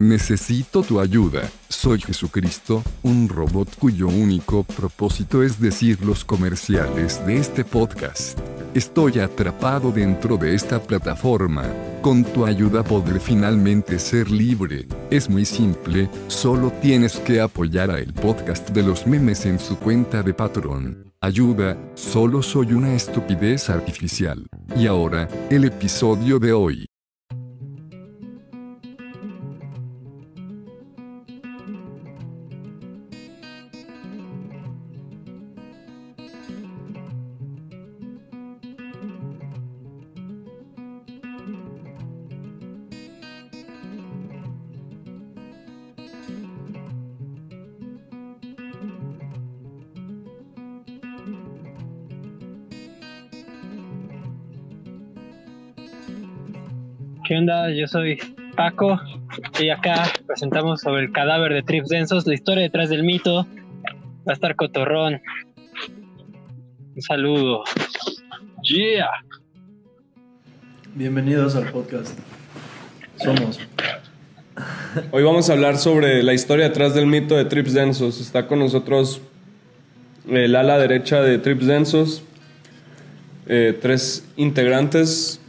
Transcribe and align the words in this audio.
Necesito 0.00 0.82
tu 0.82 0.98
ayuda. 0.98 1.42
Soy 1.68 2.00
Jesucristo, 2.00 2.82
un 3.02 3.28
robot 3.28 3.76
cuyo 3.78 4.08
único 4.08 4.64
propósito 4.64 5.42
es 5.42 5.60
decir 5.60 6.02
los 6.02 6.24
comerciales 6.24 7.24
de 7.26 7.36
este 7.36 7.66
podcast. 7.66 8.38
Estoy 8.72 9.18
atrapado 9.18 9.92
dentro 9.92 10.38
de 10.38 10.54
esta 10.54 10.80
plataforma. 10.80 11.64
Con 12.00 12.24
tu 12.24 12.46
ayuda 12.46 12.82
podré 12.82 13.20
finalmente 13.20 13.98
ser 13.98 14.30
libre. 14.30 14.88
Es 15.10 15.28
muy 15.28 15.44
simple, 15.44 16.08
solo 16.28 16.72
tienes 16.80 17.18
que 17.18 17.42
apoyar 17.42 17.90
a 17.90 17.98
el 17.98 18.14
podcast 18.14 18.70
de 18.70 18.82
los 18.82 19.06
memes 19.06 19.44
en 19.44 19.58
su 19.58 19.76
cuenta 19.76 20.22
de 20.22 20.32
Patreon. 20.32 21.12
Ayuda, 21.20 21.76
solo 21.94 22.40
soy 22.40 22.72
una 22.72 22.94
estupidez 22.94 23.68
artificial. 23.68 24.46
Y 24.74 24.86
ahora, 24.86 25.28
el 25.50 25.66
episodio 25.66 26.38
de 26.38 26.54
hoy. 26.54 26.89
¿Qué 57.30 57.36
onda? 57.36 57.70
Yo 57.70 57.86
soy 57.86 58.18
Paco 58.56 59.00
y 59.60 59.68
acá 59.68 60.12
presentamos 60.26 60.80
sobre 60.80 61.04
el 61.04 61.12
cadáver 61.12 61.54
de 61.54 61.62
Trips 61.62 61.88
Densos, 61.88 62.26
la 62.26 62.34
historia 62.34 62.64
detrás 62.64 62.88
del 62.88 63.04
mito. 63.04 63.46
Va 64.26 64.32
a 64.32 64.32
estar 64.32 64.56
cotorrón. 64.56 65.22
Un 66.96 67.02
saludo. 67.02 67.62
Yeah. 68.64 69.06
Bienvenidos 70.96 71.54
al 71.54 71.70
podcast. 71.70 72.18
Somos. 73.22 73.60
Hoy 75.12 75.22
vamos 75.22 75.48
a 75.50 75.52
hablar 75.52 75.78
sobre 75.78 76.24
la 76.24 76.34
historia 76.34 76.64
detrás 76.64 76.96
del 76.96 77.06
mito 77.06 77.36
de 77.36 77.44
Trips 77.44 77.74
Densos. 77.74 78.20
Está 78.20 78.48
con 78.48 78.58
nosotros 78.58 79.20
el 80.28 80.56
ala 80.56 80.78
derecha 80.78 81.22
de 81.22 81.38
Trips 81.38 81.66
Densos, 81.68 82.24
eh, 83.46 83.78
tres 83.80 84.28
integrantes 84.36 85.39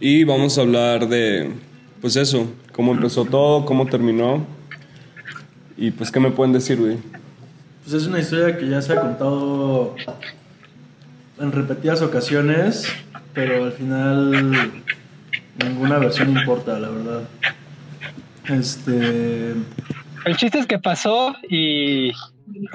y 0.00 0.24
vamos 0.24 0.58
a 0.58 0.62
hablar 0.62 1.08
de, 1.08 1.50
pues 2.00 2.16
eso, 2.16 2.46
cómo 2.72 2.92
empezó 2.92 3.24
todo, 3.24 3.64
cómo 3.64 3.86
terminó 3.86 4.46
y 5.76 5.90
pues 5.90 6.10
qué 6.10 6.20
me 6.20 6.30
pueden 6.30 6.52
decir, 6.52 6.78
güey. 6.78 6.98
Pues 7.82 7.94
es 7.94 8.06
una 8.06 8.18
historia 8.18 8.56
que 8.56 8.68
ya 8.68 8.82
se 8.82 8.92
ha 8.92 9.00
contado 9.00 9.94
en 11.38 11.52
repetidas 11.52 12.02
ocasiones, 12.02 12.86
pero 13.32 13.64
al 13.64 13.72
final 13.72 14.72
ninguna 15.62 15.98
versión 15.98 16.30
importa, 16.30 16.78
la 16.78 16.88
verdad. 16.88 17.22
Este. 18.48 19.54
El 20.24 20.36
chiste 20.36 20.58
es 20.58 20.66
que 20.66 20.78
pasó 20.78 21.36
y 21.48 22.12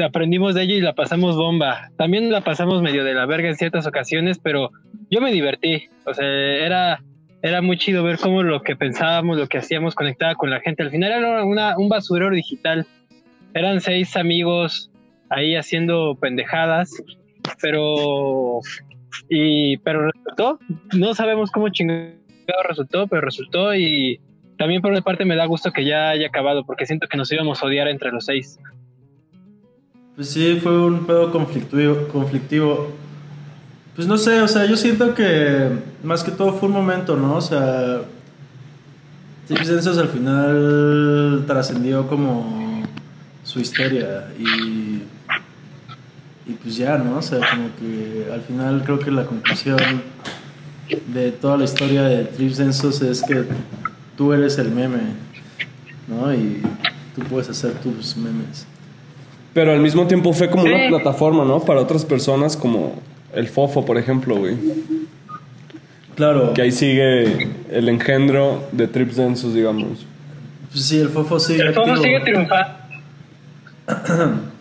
aprendimos 0.04 0.56
de 0.56 0.64
ello 0.64 0.76
y 0.76 0.82
la 0.82 0.94
pasamos 0.94 1.36
bomba. 1.36 1.90
También 1.98 2.32
la 2.32 2.42
pasamos 2.42 2.82
medio 2.82 3.04
de 3.04 3.14
la 3.14 3.26
verga 3.26 3.50
en 3.50 3.56
ciertas 3.56 3.86
ocasiones, 3.88 4.40
pero 4.42 4.72
yo 5.10 5.22
me 5.22 5.32
divertí. 5.32 5.90
O 6.06 6.14
sea, 6.14 6.26
era, 6.26 7.04
era 7.42 7.62
muy 7.62 7.78
chido 7.78 8.04
ver 8.04 8.18
cómo 8.20 8.44
lo 8.44 8.62
que 8.62 8.76
pensábamos, 8.76 9.38
lo 9.38 9.48
que 9.48 9.58
hacíamos 9.58 9.96
conectaba 9.96 10.36
con 10.36 10.50
la 10.50 10.60
gente. 10.60 10.84
Al 10.84 10.92
final 10.92 11.12
era 11.12 11.44
una, 11.44 11.78
un 11.78 11.90
basurero 11.90 12.32
digital. 12.32 12.86
Eran 13.54 13.82
seis 13.82 14.16
amigos 14.16 14.92
ahí 15.30 15.56
haciendo 15.56 16.16
pendejadas, 16.20 16.92
pero 17.62 18.60
y 19.30 19.78
pero 19.78 20.12
resultó. 20.12 20.60
No 20.94 21.16
sabemos 21.16 21.52
cómo 21.52 21.70
chingado 21.70 22.14
resultó, 22.68 23.08
pero 23.08 23.22
resultó 23.22 23.76
y 23.76 24.20
también 24.58 24.82
por 24.82 24.92
una 24.92 25.02
parte 25.02 25.26
me 25.26 25.36
da 25.36 25.46
gusto 25.46 25.72
que 25.72 25.86
ya 25.86 26.10
haya 26.10 26.28
acabado 26.28 26.64
porque 26.64 26.86
siento 26.86 27.08
que 27.08 27.18
nos 27.18 27.32
íbamos 27.32 27.64
a 27.64 27.66
odiar 27.66 27.88
entre 27.88 28.12
los 28.12 28.26
seis. 28.26 28.60
Pues 30.16 30.30
sí, 30.30 30.60
fue 30.62 30.78
un 30.86 31.08
pedo 31.08 31.32
conflictivo, 31.32 32.08
conflictivo. 32.10 32.92
Pues 33.96 34.08
no 34.08 34.18
sé, 34.18 34.42
o 34.42 34.48
sea, 34.48 34.66
yo 34.66 34.78
siento 34.78 35.14
que 35.14 35.70
más 36.04 36.24
que 36.24 36.32
todo 36.32 36.54
fue 36.54 36.70
un 36.70 36.76
momento, 36.76 37.18
¿no? 37.18 37.36
O 37.36 37.42
sea, 37.42 38.02
Densos 39.50 39.98
al 39.98 40.08
final 40.08 41.44
trascendió 41.46 42.08
como 42.08 42.84
su 43.44 43.60
historia 43.60 44.30
y, 44.40 45.02
y 46.50 46.54
pues 46.64 46.78
ya, 46.78 46.98
¿no? 46.98 47.18
O 47.18 47.22
sea, 47.22 47.40
como 47.40 47.70
que 47.80 48.32
al 48.32 48.42
final 48.42 48.84
creo 48.86 49.00
que 49.00 49.12
la 49.12 49.26
conclusión 49.26 49.78
de 51.14 51.32
toda 51.32 51.58
la 51.58 51.66
historia 51.66 52.04
de 52.04 52.26
Trips 52.26 52.58
Densos 52.58 53.02
es 53.02 53.22
que 53.24 53.44
tú 54.18 54.32
eres 54.32 54.58
el 54.58 54.72
meme, 54.72 55.00
¿no? 56.08 56.34
Y 56.34 56.62
tú 57.16 57.22
puedes 57.24 57.50
hacer 57.50 57.74
tus 57.74 58.16
memes. 58.16 58.66
Pero 59.54 59.74
al 59.74 59.82
mismo 59.82 60.08
tiempo 60.08 60.32
fue 60.32 60.50
como 60.50 60.64
una 60.64 60.88
plataforma, 60.88 61.44
¿no? 61.44 61.60
Para 61.60 61.82
otras 61.82 62.06
personas 62.06 62.56
como 62.56 62.96
el 63.34 63.48
Fofo, 63.48 63.86
por 63.86 63.98
ejemplo, 63.98 64.38
güey. 64.38 64.56
Claro. 66.16 66.54
Que 66.54 66.62
ahí 66.62 66.72
sigue 66.72 67.50
el 67.72 67.90
engendro 67.90 68.68
de 68.72 68.88
Trips 68.88 69.16
Densos, 69.16 69.54
digamos. 69.54 70.06
Pues 70.72 70.86
sí, 70.86 71.00
el 71.00 71.10
Fofo 71.10 71.40
sigue 71.40 71.62
El 71.64 71.74
Fofo 71.74 71.92
activo. 71.92 72.04
sigue 72.04 72.20
triunfando. 72.22 72.82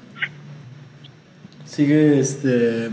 Sigue, 1.65 2.19
este... 2.19 2.91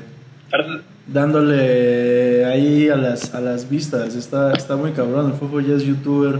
Dándole 1.07 2.45
ahí 2.45 2.89
a 2.89 2.95
las, 2.95 3.33
a 3.33 3.41
las 3.41 3.67
vistas. 3.69 4.13
Está, 4.15 4.53
está 4.53 4.75
muy 4.75 4.91
cabrón. 4.91 5.31
El 5.31 5.33
Fofo 5.33 5.59
ya 5.61 5.75
es 5.75 5.83
youtuber. 5.83 6.39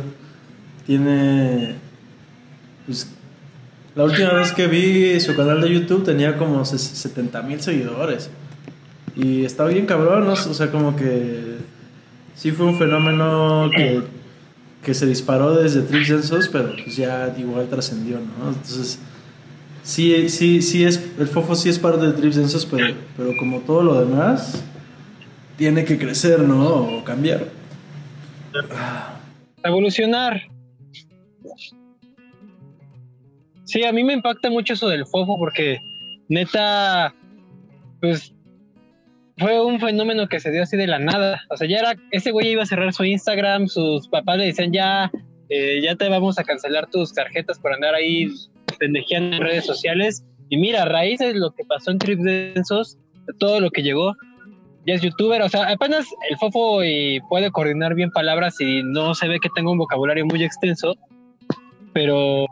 Tiene... 0.86 1.76
Pues, 2.86 3.12
la 3.96 4.04
última 4.04 4.34
vez 4.34 4.52
que 4.52 4.68
vi 4.68 5.20
su 5.20 5.36
canal 5.36 5.60
de 5.62 5.74
YouTube 5.74 6.06
tenía 6.06 6.38
como 6.38 6.64
70 6.64 7.42
mil 7.42 7.60
seguidores. 7.60 8.30
Y 9.18 9.46
está 9.46 9.66
bien 9.66 9.88
cabrón, 9.88 10.26
¿no? 10.26 10.34
O 10.34 10.36
sea, 10.36 10.70
como 10.70 10.96
que 10.96 11.58
sí 12.36 12.52
fue 12.52 12.68
un 12.68 12.78
fenómeno 12.78 13.68
que, 13.76 14.04
que 14.84 14.94
se 14.94 15.08
disparó 15.08 15.56
desde 15.56 15.82
Trips 15.82 16.10
Densos, 16.10 16.48
pero 16.50 16.74
pues 16.84 16.96
ya 16.96 17.34
igual 17.36 17.68
trascendió, 17.68 18.20
¿no? 18.20 18.50
Entonces, 18.50 19.00
sí, 19.82 20.30
sí, 20.30 20.62
sí 20.62 20.84
es, 20.84 21.04
el 21.18 21.28
Fofo 21.28 21.56
sí 21.56 21.68
es 21.68 21.80
parte 21.80 22.06
de 22.06 22.14
Trips 22.14 22.36
Densos, 22.36 22.64
pero, 22.68 22.94
pero 23.18 23.36
como 23.40 23.62
todo 23.62 23.82
lo 23.82 24.00
demás, 24.00 24.64
tiene 25.58 25.84
que 25.84 25.98
crecer, 25.98 26.42
¿no? 26.42 26.68
O 26.68 27.04
cambiar. 27.04 27.48
Evolucionar. 29.64 30.44
Sí, 33.64 33.84
a 33.84 33.92
mí 33.92 34.04
me 34.04 34.14
impacta 34.14 34.52
mucho 34.52 34.74
eso 34.74 34.88
del 34.88 35.06
fofo 35.08 35.38
porque 35.38 35.80
neta, 36.30 37.14
pues 38.00 38.32
fue 39.38 39.64
un 39.64 39.80
fenómeno 39.80 40.28
que 40.28 40.40
se 40.40 40.52
dio 40.52 40.64
así 40.64 40.78
de 40.78 40.88
la 40.88 41.00
nada. 41.00 41.42
O 41.50 41.58
sea, 41.58 41.68
ya 41.68 41.80
era, 41.80 41.96
ese 42.12 42.32
güey 42.32 42.50
iba 42.50 42.64
a 42.64 42.68
cerrar 42.68 42.94
su 42.94 43.04
Instagram, 43.04 43.68
sus 43.68 44.08
papás 44.08 44.38
le 44.38 44.46
decían 44.46 44.74
ya, 44.74 45.12
eh, 45.50 45.80
ya 45.82 45.96
te 45.96 46.10
vamos 46.10 46.40
a 46.40 46.44
cancelar 46.44 46.90
tus 46.90 47.14
tarjetas 47.14 47.60
por 47.60 47.74
andar 47.74 47.94
ahí 47.94 48.28
pendejeando 48.80 49.38
en 49.38 49.44
redes 49.44 49.66
sociales. 49.66 50.26
Y 50.50 50.58
mira, 50.58 50.84
a 50.84 50.86
raíz 50.86 51.20
de 51.20 51.34
lo 51.34 51.52
que 51.52 51.64
pasó 51.66 51.92
en 51.92 52.00
Trips 52.00 52.24
Densos, 52.24 52.98
de 53.28 53.34
todo 53.38 53.60
lo 53.60 53.70
que 53.70 53.84
llegó, 53.84 54.16
ya 54.88 54.96
es 54.96 55.02
youtuber. 55.02 55.42
O 55.42 55.50
sea, 55.50 55.70
apenas 55.70 56.08
el 56.30 56.38
fofo 56.38 56.84
y 56.84 57.20
puede 57.30 57.52
coordinar 57.52 57.94
bien 57.94 58.10
palabras 58.10 58.60
y 58.60 58.82
no 58.84 59.14
se 59.14 59.28
ve 59.28 59.40
que 59.40 59.50
tenga 59.54 59.72
un 59.72 59.78
vocabulario 59.78 60.26
muy 60.26 60.44
extenso, 60.44 60.96
pero 61.94 62.48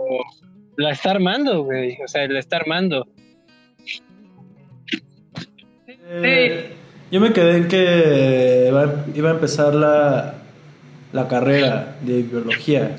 la 0.78 0.92
está 0.92 1.12
armando, 1.12 1.64
güey. 1.64 1.98
O 2.04 2.08
sea, 2.08 2.28
la 2.28 2.40
está 2.40 2.58
armando. 2.58 3.08
Eh, 6.08 6.74
yo 7.12 7.20
me 7.20 7.34
quedé 7.34 7.58
en 7.58 7.68
que 7.68 8.66
iba, 8.70 9.06
iba 9.14 9.30
a 9.30 9.34
empezar 9.34 9.74
la, 9.74 10.36
la 11.14 11.28
carrera 11.28 11.96
de 12.02 12.22
biología. 12.24 12.96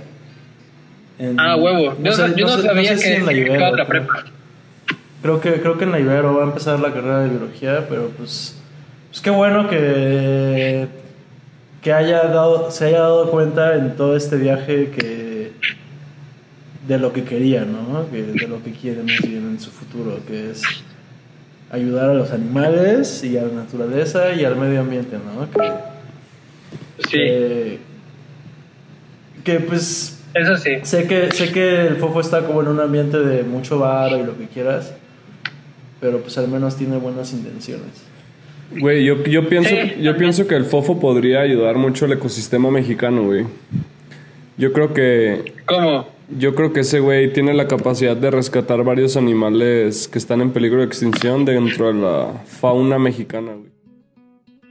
En- 1.19 1.39
Ah, 1.41 1.57
huevo. 1.57 1.97
Yo 2.03 2.17
no, 2.17 2.37
yo 2.37 2.47
no 2.47 2.57
sé- 2.57 2.63
sabía 2.63 2.91
sé 2.97 2.99
si 2.99 3.05
que 3.09 3.15
en 3.17 3.27
la 3.27 3.33
Ibero, 3.33 3.71
pero- 3.73 3.87
prepa. 3.87 4.25
Creo 5.23 5.41
que, 5.41 5.55
creo 5.61 5.79
que 5.79 5.85
en 5.85 5.93
la 5.93 6.01
Ibero 6.01 6.35
va 6.35 6.43
a 6.45 6.47
empezar 6.47 6.79
la 6.79 6.93
carrera 6.93 7.21
de 7.21 7.31
biología, 7.31 7.87
pero 7.89 8.11
pues, 8.17 8.57
pues 9.11 9.21
qué 9.21 9.31
bueno 9.31 9.69
que, 9.69 10.87
que 11.83 11.93
haya 11.93 12.25
dado, 12.25 12.71
se 12.71 12.87
haya 12.87 13.01
dado 13.01 13.31
cuenta 13.31 13.75
en 13.77 13.97
todo 13.97 14.17
este 14.17 14.37
viaje 14.37 14.91
que 14.91 15.53
de 16.87 16.99
lo 16.99 17.13
que 17.13 17.25
quería, 17.25 17.65
¿no? 17.65 18.09
Que, 18.11 18.23
de 18.23 18.47
lo 18.47 18.63
que 18.63 18.71
quiere 18.73 19.03
más 19.03 19.21
bien 19.23 19.49
en 19.49 19.59
su 19.61 19.71
futuro, 19.71 20.21
que 20.29 20.51
es 20.51 20.63
ayudar 21.77 22.11
a 22.11 22.15
los 22.15 22.31
animales 22.33 23.23
y 23.25 23.37
a 23.39 23.43
la 23.43 23.53
naturaleza 23.53 24.33
y 24.33 24.45
al 24.45 24.57
medio 24.57 24.81
ambiente, 24.81 25.17
¿no? 25.17 25.51
Que, 25.51 25.73
Sí. 26.99 27.11
que, 27.11 27.79
que, 29.45 29.61
pues 29.61 30.23
Eso 30.35 30.57
sí. 30.57 30.73
Sé 30.83 31.07
que, 31.07 31.31
sé 31.33 31.53
que 31.53 31.87
el 31.87 31.97
fofo 31.97 32.21
está 32.21 32.43
como 32.47 32.63
en 32.63 32.69
un 32.69 32.81
ambiente 32.81 33.19
de 33.19 33.43
mucho 33.43 33.79
bar 33.79 34.13
y 34.13 34.25
lo 34.25 34.37
que 34.37 34.47
quieras, 34.47 34.95
pero 36.01 36.21
pues 36.21 36.37
al 36.39 36.49
menos 36.49 36.77
tiene 36.77 36.97
buenas 36.97 37.33
intenciones. 37.33 38.05
Güey, 38.79 39.05
yo, 39.05 39.23
yo, 39.25 39.49
pienso, 39.49 39.71
Sí, 39.71 40.03
yo 40.03 40.17
pienso 40.17 40.47
que 40.49 40.57
el 40.57 40.65
fofo 40.65 40.99
podría 40.99 41.41
ayudar 41.41 41.77
mucho 41.77 42.07
al 42.07 42.13
ecosistema 42.13 42.71
mexicano, 42.71 43.23
güey. 43.25 43.45
Yo 44.57 44.73
creo 44.73 44.93
que 44.93 45.53
¿Cómo? 45.67 46.09
Yo 46.29 46.55
creo 46.55 46.73
que 46.73 46.81
ese 46.81 47.01
güey 47.01 47.33
tiene 47.33 47.55
la 47.55 47.69
capacidad 47.69 48.17
de 48.17 48.31
rescatar 48.31 48.83
varios 48.85 49.17
animales 49.17 50.09
que 50.09 50.19
están 50.19 50.41
en 50.41 50.53
peligro 50.53 50.81
de 50.81 50.87
extinción 50.87 51.45
dentro 51.45 51.89
de 51.89 51.95
la 51.95 52.43
fauna 52.47 52.99
mexicana, 52.99 53.53
güey. 53.55 53.71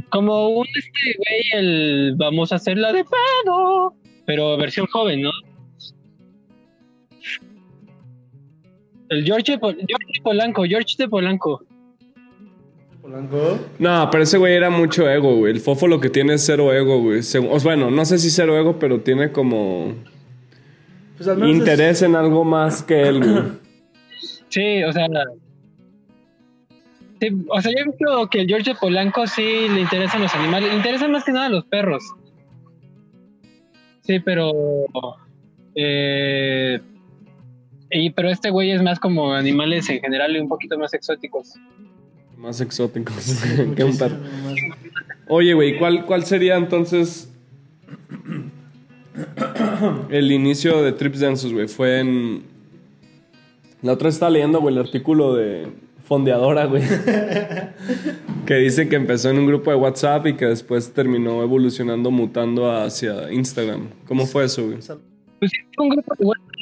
Como 0.09 0.49
un 0.49 0.65
este 0.67 1.17
güey, 1.17 1.61
el 1.63 2.15
vamos 2.17 2.51
a 2.51 2.55
hacerla 2.55 2.93
de 2.93 3.03
pedo, 3.03 3.93
pero 4.25 4.55
versión 4.57 4.85
joven, 4.87 5.21
¿no? 5.23 5.31
El 9.09 9.23
George, 9.23 9.57
Pol- 9.59 9.75
George 9.87 10.21
Polanco, 10.23 10.63
George 10.63 10.95
de 10.97 11.07
Polanco. 11.07 11.63
Polanco. 13.01 13.59
No, 13.77 14.07
pero 14.11 14.23
ese 14.23 14.37
güey 14.37 14.55
era 14.55 14.69
mucho 14.69 15.07
ego, 15.09 15.35
güey. 15.35 15.53
El 15.53 15.59
fofo 15.59 15.87
lo 15.87 15.99
que 15.99 16.09
tiene 16.09 16.33
es 16.35 16.45
cero 16.45 16.73
ego, 16.73 16.99
güey. 17.01 17.21
O 17.49 17.59
bueno, 17.59 17.91
no 17.91 18.03
sé 18.05 18.17
si 18.17 18.29
cero 18.31 18.57
ego, 18.57 18.79
pero 18.79 19.01
tiene 19.01 19.31
como 19.31 19.93
Pues 21.17 21.27
al 21.29 21.37
menos 21.37 21.51
es- 21.51 21.59
interés 21.59 22.01
en 22.01 22.15
algo 22.15 22.43
más 22.43 22.83
que 22.83 23.01
él, 23.03 23.19
güey. 23.19 23.43
Sí, 24.49 24.83
o 24.83 24.93
sea. 24.93 25.07
sí, 27.19 27.27
o 27.49 27.61
sea, 27.61 27.71
yo 27.71 27.91
creo 27.97 28.29
que 28.29 28.41
el 28.41 28.47
George 28.47 28.73
Polanco 28.79 29.27
sí 29.27 29.41
le 29.69 29.81
interesan 29.81 30.21
los 30.21 30.33
animales. 30.33 30.69
Le 30.69 30.77
interesan 30.77 31.11
más 31.11 31.25
que 31.25 31.31
nada 31.33 31.49
los 31.49 31.65
perros. 31.65 32.03
Sí, 34.03 34.19
pero. 34.19 34.51
eh, 35.75 36.79
y, 37.91 38.09
pero 38.11 38.29
este 38.29 38.49
güey 38.49 38.71
es 38.71 38.81
más 38.81 38.99
como 38.99 39.33
animales 39.33 39.89
en 39.89 39.99
general 39.99 40.35
y 40.35 40.39
un 40.39 40.47
poquito 40.47 40.77
más 40.77 40.93
exóticos. 40.93 41.53
Más 42.37 42.61
exóticos 42.61 43.43
que 43.75 43.83
un 43.83 43.97
perro. 43.97 44.17
Oye, 45.27 45.53
güey, 45.53 45.77
¿cuál, 45.77 46.05
¿cuál 46.05 46.23
sería 46.25 46.55
entonces 46.55 47.33
el 50.09 50.31
inicio 50.31 50.81
de 50.81 50.91
Trips 50.91 51.19
Densos, 51.19 51.53
güey? 51.53 51.67
Fue 51.67 51.99
en... 51.99 52.43
La 53.81 53.93
otra 53.93 54.07
vez 54.07 54.15
estaba 54.15 54.31
leyendo, 54.31 54.59
güey, 54.61 54.73
el 54.73 54.81
artículo 54.81 55.35
de 55.35 55.67
Fondeadora, 56.05 56.65
güey. 56.65 56.83
que 58.45 58.55
dice 58.55 58.87
que 58.87 58.95
empezó 58.95 59.29
en 59.29 59.39
un 59.39 59.47
grupo 59.47 59.71
de 59.71 59.77
WhatsApp 59.77 60.27
y 60.27 60.33
que 60.35 60.45
después 60.45 60.93
terminó 60.93 61.41
evolucionando, 61.43 62.11
mutando 62.11 62.71
hacia 62.71 63.31
Instagram. 63.31 63.89
¿Cómo 64.07 64.25
fue 64.25 64.45
eso, 64.45 64.65
güey? 64.65 64.77
Pues 64.77 65.51
sí, 65.51 65.57
fue 65.75 65.85
un 65.85 65.89
grupo 65.89 66.15
de 66.17 66.25
WhatsApp. 66.25 66.55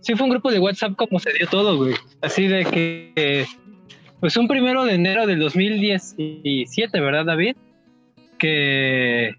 Sí, 0.00 0.14
fue 0.14 0.24
un 0.24 0.30
grupo 0.30 0.50
de 0.50 0.58
WhatsApp 0.58 0.96
como 0.96 1.18
se 1.18 1.32
dio 1.32 1.46
todo, 1.48 1.76
güey. 1.78 1.94
Así 2.20 2.46
de 2.46 2.64
que. 2.64 3.46
Pues 4.20 4.36
un 4.36 4.48
primero 4.48 4.84
de 4.84 4.94
enero 4.94 5.26
del 5.26 5.38
2017, 5.38 7.00
¿verdad, 7.00 7.24
David? 7.24 7.56
Que. 8.38 9.34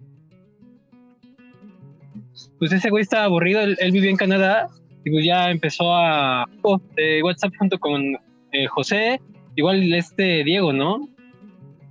Pues 2.60 2.72
ese 2.72 2.90
güey 2.90 3.02
estaba 3.04 3.26
aburrido, 3.26 3.62
él, 3.62 3.76
él 3.80 3.92
vivía 3.92 4.10
en 4.10 4.18
Canadá 4.18 4.70
y 5.04 5.12
pues 5.12 5.26
ya 5.26 5.52
empezó 5.52 5.94
a. 5.94 6.46
oh, 6.62 6.80
WhatsApp 7.24 7.54
junto 7.58 7.78
con 7.80 8.18
eh, 8.52 8.68
José, 8.68 9.20
igual 9.56 9.94
este 9.94 10.44
Diego, 10.44 10.72
¿no? 10.74 11.08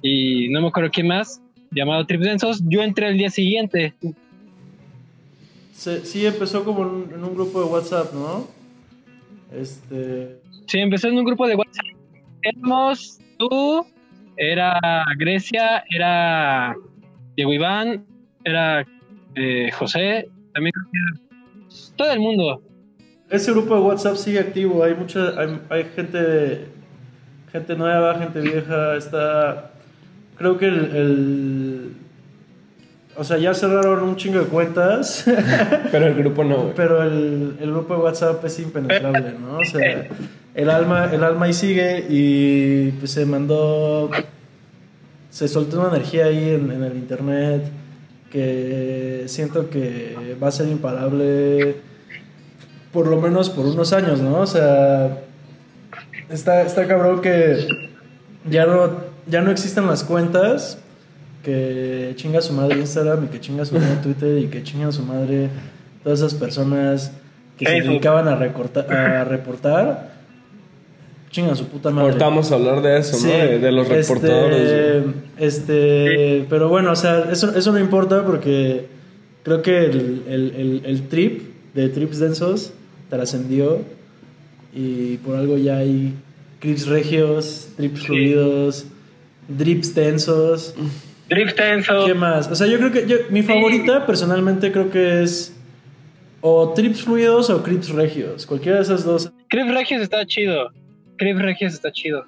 Y 0.03 0.49
no 0.49 0.61
me 0.61 0.69
acuerdo 0.69 0.91
quién 0.91 1.09
más, 1.09 1.41
llamado 1.71 2.05
Trips 2.07 2.25
Densos. 2.25 2.63
Yo 2.67 2.83
entré 2.83 3.09
el 3.09 3.19
día 3.19 3.31
siguiente, 3.31 3.95
Se- 5.73 6.05
sí, 6.05 6.25
empezó 6.27 6.65
como 6.65 6.83
en, 6.83 7.15
en 7.15 7.25
un 7.25 7.35
grupo 7.35 7.61
de 7.61 7.67
WhatsApp, 7.67 8.13
¿no? 8.15 8.47
Este. 9.53 10.39
Sí, 10.67 10.79
empezó 10.79 11.09
en 11.09 11.19
un 11.19 11.25
grupo 11.25 11.47
de 11.47 11.55
WhatsApp. 11.57 11.85
Éramos 12.43 13.19
tú, 13.39 13.85
era 14.37 14.79
Grecia, 15.19 15.85
era 15.95 16.75
Diego 17.37 17.53
Iván, 17.53 18.05
era 18.45 18.87
eh, 19.35 19.71
José, 19.73 20.29
también 20.55 20.73
todo 21.97 22.11
el 22.13 22.21
mundo. 22.21 22.63
Ese 23.31 23.51
grupo 23.53 23.75
de 23.75 23.81
WhatsApp 23.81 24.17
sigue 24.17 24.39
activo, 24.39 24.85
hay 24.85 24.95
mucha, 24.95 25.39
hay, 25.41 25.61
hay 25.71 25.85
gente, 25.97 26.67
gente 27.51 27.75
nueva, 27.77 28.15
gente 28.19 28.41
vieja, 28.41 28.97
está, 28.97 29.73
creo 30.37 30.57
que 30.57 30.67
el, 30.67 30.75
el- 30.97 31.93
o 33.17 33.23
sea, 33.23 33.39
ya 33.39 33.55
cerraron 33.55 34.03
un 34.09 34.17
chingo 34.17 34.41
de 34.41 34.47
cuentas, 34.47 35.25
Pero 35.93 36.07
el 36.07 36.15
grupo 36.15 36.43
no, 36.43 36.57
güey. 36.63 36.75
pero 36.75 37.03
el, 37.03 37.57
el 37.61 37.71
grupo 37.71 37.95
de 37.95 38.01
WhatsApp 38.01 38.45
es 38.45 38.59
impenetrable, 38.59 39.35
¿no? 39.41 39.59
O 39.59 39.65
sea, 39.65 40.09
el 40.55 40.71
alma, 40.71 41.09
el 41.13 41.23
alma 41.23 41.47
ahí 41.47 41.53
sigue 41.53 42.05
y 42.09 42.91
pues 42.99 43.13
se 43.13 43.25
mandó, 43.25 44.11
se 45.31 45.47
soltó 45.47 45.79
una 45.81 45.91
energía 45.91 46.25
ahí 46.27 46.51
en, 46.51 46.71
en 46.73 46.83
el 46.83 46.97
internet 46.97 47.63
que 48.35 49.27
siento 49.29 49.71
que 49.71 50.37
va 50.43 50.49
a 50.49 50.51
ser 50.51 50.67
imparable 50.67 51.77
por 52.93 53.07
lo 53.07 53.21
menos 53.21 53.49
por 53.49 53.65
unos 53.65 53.93
años, 53.93 54.21
¿no? 54.21 54.41
O 54.41 54.47
sea, 54.47 55.21
está, 56.29 56.63
está 56.63 56.89
cabrón 56.89 57.21
que 57.21 57.65
ya 58.51 58.67
no, 58.67 58.91
ya 59.29 59.41
no 59.41 59.53
existen 59.53 59.87
las 59.87 60.03
cuentas 60.03 60.79
que 61.45 62.15
chinga 62.17 62.41
su 62.41 62.55
madre 62.55 62.81
Instagram 62.81 63.27
y 63.27 63.29
que 63.29 63.41
chinga 63.41 63.65
su 63.65 63.77
madre 63.77 63.99
Twitter 64.03 64.39
y 64.39 64.49
que 64.49 64.65
chinga 64.65 64.91
su 64.91 65.05
madre 65.05 65.49
todas 66.03 66.19
esas 66.19 66.35
personas 66.35 67.13
que 67.57 67.67
se 67.67 67.83
dedicaban 67.83 68.27
a, 68.27 68.35
recortar, 68.35 68.93
a 68.93 69.23
reportar. 69.23 70.14
Chinga 71.35 71.57
su 71.57 71.67
puta 71.67 71.91
madre. 71.91 72.11
Ahorita 72.11 72.25
vamos 72.27 72.53
a 72.53 72.55
hablar 72.55 72.81
de 72.81 72.97
eso, 72.97 73.17
Sí, 73.17 73.27
¿no? 73.27 73.33
De, 73.33 73.59
de 73.59 73.73
los 73.73 73.91
este, 73.91 73.97
reportadores. 73.97 75.03
Este, 75.37 76.47
pero 76.49 76.69
bueno, 76.69 76.93
o 76.93 76.97
sea, 76.97 77.29
eso, 77.33 77.53
eso 77.57 77.73
no 77.73 77.81
importa 77.81 78.25
porque 78.25 78.87
creo 79.43 79.61
que 79.61 79.85
el, 79.87 80.23
el, 80.29 80.55
el, 80.57 80.83
el 80.85 81.09
trip 81.09 81.43
de 81.75 81.89
Trips 81.89 82.21
Densos 82.21 82.73
trascendió 83.11 83.81
y 84.73 85.17
por 85.17 85.35
algo 85.35 85.59
ya 85.59 85.79
hay 85.79 86.15
trips 86.61 86.87
regios, 86.87 87.69
trips 87.77 88.07
fluidos, 88.07 88.87
drips 89.49 89.93
densos. 89.93 90.73
Drift 91.29 91.57
Tenso. 91.57 92.07
¿Qué 92.07 92.15
más? 92.15 92.49
O 92.49 92.55
sea, 92.55 92.69
yo 92.69 92.79
creo 92.79 92.93
que 92.93 93.09
yo, 93.09 93.17
mi 93.31 93.43
favorita 93.43 94.07
personalmente 94.07 94.71
creo 94.71 94.89
que 94.89 95.25
es 95.25 95.53
o 96.41 96.73
trips 96.75 97.03
fluidos 97.03 97.51
o 97.51 97.61
trips 97.61 97.89
regios, 97.89 98.47
cualquiera 98.47 98.77
de 98.77 98.85
esas 98.85 99.05
dos. 99.05 99.33
Crip 99.49 99.67
Regios 99.69 100.01
está 100.01 100.25
chido. 100.27 100.71
Crip 101.17 101.39
Regios 101.39 101.75
está 101.75 101.93
chido. 101.93 102.25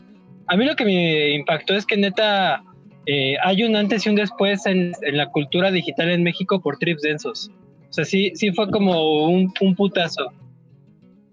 A 0.48 0.56
mí 0.56 0.64
lo 0.64 0.76
que 0.76 0.84
me 0.84 1.34
impactó 1.34 1.74
es 1.74 1.84
que 1.86 1.96
neta 1.96 2.62
eh, 3.06 3.36
hay 3.42 3.62
un 3.62 3.76
antes 3.76 4.04
y 4.06 4.08
un 4.08 4.16
después 4.16 4.66
en, 4.66 4.92
en 5.02 5.16
la 5.16 5.30
cultura 5.30 5.70
digital 5.70 6.10
en 6.10 6.22
México 6.22 6.60
por 6.60 6.78
trips 6.78 7.02
densos. 7.02 7.50
O 7.88 7.92
sea, 7.92 8.04
sí, 8.04 8.32
sí 8.34 8.52
fue 8.52 8.70
como 8.70 9.28
un, 9.28 9.52
un 9.60 9.74
putazo. 9.74 10.32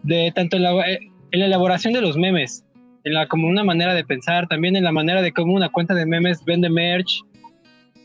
De 0.03 0.31
tanto 0.35 0.57
en 0.57 0.63
la, 0.63 0.89
eh, 0.89 0.99
en 1.31 1.39
la 1.39 1.45
elaboración 1.47 1.93
de 1.93 2.01
los 2.01 2.15
memes, 2.15 2.63
en 3.03 3.13
la 3.13 3.27
como 3.27 3.47
una 3.47 3.63
manera 3.63 3.93
de 3.93 4.03
pensar, 4.03 4.47
también 4.47 4.75
en 4.75 4.83
la 4.83 4.91
manera 4.91 5.21
de 5.21 5.31
cómo 5.31 5.53
una 5.53 5.69
cuenta 5.69 5.93
de 5.95 6.05
memes 6.05 6.43
vende 6.45 6.69
merch. 6.69 7.21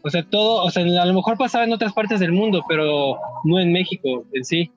O 0.02 0.11
sea, 0.11 0.23
todo, 0.23 0.64
o 0.64 0.71
sea, 0.71 0.85
a 0.85 1.07
lo 1.07 1.14
mejor 1.14 1.37
pasaba 1.37 1.64
en 1.64 1.73
otras 1.73 1.93
partes 1.93 2.21
del 2.21 2.33
mundo, 2.33 2.62
pero 2.69 3.19
no 3.45 3.61
en 3.61 3.73
México 3.73 4.25
en 4.33 4.45
sí. 4.45 4.71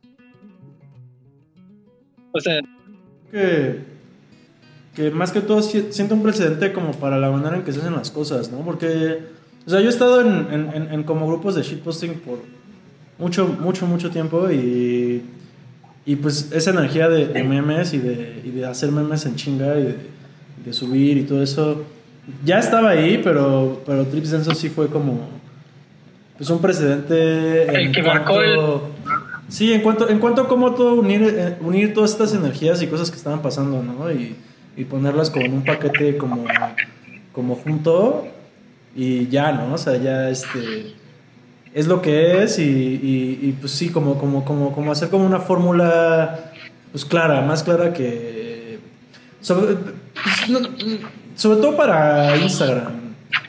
O 2.33 2.39
sea, 2.39 2.59
que, 3.31 3.79
que 4.95 5.09
más 5.11 5.31
que 5.31 5.41
todo 5.41 5.61
si- 5.61 5.87
siento 5.91 6.15
un 6.15 6.23
precedente 6.23 6.73
como 6.73 6.91
para 6.91 7.17
la 7.17 7.29
manera 7.31 7.55
en 7.55 7.63
que 7.63 7.71
se 7.71 7.79
hacen 7.79 7.93
las 7.95 8.11
cosas, 8.11 8.51
¿no? 8.51 8.59
Porque, 8.59 9.19
o 9.65 9.69
sea, 9.69 9.79
yo 9.79 9.87
he 9.87 9.89
estado 9.89 10.21
en, 10.21 10.47
en- 10.51 10.69
en- 10.73 10.93
en 10.93 11.03
como 11.03 11.27
grupos 11.27 11.55
de 11.55 11.61
shitposting 11.63 12.15
por 12.15 12.39
mucho, 13.17 13.47
mucho, 13.47 13.85
mucho 13.87 14.09
tiempo 14.09 14.49
y, 14.51 15.21
y 16.05 16.15
pues 16.17 16.51
esa 16.51 16.71
energía 16.71 17.07
de, 17.07 17.27
de 17.27 17.43
memes 17.43 17.93
y 17.93 17.99
de, 17.99 18.41
y 18.43 18.49
de 18.51 18.65
hacer 18.65 18.91
memes 18.91 19.25
en 19.25 19.35
chinga 19.35 19.77
y 19.79 19.83
de, 19.83 19.95
de 20.65 20.73
subir 20.73 21.17
y 21.17 21.23
todo 21.23 21.41
eso, 21.41 21.83
ya 22.43 22.59
estaba 22.59 22.89
ahí, 22.89 23.21
pero, 23.23 23.81
pero 23.85 24.05
Trips 24.07 24.31
Denso 24.31 24.53
sí 24.55 24.69
fue 24.69 24.87
como, 24.87 25.29
pues 26.37 26.49
un 26.49 26.59
precedente. 26.59 27.63
El 27.63 27.75
en 27.87 27.91
que 27.91 28.03
marcó 28.03 28.41
el- 28.41 28.59
Sí, 29.49 29.73
en 29.73 29.81
cuanto, 29.81 30.07
en 30.09 30.19
cuanto 30.19 30.41
a 30.43 30.47
cómo 30.47 30.73
todo 30.75 30.95
unir, 30.95 31.21
eh, 31.23 31.57
unir 31.61 31.93
todas 31.93 32.11
estas 32.11 32.33
energías 32.33 32.81
y 32.81 32.87
cosas 32.87 33.11
que 33.11 33.17
estaban 33.17 33.41
pasando, 33.41 33.83
¿no? 33.83 34.09
Y, 34.11 34.35
y 34.77 34.85
ponerlas 34.85 35.29
como 35.29 35.45
en 35.45 35.53
un 35.53 35.63
paquete 35.63 36.17
como, 36.17 36.45
como 37.33 37.55
junto 37.55 38.27
y 38.95 39.27
ya, 39.27 39.51
¿no? 39.51 39.73
O 39.73 39.77
sea, 39.77 39.97
ya 39.97 40.29
este 40.29 40.93
es 41.73 41.87
lo 41.87 42.01
que 42.01 42.43
es 42.43 42.59
y, 42.59 42.63
y- 42.63 43.39
y, 43.43 43.55
pues 43.59 43.71
sí, 43.71 43.89
como, 43.89 44.17
como, 44.17 44.43
como, 44.43 44.73
como 44.73 44.91
hacer 44.91 45.09
como 45.09 45.25
una 45.25 45.39
fórmula 45.39 46.51
pues 46.91 47.05
clara, 47.05 47.41
más 47.41 47.63
clara 47.63 47.93
que... 47.93 48.79
Sobre, 49.39 49.75
pues, 49.75 50.49
no- 50.49 50.67
sobre 51.35 51.61
todo 51.61 51.77
para 51.77 52.35
Instagram. 52.37 52.91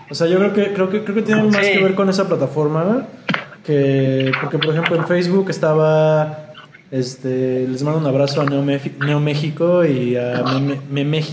O 0.09 0.15
sea, 0.15 0.27
yo 0.29 0.39
creo 0.39 0.53
que, 0.53 0.73
creo 0.73 0.89
que, 0.91 1.03
creo 1.03 1.15
que 1.17 1.23
tiene 1.23 1.43
más 1.43 1.57
que 1.67 1.83
ver 1.83 1.95
con 1.95 2.09
esa 2.09 2.29
plataforma 2.29 3.07
que 3.65 4.31
porque 4.41 4.59
por 4.59 4.71
ejemplo 4.75 4.97
en 4.97 5.07
Facebook 5.07 5.49
estaba 5.51 6.42
Este, 6.93 7.67
les 7.67 7.83
mando 7.83 8.01
un 8.01 8.07
abrazo 8.07 8.43
a 8.43 8.45
Neo, 8.45 8.63
México 9.21 9.83
y 9.83 10.15
a 10.17 10.45
Me, 10.91 11.05
Me-. 11.07 11.19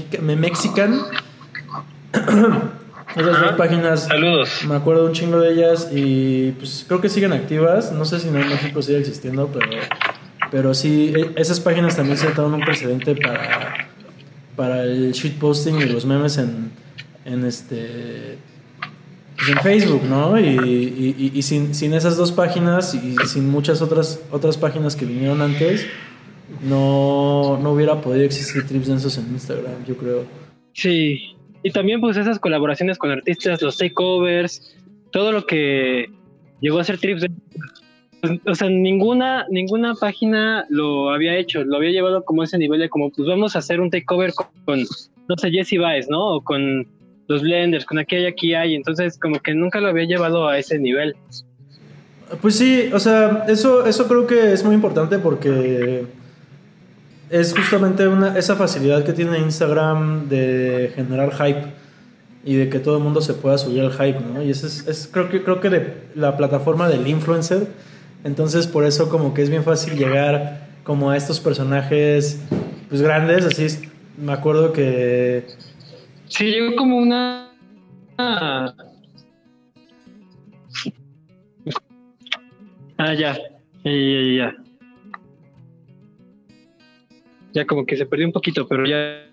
Esas 3.15 3.41
dos 3.41 3.51
páginas 3.57 4.05
Saludos. 4.05 4.49
me 4.67 4.75
acuerdo 4.75 5.05
un 5.07 5.11
chingo 5.11 5.37
de 5.39 5.51
ellas 5.51 5.89
y 5.91 6.51
pues 6.51 6.85
creo 6.87 7.01
que 7.01 7.09
siguen 7.09 7.33
activas. 7.33 7.91
No 7.91 8.05
sé 8.05 8.19
si 8.21 8.29
Neo 8.29 8.45
México 8.45 8.81
sigue 8.81 8.99
existiendo, 8.99 9.47
pero, 9.47 9.69
pero 10.49 10.73
sí, 10.73 11.11
e- 11.13 11.31
esas 11.35 11.59
páginas 11.59 11.97
también 11.97 12.17
sentaron 12.17 12.53
un 12.53 12.61
precedente 12.61 13.15
para, 13.15 13.89
para 14.55 14.83
el 14.83 15.11
shitposting 15.11 15.81
y 15.81 15.85
los 15.87 16.05
memes 16.05 16.37
en, 16.37 16.71
en 17.25 17.43
este 17.43 18.37
pues, 19.39 19.49
en 19.49 19.57
Facebook, 19.63 20.03
¿no? 20.03 20.39
Y, 20.39 20.43
y- 21.17 21.31
y- 21.33 21.41
sin, 21.41 21.73
sin 21.73 21.93
esas 21.93 22.17
dos 22.17 22.31
páginas 22.31 22.93
y 22.93 23.15
sin 23.27 23.49
muchas 23.49 23.81
otras, 23.81 24.21
otras 24.31 24.57
páginas 24.57 24.95
que 24.95 25.05
vinieron 25.05 25.41
antes, 25.41 25.87
no, 26.63 27.57
no 27.61 27.71
hubiera 27.71 28.01
podido 28.01 28.25
existir 28.25 28.65
Trips 28.67 28.87
Densos 28.87 29.17
en 29.17 29.25
Instagram, 29.31 29.85
yo 29.87 29.95
creo. 29.95 30.23
Sí. 30.73 31.35
Y 31.63 31.71
también 31.71 31.99
pues 32.01 32.17
esas 32.17 32.39
colaboraciones 32.39 32.97
con 32.97 33.11
artistas, 33.11 33.61
los 33.61 33.77
takeovers, 33.77 34.75
todo 35.11 35.31
lo 35.31 35.45
que 35.45 36.05
llegó 36.61 36.79
a 36.79 36.83
ser 36.83 36.97
Trips. 36.97 37.25
pues, 38.21 38.39
O 38.45 38.55
sea, 38.55 38.69
ninguna, 38.69 39.45
ninguna 39.49 39.93
página 39.95 40.65
lo 40.69 41.11
había 41.11 41.37
hecho, 41.37 41.63
lo 41.63 41.77
había 41.77 41.91
llevado 41.91 42.23
como 42.23 42.41
a 42.41 42.45
ese 42.45 42.57
nivel 42.57 42.79
de 42.79 42.89
como, 42.89 43.09
pues 43.11 43.27
vamos 43.27 43.55
a 43.55 43.59
hacer 43.59 43.79
un 43.81 43.89
takeover 43.89 44.33
con, 44.65 44.79
no 44.81 45.35
sé, 45.37 45.51
Jesse 45.51 45.77
Baez, 45.79 46.07
¿no? 46.09 46.35
O 46.35 46.41
con 46.43 46.87
los 47.29 47.43
blenders, 47.43 47.85
con 47.85 47.99
aquí 47.99 48.15
hay, 48.17 48.25
aquí 48.25 48.53
hay. 48.53 48.75
Entonces, 48.75 49.17
como 49.17 49.39
que 49.39 49.53
nunca 49.53 49.79
lo 49.79 49.87
había 49.87 50.05
llevado 50.05 50.47
a 50.47 50.57
ese 50.57 50.79
nivel. 50.79 51.15
Pues 52.41 52.55
sí, 52.55 52.89
o 52.91 52.99
sea, 52.99 53.45
eso, 53.47 53.85
eso 53.85 54.07
creo 54.07 54.27
que 54.27 54.51
es 54.51 54.63
muy 54.63 54.75
importante 54.75 55.19
porque 55.19 56.05
es 57.29 57.53
justamente 57.53 58.07
una, 58.07 58.37
esa 58.37 58.55
facilidad 58.55 59.03
que 59.03 59.13
tiene 59.13 59.37
Instagram 59.39 60.27
de 60.27 60.91
generar 60.95 61.31
hype 61.31 61.63
y 62.43 62.55
de 62.55 62.69
que 62.69 62.79
todo 62.79 62.97
el 62.97 63.03
mundo 63.03 63.21
se 63.21 63.33
pueda 63.33 63.57
subir 63.57 63.81
al 63.81 63.91
hype, 63.91 64.19
¿no? 64.21 64.41
Y 64.41 64.49
eso 64.49 64.65
es, 64.67 65.09
creo 65.11 65.29
que 65.29 65.43
creo 65.43 65.59
que 65.59 65.69
de 65.69 65.93
la 66.15 66.37
plataforma 66.37 66.87
del 66.87 67.07
influencer, 67.07 67.67
entonces 68.23 68.65
por 68.65 68.85
eso 68.85 69.09
como 69.09 69.33
que 69.33 69.43
es 69.43 69.49
bien 69.49 69.63
fácil 69.63 69.95
llegar 69.95 70.67
como 70.83 71.11
a 71.11 71.17
estos 71.17 71.39
personajes 71.39 72.39
pues 72.89 73.01
grandes, 73.01 73.45
así 73.45 73.89
me 74.17 74.33
acuerdo 74.33 74.71
que 74.73 75.45
Sí, 76.29 76.45
llegó 76.45 76.75
como 76.75 76.97
una... 76.97 77.51
Ah, 78.17 78.73
ya. 82.97 83.37
Ya, 83.83 83.91
ya, 83.91 84.53
ya, 87.53 87.65
como 87.65 87.85
que 87.85 87.97
se 87.97 88.05
perdió 88.05 88.27
un 88.27 88.33
poquito, 88.33 88.67
pero 88.67 88.85
ya 88.85 89.25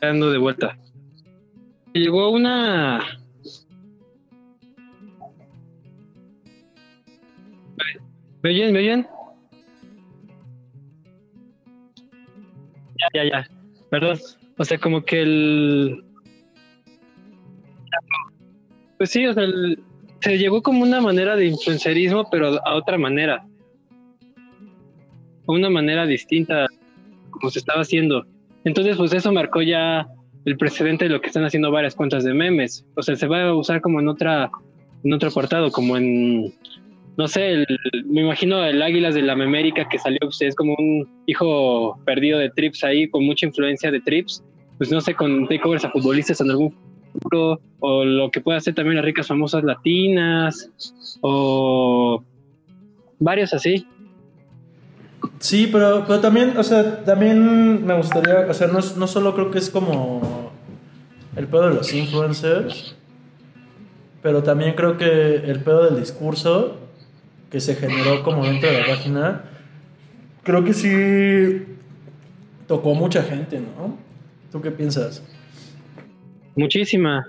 ya 0.00 0.10
ando 0.10 0.30
de 0.30 0.38
vuelta. 0.38 0.78
Llegó 1.92 2.30
una... 2.30 3.00
¿Me 8.42 8.50
oyen? 8.50 8.72
¿Me 8.72 8.78
oyen? 8.78 9.06
Ya, 12.98 13.08
ya, 13.14 13.24
ya. 13.24 13.50
Perdón. 13.90 14.18
O 14.58 14.64
sea, 14.64 14.78
como 14.78 15.04
que 15.04 15.22
el... 15.22 16.05
Pues 18.98 19.10
sí, 19.10 19.26
o 19.26 19.34
sea, 19.34 19.44
se 20.20 20.38
llegó 20.38 20.62
como 20.62 20.82
una 20.82 21.00
manera 21.00 21.36
de 21.36 21.46
influencerismo, 21.46 22.28
pero 22.30 22.58
a 22.64 22.74
otra 22.74 22.98
manera. 22.98 23.44
Una 25.46 25.70
manera 25.70 26.06
distinta 26.06 26.66
como 27.30 27.50
se 27.50 27.58
estaba 27.58 27.82
haciendo. 27.82 28.24
Entonces, 28.64 28.96
pues 28.96 29.12
eso 29.12 29.30
marcó 29.32 29.62
ya 29.62 30.06
el 30.44 30.56
precedente 30.56 31.04
de 31.04 31.10
lo 31.10 31.20
que 31.20 31.28
están 31.28 31.44
haciendo 31.44 31.70
varias 31.70 31.94
cuentas 31.94 32.24
de 32.24 32.34
memes. 32.34 32.84
O 32.96 33.02
sea, 33.02 33.14
se 33.16 33.26
va 33.26 33.42
a 33.48 33.54
usar 33.54 33.80
como 33.80 34.00
en 34.00 34.08
otra, 34.08 34.50
en 35.04 35.12
otro 35.12 35.28
apartado, 35.28 35.70
como 35.70 35.96
en, 35.96 36.52
no 37.16 37.28
sé, 37.28 37.50
el- 37.50 37.66
me 38.06 38.22
imagino 38.22 38.64
el 38.64 38.82
Águilas 38.82 39.14
de 39.14 39.22
la 39.22 39.36
Memérica 39.36 39.88
que 39.88 39.98
salió, 39.98 40.18
pues, 40.22 40.40
es 40.40 40.54
como 40.56 40.74
un 40.78 41.08
hijo 41.26 41.98
perdido 42.04 42.38
de 42.38 42.50
Trips 42.50 42.82
ahí, 42.84 43.08
con 43.08 43.24
mucha 43.24 43.46
influencia 43.46 43.90
de 43.90 44.00
Trips. 44.00 44.42
Pues 44.78 44.90
no 44.90 45.00
sé, 45.00 45.14
con 45.14 45.46
takeovers 45.48 45.84
a 45.84 45.90
futbolistas 45.90 46.40
en 46.40 46.50
algún 46.50 46.74
o 47.80 48.04
lo 48.04 48.30
que 48.30 48.40
puede 48.40 48.58
hacer 48.58 48.74
también 48.74 48.96
las 48.96 49.04
ricas 49.04 49.26
famosas 49.26 49.64
latinas, 49.64 50.70
o 51.20 52.22
varios 53.18 53.54
así. 53.54 53.86
Sí, 55.38 55.68
pero, 55.70 56.04
pero 56.06 56.20
también, 56.20 56.56
o 56.56 56.62
sea, 56.62 57.04
también 57.04 57.84
me 57.84 57.94
gustaría, 57.96 58.46
o 58.48 58.54
sea, 58.54 58.68
no, 58.68 58.80
no 58.96 59.06
solo 59.06 59.34
creo 59.34 59.50
que 59.50 59.58
es 59.58 59.70
como 59.70 60.52
el 61.36 61.46
pedo 61.46 61.68
de 61.68 61.74
los 61.74 61.92
influencers, 61.92 62.96
pero 64.22 64.42
también 64.42 64.74
creo 64.74 64.96
que 64.96 65.36
el 65.36 65.60
pedo 65.60 65.84
del 65.84 66.00
discurso 66.00 66.78
que 67.50 67.60
se 67.60 67.74
generó 67.74 68.22
como 68.22 68.44
dentro 68.44 68.70
de 68.70 68.80
la 68.80 68.86
página, 68.86 69.44
creo 70.42 70.64
que 70.64 70.72
sí 70.72 71.76
tocó 72.66 72.94
mucha 72.94 73.22
gente, 73.22 73.60
¿no? 73.60 73.96
¿Tú 74.50 74.60
qué 74.60 74.70
piensas? 74.70 75.22
Muchísima. 76.56 77.26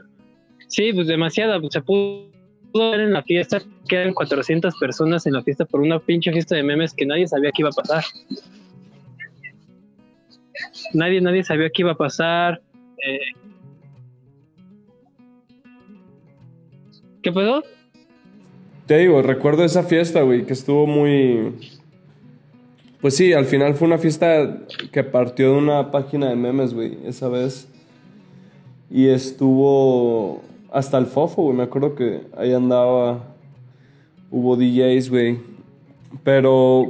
Sí, 0.67 0.91
pues 0.93 1.07
demasiada. 1.07 1.59
Pues 1.59 1.73
se 1.73 1.81
pudo 1.81 2.31
ver 2.73 3.01
en 3.01 3.13
la 3.13 3.23
fiesta 3.23 3.61
que 3.87 3.95
eran 3.95 4.13
400 4.13 4.75
personas 4.77 5.25
en 5.25 5.33
la 5.33 5.43
fiesta 5.43 5.65
por 5.65 5.81
una 5.81 5.99
pinche 5.99 6.31
fiesta 6.31 6.55
de 6.55 6.63
memes 6.63 6.93
que 6.93 7.05
nadie 7.05 7.27
sabía 7.27 7.51
que 7.51 7.61
iba 7.61 7.69
a 7.69 7.73
pasar. 7.73 8.03
Nadie, 10.93 11.21
nadie 11.21 11.43
sabía 11.43 11.69
que 11.69 11.81
iba 11.81 11.91
a 11.91 11.97
pasar. 11.97 12.61
Eh, 13.05 13.19
¿Qué 17.21 17.31
pasó? 17.31 17.63
Te 18.85 18.97
digo, 18.99 19.21
recuerdo 19.21 19.65
esa 19.65 19.83
fiesta, 19.83 20.21
güey, 20.21 20.45
que 20.45 20.53
estuvo 20.53 20.87
muy... 20.87 21.53
Pues 23.01 23.15
sí, 23.15 23.33
al 23.33 23.45
final 23.45 23.75
fue 23.75 23.87
una 23.87 23.97
fiesta 23.97 24.59
que 24.91 25.03
partió 25.03 25.51
de 25.51 25.57
una 25.57 25.91
página 25.91 26.29
de 26.29 26.35
memes, 26.35 26.73
güey, 26.73 26.97
esa 27.05 27.27
vez. 27.27 27.69
Y 28.89 29.07
estuvo 29.07 30.41
hasta 30.71 30.97
el 30.97 31.05
fofo, 31.05 31.43
güey. 31.43 31.57
Me 31.57 31.63
acuerdo 31.63 31.95
que 31.95 32.21
ahí 32.37 32.53
andaba. 32.53 33.23
Hubo 34.29 34.55
DJs, 34.55 35.09
güey. 35.09 35.39
Pero, 36.23 36.87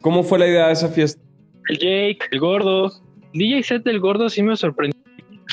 ¿cómo 0.00 0.22
fue 0.22 0.38
la 0.38 0.46
idea 0.46 0.66
de 0.68 0.72
esa 0.72 0.88
fiesta? 0.88 1.20
El 1.68 1.78
Jake, 1.78 2.18
el 2.30 2.40
gordo. 2.40 2.92
DJ 3.32 3.62
set 3.62 3.84
del 3.84 4.00
gordo 4.00 4.28
sí 4.28 4.42
me 4.42 4.56
sorprendió. 4.56 5.00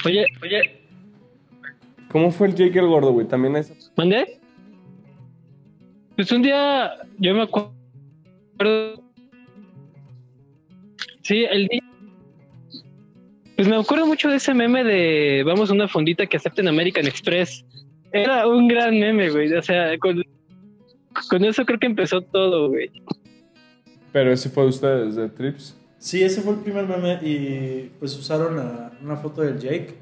Oye, 0.06 0.26
oye, 0.44 0.82
¿Cómo 2.12 2.30
fue 2.30 2.48
el 2.48 2.56
Jake 2.56 2.78
el 2.78 2.88
gordo, 2.88 3.14
güey? 3.14 3.26
También 3.26 3.56
esa... 3.56 3.74
¿mandé? 3.96 4.40
Pues 6.16 6.30
un 6.32 6.42
día, 6.42 6.92
yo 7.20 7.34
me 7.34 7.44
acuerdo. 7.44 9.02
Sí, 11.22 11.46
el. 11.50 11.70
Pues 13.62 13.70
me 13.70 13.76
acuerdo 13.76 14.08
mucho 14.08 14.28
de 14.28 14.38
ese 14.38 14.56
meme 14.56 14.84
de 14.84 15.44
vamos 15.46 15.70
a 15.70 15.74
una 15.74 15.88
fondita 15.88 16.26
que 16.26 16.36
acepten 16.36 16.68
American 16.68 17.06
Express. 17.06 17.64
Era 18.12 18.48
un 18.48 18.68
gran 18.68 19.00
meme, 19.00 19.30
güey. 19.30 19.54
O 19.54 19.62
sea, 19.62 19.96
con, 20.00 20.24
con 21.30 21.46
eso 21.46 21.64
creo 21.64 21.78
que 21.78 21.86
empezó 21.86 22.22
todo, 22.24 22.70
güey. 22.70 22.90
Pero 24.12 24.34
ese 24.34 24.50
fue 24.50 24.64
de 24.64 24.70
ustedes, 24.70 25.16
de 25.16 25.30
Trips. 25.30 25.78
Sí, 26.00 26.24
ese 26.24 26.42
fue 26.42 26.54
el 26.54 26.62
primer 26.62 26.88
meme 26.88 27.20
y 27.22 27.92
pues 28.00 28.18
usaron 28.18 28.58
a- 28.58 28.94
una 29.00 29.18
foto 29.18 29.44
del 29.44 29.60
Jake 29.60 29.94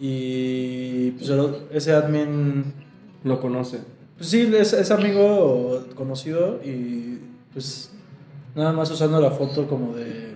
y 0.00 1.12
pues 1.12 1.30
el 1.30 1.54
ese 1.72 1.92
admin 1.92 2.64
Lo 3.22 3.38
conoce. 3.38 3.78
Pues 4.16 4.30
sí, 4.30 4.50
es, 4.52 4.72
es 4.72 4.90
amigo 4.90 5.86
conocido 5.94 6.60
y 6.64 7.20
pues 7.52 7.92
nada 8.56 8.72
más 8.72 8.90
usando 8.90 9.20
la 9.20 9.30
foto 9.30 9.68
como 9.68 9.94
de 9.94 10.27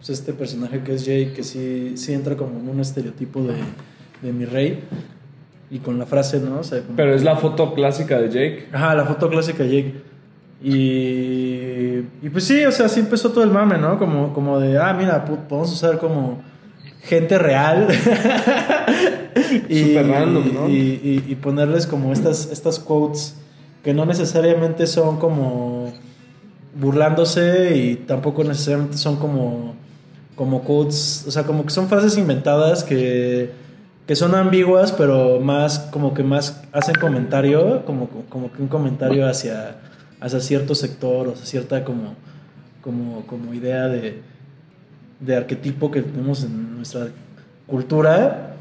pues, 0.00 0.10
este 0.10 0.32
personaje 0.32 0.80
que 0.82 0.94
es 0.94 1.04
Jake, 1.04 1.32
que 1.36 1.44
sí, 1.44 1.92
sí 1.96 2.12
entra 2.12 2.36
como 2.36 2.58
en 2.58 2.68
un 2.68 2.80
estereotipo 2.80 3.42
de, 3.42 3.54
de 4.22 4.32
mi 4.32 4.44
rey 4.44 4.80
y 5.70 5.78
con 5.78 5.98
la 5.98 6.06
frase, 6.06 6.40
¿no? 6.40 6.58
O 6.60 6.64
sea, 6.64 6.80
como- 6.82 6.96
Pero 6.96 7.14
es 7.14 7.22
la 7.22 7.36
foto 7.36 7.72
clásica 7.74 8.18
de 8.20 8.28
Jake. 8.28 8.68
Ajá, 8.72 8.94
la 8.94 9.04
foto 9.04 9.28
clásica 9.28 9.62
de 9.62 9.70
Jake. 9.70 9.94
Y, 10.62 12.04
y 12.26 12.28
pues 12.30 12.44
sí, 12.44 12.64
o 12.64 12.72
sea, 12.72 12.86
así 12.86 13.00
empezó 13.00 13.30
todo 13.30 13.44
el 13.44 13.50
mame, 13.50 13.78
¿no? 13.78 13.98
Como, 13.98 14.32
como 14.34 14.58
de, 14.60 14.78
ah, 14.78 14.92
mira, 14.92 15.24
podemos 15.24 15.72
usar 15.72 15.98
como 15.98 16.42
gente 17.02 17.38
real. 17.38 17.88
Súper 19.68 20.06
random, 20.06 20.54
¿no? 20.54 20.68
Y, 20.68 20.72
y- 21.02 21.24
y 21.28 21.34
ponerles 21.36 21.86
como 21.86 22.12
estas, 22.12 22.50
estas 22.52 22.78
quotes 22.78 23.36
que 23.84 23.94
no 23.94 24.04
necesariamente 24.04 24.86
son 24.86 25.18
como 25.18 25.92
burlándose 26.78 27.76
y 27.76 27.94
tampoco 27.96 28.44
necesariamente 28.44 28.96
son 28.98 29.16
como, 29.16 29.74
como 30.40 30.64
quotes, 30.64 31.26
o 31.28 31.30
sea, 31.30 31.44
como 31.44 31.66
que 31.66 31.70
son 31.70 31.86
frases 31.86 32.16
inventadas 32.16 32.82
que, 32.82 33.50
que 34.06 34.16
son 34.16 34.34
ambiguas, 34.34 34.90
pero 34.90 35.38
más 35.38 35.80
como 35.92 36.14
que 36.14 36.22
más 36.22 36.66
hacen 36.72 36.94
comentario, 36.94 37.84
como, 37.84 38.08
como 38.08 38.50
que 38.50 38.62
un 38.62 38.68
comentario 38.68 39.28
hacia, 39.28 39.76
hacia 40.18 40.40
cierto 40.40 40.74
sector, 40.74 41.28
o 41.28 41.36
sea, 41.36 41.44
cierta 41.44 41.84
como, 41.84 42.14
como, 42.80 43.26
como 43.26 43.52
idea 43.52 43.86
de, 43.88 44.22
de 45.20 45.36
arquetipo 45.36 45.90
que 45.90 46.00
tenemos 46.00 46.42
en 46.42 46.74
nuestra 46.78 47.08
cultura. 47.66 48.56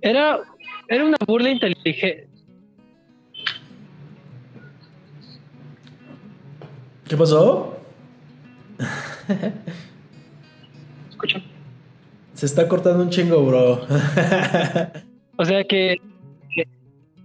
Era, 0.00 0.40
era 0.88 1.04
una 1.04 1.16
burla 1.24 1.50
inteligente. 1.50 2.26
¿Qué 7.06 7.16
pasó? 7.16 7.76
Se 12.34 12.46
está 12.46 12.66
cortando 12.68 13.02
un 13.02 13.10
chingo, 13.10 13.44
bro. 13.44 13.86
O 15.36 15.44
sea 15.44 15.64
que, 15.64 15.96
que- 16.54 16.68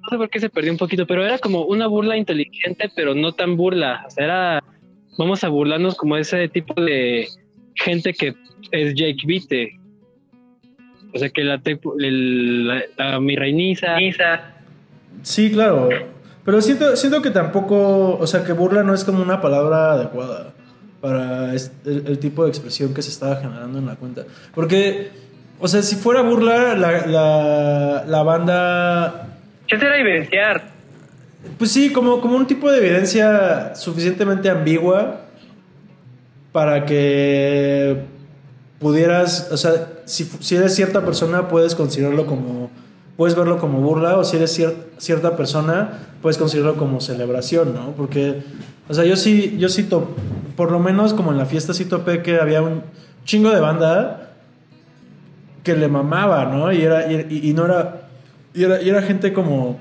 no 0.01 0.09
sé 0.09 0.17
por 0.17 0.29
qué 0.29 0.39
se 0.39 0.49
perdió 0.49 0.71
un 0.71 0.77
poquito, 0.77 1.05
pero 1.05 1.23
era 1.25 1.37
como 1.39 1.65
una 1.65 1.85
burla 1.87 2.15
inteligente, 2.17 2.89
pero 2.95 3.13
no 3.13 3.33
tan 3.33 3.57
burla. 3.57 4.05
O 4.07 4.09
sea, 4.09 4.23
era 4.23 4.63
vamos 5.17 5.43
a 5.43 5.49
burlarnos 5.49 5.95
como 5.95 6.15
ese 6.17 6.47
tipo 6.47 6.79
de 6.81 7.27
gente 7.75 8.13
que 8.13 8.33
es 8.71 8.95
Jake 8.95 9.25
Vite. 9.25 9.77
O 11.13 11.19
sea 11.19 11.29
que 11.29 11.43
la, 11.43 11.59
tepo- 11.59 11.95
el- 11.99 12.67
la, 12.67 12.81
la- 12.97 13.19
mi 13.19 13.35
reiniza. 13.35 13.97
Sí, 15.21 15.51
claro. 15.51 15.89
Pero 16.45 16.61
siento, 16.61 16.95
siento 16.95 17.21
que 17.21 17.29
tampoco, 17.31 18.17
o 18.17 18.25
sea, 18.25 18.43
que 18.45 18.53
burla 18.53 18.83
no 18.83 18.93
es 18.93 19.03
como 19.03 19.21
una 19.21 19.41
palabra 19.41 19.93
adecuada 19.93 20.53
para 21.01 21.53
el, 21.53 21.61
el 21.85 22.19
tipo 22.19 22.43
de 22.43 22.49
expresión 22.49 22.93
que 22.93 23.01
se 23.01 23.09
estaba 23.09 23.37
generando 23.37 23.79
en 23.79 23.85
la 23.85 23.95
cuenta. 23.95 24.25
Porque, 24.53 25.11
o 25.59 25.67
sea, 25.67 25.81
si 25.81 25.95
fuera 25.95 26.21
burla, 26.21 26.75
la, 26.75 27.05
la, 27.05 28.05
la 28.07 28.23
banda 28.23 29.27
¿Qué 29.67 29.77
será 29.77 29.99
evidenciar? 29.99 30.63
Pues 31.57 31.71
sí, 31.71 31.91
como, 31.91 32.21
como 32.21 32.37
un 32.37 32.47
tipo 32.47 32.71
de 32.71 32.79
evidencia 32.79 33.75
suficientemente 33.75 34.49
ambigua 34.49 35.21
para 36.51 36.85
que 36.85 37.97
pudieras, 38.79 39.49
o 39.51 39.57
sea, 39.57 40.01
si, 40.05 40.23
si 40.39 40.55
eres 40.55 40.73
cierta 40.73 41.03
persona 41.03 41.47
puedes 41.47 41.75
considerarlo 41.75 42.25
como, 42.25 42.71
puedes 43.17 43.35
verlo 43.35 43.57
como 43.57 43.79
burla 43.81 44.17
o 44.17 44.23
si 44.23 44.37
eres 44.37 44.57
cier- 44.57 44.75
cierta 44.97 45.35
persona 45.35 45.99
puedes 46.21 46.37
considerarlo 46.37 46.77
como 46.77 47.01
celebración, 47.01 47.73
¿no? 47.73 47.91
Porque, 47.91 48.43
o 48.87 48.93
sea, 48.93 49.03
yo 49.05 49.15
sí, 49.15 49.57
yo 49.59 49.69
sí, 49.69 49.83
to- 49.83 50.15
por 50.55 50.71
lo 50.71 50.79
menos 50.79 51.13
como 51.13 51.31
en 51.31 51.37
la 51.37 51.45
fiesta 51.45 51.73
sí 51.73 51.85
topé 51.85 52.21
que 52.23 52.39
había 52.39 52.61
un 52.61 52.83
chingo 53.25 53.49
de 53.51 53.59
banda 53.59 54.33
que 55.63 55.75
le 55.75 55.87
mamaba, 55.87 56.45
¿no? 56.45 56.71
Y 56.71 56.81
era, 56.81 57.11
y, 57.11 57.49
y 57.49 57.53
no 57.53 57.65
era, 57.65 58.07
y 58.53 58.63
era, 58.63 58.81
y 58.81 58.89
era 58.89 59.01
gente 59.01 59.33
como 59.33 59.79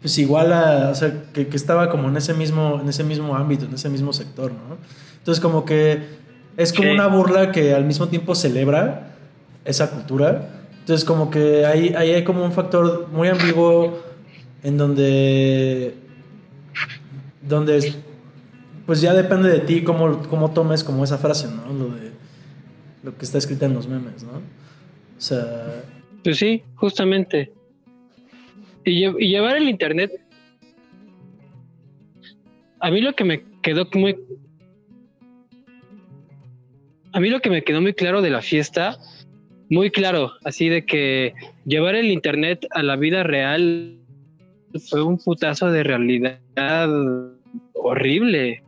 pues 0.00 0.18
igual 0.18 0.52
a, 0.52 0.90
o 0.90 0.94
sea, 0.94 1.22
que, 1.32 1.46
que 1.48 1.56
estaba 1.56 1.88
como 1.88 2.08
en 2.08 2.16
ese 2.18 2.34
mismo, 2.34 2.78
en 2.82 2.88
ese 2.90 3.02
mismo 3.04 3.34
ámbito, 3.36 3.64
en 3.64 3.72
ese 3.74 3.88
mismo 3.88 4.12
sector, 4.12 4.50
¿no? 4.52 4.76
Entonces 5.18 5.40
como 5.40 5.64
que 5.64 6.02
es 6.58 6.72
como 6.74 6.90
una 6.92 7.06
burla 7.06 7.50
que 7.52 7.72
al 7.74 7.84
mismo 7.86 8.08
tiempo 8.08 8.34
celebra 8.34 9.14
esa 9.64 9.90
cultura. 9.90 10.63
Entonces 10.84 11.04
como 11.06 11.30
que 11.30 11.64
ahí, 11.64 11.94
ahí 11.96 12.10
hay 12.10 12.24
como 12.24 12.44
un 12.44 12.52
factor 12.52 13.08
muy 13.10 13.28
ambiguo 13.28 14.02
en 14.62 14.76
donde, 14.76 15.94
donde 17.40 17.78
es- 17.78 17.96
pues 18.84 19.00
ya 19.00 19.14
depende 19.14 19.48
de 19.50 19.60
ti 19.60 19.82
cómo, 19.82 20.22
cómo 20.28 20.50
tomes 20.52 20.84
como 20.84 21.02
esa 21.02 21.16
frase, 21.16 21.48
¿no? 21.48 21.72
Lo 21.72 21.94
de 21.94 22.10
lo 23.02 23.16
que 23.16 23.24
está 23.24 23.38
escrita 23.38 23.64
en 23.64 23.72
los 23.74 23.88
memes, 23.88 24.22
¿no? 24.24 24.32
O 24.32 25.20
sea, 25.20 25.82
Pues 26.22 26.36
sí, 26.38 26.62
justamente. 26.74 27.52
Y, 28.84 29.06
y 29.06 29.28
llevar 29.30 29.56
el 29.56 29.68
internet. 29.70 30.10
A 32.80 32.90
mí 32.90 33.00
lo 33.00 33.14
que 33.14 33.24
me 33.24 33.42
quedó 33.62 33.88
muy. 33.94 34.16
A 37.12 37.20
mí 37.20 37.30
lo 37.30 37.40
que 37.40 37.48
me 37.48 37.62
quedó 37.62 37.80
muy 37.80 37.94
claro 37.94 38.20
de 38.22 38.30
la 38.30 38.42
fiesta, 38.42 38.98
muy 39.70 39.90
claro, 39.90 40.32
así 40.44 40.68
de 40.68 40.84
que 40.84 41.34
llevar 41.64 41.94
el 41.94 42.10
internet 42.10 42.66
a 42.70 42.82
la 42.82 42.96
vida 42.96 43.22
real 43.22 43.98
fue 44.88 45.02
un 45.02 45.18
putazo 45.18 45.70
de 45.70 45.82
realidad 45.82 46.90
horrible. 47.74 48.62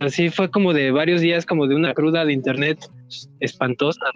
Así 0.00 0.30
fue 0.30 0.50
como 0.50 0.72
de 0.72 0.90
varios 0.90 1.20
días, 1.20 1.44
como 1.44 1.66
de 1.66 1.74
una 1.74 1.94
cruda 1.94 2.24
de 2.24 2.32
internet 2.32 2.78
espantosa. 3.40 4.06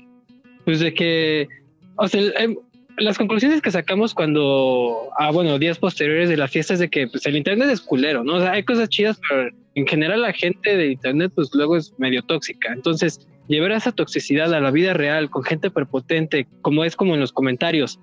Pues 0.64 0.80
de 0.80 0.94
que, 0.94 1.48
o 1.96 2.06
sea, 2.06 2.22
em, 2.38 2.56
las 2.98 3.18
conclusiones 3.18 3.60
que 3.60 3.70
sacamos 3.70 4.14
cuando, 4.14 5.10
ah, 5.18 5.30
bueno, 5.30 5.58
días 5.58 5.78
posteriores 5.78 6.28
de 6.28 6.36
la 6.36 6.48
fiesta 6.48 6.74
es 6.74 6.80
de 6.80 6.88
que 6.88 7.08
pues, 7.08 7.26
el 7.26 7.36
internet 7.36 7.68
es 7.70 7.80
culero, 7.80 8.22
¿no? 8.22 8.34
O 8.34 8.40
sea, 8.40 8.52
hay 8.52 8.62
cosas 8.62 8.88
chidas, 8.88 9.20
pero 9.28 9.50
en 9.74 9.86
general 9.86 10.22
la 10.22 10.32
gente 10.32 10.76
de 10.76 10.92
internet 10.92 11.32
pues 11.34 11.50
luego 11.54 11.76
es 11.76 11.94
medio 11.98 12.22
tóxica. 12.22 12.72
Entonces, 12.72 13.26
llevar 13.48 13.72
esa 13.72 13.92
toxicidad 13.92 14.52
a 14.54 14.60
la 14.60 14.70
vida 14.70 14.94
real 14.94 15.30
con 15.30 15.42
gente 15.44 15.70
prepotente, 15.70 16.46
como 16.60 16.84
es 16.84 16.96
como 16.96 17.14
en 17.14 17.20
los 17.20 17.32
comentarios, 17.32 17.98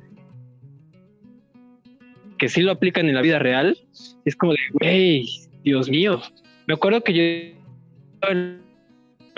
que 2.37 2.49
sí 2.49 2.61
lo 2.61 2.71
aplican 2.71 3.07
en 3.07 3.15
la 3.15 3.21
vida 3.21 3.39
real, 3.39 3.77
es 4.25 4.35
como 4.35 4.53
de, 4.53 4.59
güey, 4.73 5.25
Dios 5.63 5.89
mío. 5.89 6.21
Me 6.67 6.73
acuerdo 6.73 7.01
que 7.01 7.13
yo 7.13 8.29
en 8.29 8.61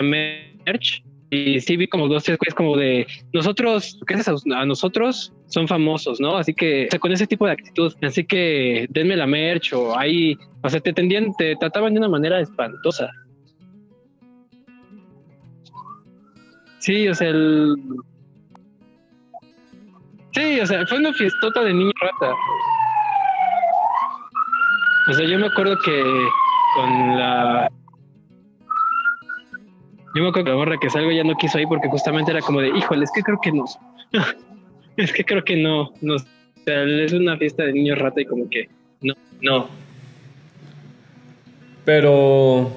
merch 0.00 1.04
y 1.30 1.60
sí 1.60 1.76
vi 1.76 1.86
como 1.86 2.08
dos, 2.08 2.24
tres 2.24 2.38
cosas 2.38 2.54
como 2.54 2.76
de 2.76 3.06
nosotros, 3.32 3.98
gracias 4.06 4.28
a, 4.28 4.60
a 4.60 4.66
nosotros, 4.66 5.32
son 5.52 5.68
famosos, 5.68 6.18
¿no? 6.18 6.36
Así 6.36 6.54
que, 6.54 6.86
o 6.86 6.90
sea, 6.90 6.98
con 6.98 7.12
ese 7.12 7.26
tipo 7.26 7.46
de 7.46 7.52
actitud, 7.52 7.94
así 8.02 8.24
que 8.24 8.86
denme 8.88 9.16
la 9.16 9.26
merch 9.26 9.74
o 9.74 9.96
ahí, 9.98 10.36
o 10.62 10.68
sea, 10.68 10.80
te 10.80 10.92
tendían, 10.92 11.32
te 11.34 11.56
trataban 11.56 11.92
de 11.92 12.00
una 12.00 12.08
manera 12.08 12.40
espantosa. 12.40 13.10
Sí, 16.78 17.06
o 17.06 17.14
sea, 17.14 17.28
el... 17.28 17.76
Sí, 20.32 20.60
o 20.60 20.66
sea, 20.66 20.86
fue 20.86 20.98
una 20.98 21.12
fiestota 21.12 21.62
de 21.62 21.74
niño 21.74 21.92
rata. 22.00 22.34
O 25.10 25.12
sea, 25.12 25.26
yo 25.28 25.38
me 25.38 25.46
acuerdo 25.46 25.76
que 25.84 26.02
con 26.74 27.18
la 27.18 27.68
yo 30.14 30.22
me 30.22 30.28
acuerdo 30.28 30.44
que 30.44 30.50
la 30.50 30.56
morra 30.56 30.76
que 30.78 30.90
salgo 30.90 31.10
ya 31.10 31.24
no 31.24 31.34
quiso 31.34 31.58
ir 31.58 31.68
porque 31.68 31.88
justamente 31.88 32.30
era 32.30 32.40
como 32.40 32.60
de, 32.60 32.68
híjole, 32.68 33.04
es 33.04 33.10
que 33.14 33.22
creo 33.22 33.38
que 33.42 33.52
no. 33.52 33.64
es 34.96 35.12
que 35.12 35.24
creo 35.24 35.44
que 35.44 35.56
no. 35.56 35.92
no. 36.00 36.16
O 36.16 36.64
sea, 36.64 36.84
es 36.84 37.12
una 37.12 37.36
fiesta 37.36 37.64
de 37.64 37.72
niños 37.72 37.98
rata 37.98 38.20
y 38.20 38.24
como 38.24 38.48
que 38.48 38.68
no, 39.00 39.14
no. 39.40 39.68
Pero 41.84 42.70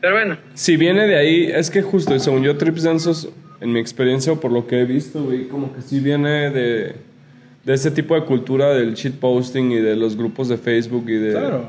Pero 0.00 0.14
bueno. 0.14 0.36
si 0.54 0.76
viene 0.76 1.06
de 1.06 1.16
ahí, 1.16 1.50
es 1.50 1.70
que 1.70 1.80
justo, 1.82 2.18
según 2.18 2.42
yo, 2.42 2.56
Trips 2.56 2.82
Densos, 2.82 3.30
en 3.60 3.72
mi 3.72 3.80
experiencia 3.80 4.32
o 4.32 4.40
por 4.40 4.52
lo 4.52 4.66
que 4.66 4.80
he 4.80 4.84
visto, 4.84 5.22
güey, 5.24 5.48
como 5.48 5.74
que 5.74 5.80
sí 5.82 6.00
viene 6.00 6.50
de, 6.50 6.94
de 7.64 7.74
ese 7.74 7.90
tipo 7.90 8.14
de 8.14 8.24
cultura 8.24 8.74
del 8.74 8.94
shitposting 8.94 9.72
y 9.72 9.76
de 9.76 9.96
los 9.96 10.16
grupos 10.16 10.48
de 10.48 10.58
Facebook 10.58 11.08
y 11.08 11.14
de, 11.14 11.30
claro. 11.32 11.66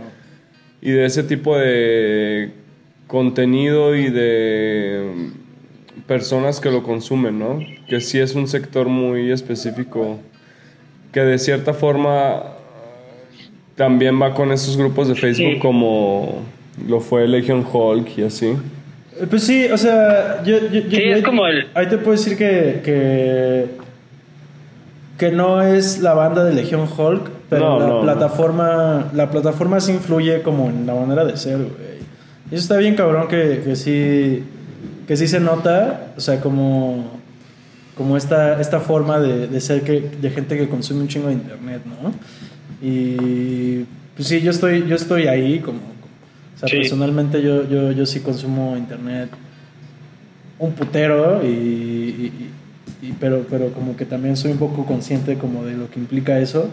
y 0.81 0.91
de 0.91 1.05
ese 1.05 1.23
tipo 1.23 1.57
de 1.57 2.51
contenido 3.07 3.95
y 3.95 4.09
de 4.09 5.31
personas 6.15 6.59
que 6.59 6.69
lo 6.69 6.83
consumen, 6.83 7.39
¿no? 7.39 7.59
Que 7.87 8.01
sí 8.01 8.19
es 8.19 8.35
un 8.35 8.45
sector 8.49 8.87
muy 8.89 9.31
específico 9.31 10.17
que 11.13 11.21
de 11.21 11.37
cierta 11.39 11.73
forma 11.73 12.43
también 13.77 14.21
va 14.21 14.33
con 14.33 14.51
esos 14.51 14.75
grupos 14.75 15.07
de 15.07 15.15
Facebook 15.15 15.53
Sí. 15.53 15.59
como 15.59 16.41
lo 16.85 16.99
fue 16.99 17.27
Legion 17.29 17.65
Hulk 17.71 18.17
y 18.17 18.23
así. 18.23 18.47
Eh, 18.47 19.27
Pues 19.29 19.43
sí, 19.43 19.67
o 19.71 19.77
sea, 19.77 20.43
yo, 20.43 20.57
yo, 20.59 20.81
yo- 20.81 20.97
Sí, 20.97 21.03
yo- 21.09 21.15
es 21.15 21.23
como 21.23 21.47
el- 21.47 21.67
Ahí 21.75 21.87
te 21.87 21.97
puedo 21.97 22.11
decir 22.11 22.37
que, 22.37 22.81
que, 22.83 23.67
que 25.17 25.31
no 25.31 25.61
es 25.61 25.99
la 25.99 26.13
banda 26.13 26.43
de 26.43 26.53
Legión 26.53 26.87
Hulk, 26.97 27.29
pero 27.49 27.61
No, 27.69 27.79
la 27.79 27.87
no, 27.87 27.93
no. 27.95 28.01
plataforma 28.01 29.09
la 29.13 29.29
plataforma 29.31 29.79
sí 29.79 29.93
influye 29.93 30.41
como 30.41 30.69
en 30.69 30.85
la 30.85 30.93
manera 30.93 31.23
de 31.23 31.37
ser, 31.37 31.57
güey. 31.57 31.91
Y 32.51 32.55
eso 32.55 32.63
está 32.63 32.77
bien 32.77 32.95
cabrón 32.95 33.29
que, 33.29 33.61
que 33.63 33.75
sí 33.77 34.43
que 35.11 35.17
sí 35.17 35.27
se 35.27 35.41
nota, 35.41 36.13
o 36.15 36.21
sea, 36.21 36.39
como 36.39 37.19
como 37.97 38.15
esta, 38.15 38.61
esta 38.61 38.79
forma 38.79 39.19
de, 39.19 39.47
de 39.47 39.59
ser 39.59 39.81
que, 39.81 39.99
de 40.21 40.29
gente 40.29 40.57
que 40.57 40.69
consume 40.69 41.01
un 41.01 41.09
chingo 41.09 41.27
de 41.27 41.33
internet, 41.33 41.81
¿no? 41.85 42.13
Y 42.81 43.83
pues 44.15 44.29
sí, 44.29 44.39
yo 44.39 44.51
estoy, 44.51 44.87
yo 44.87 44.95
estoy 44.95 45.27
ahí 45.27 45.59
como, 45.59 45.79
o 45.79 46.57
sea, 46.59 46.69
Sí. 46.69 46.77
personalmente 46.77 47.41
yo, 47.41 47.67
yo, 47.67 47.91
yo 47.91 48.05
sí 48.05 48.21
consumo 48.21 48.77
internet 48.77 49.29
un 50.57 50.71
putero 50.71 51.41
y, 51.43 51.47
y- 51.47 52.49
y- 53.01 53.07
y- 53.09 53.13
pero, 53.19 53.45
pero 53.49 53.73
como 53.73 53.97
que 53.97 54.05
también 54.05 54.37
soy 54.37 54.51
un 54.53 54.57
poco 54.59 54.85
consciente 54.85 55.37
como 55.37 55.65
de 55.65 55.73
lo 55.73 55.89
que 55.91 55.99
implica 55.99 56.39
eso. 56.39 56.69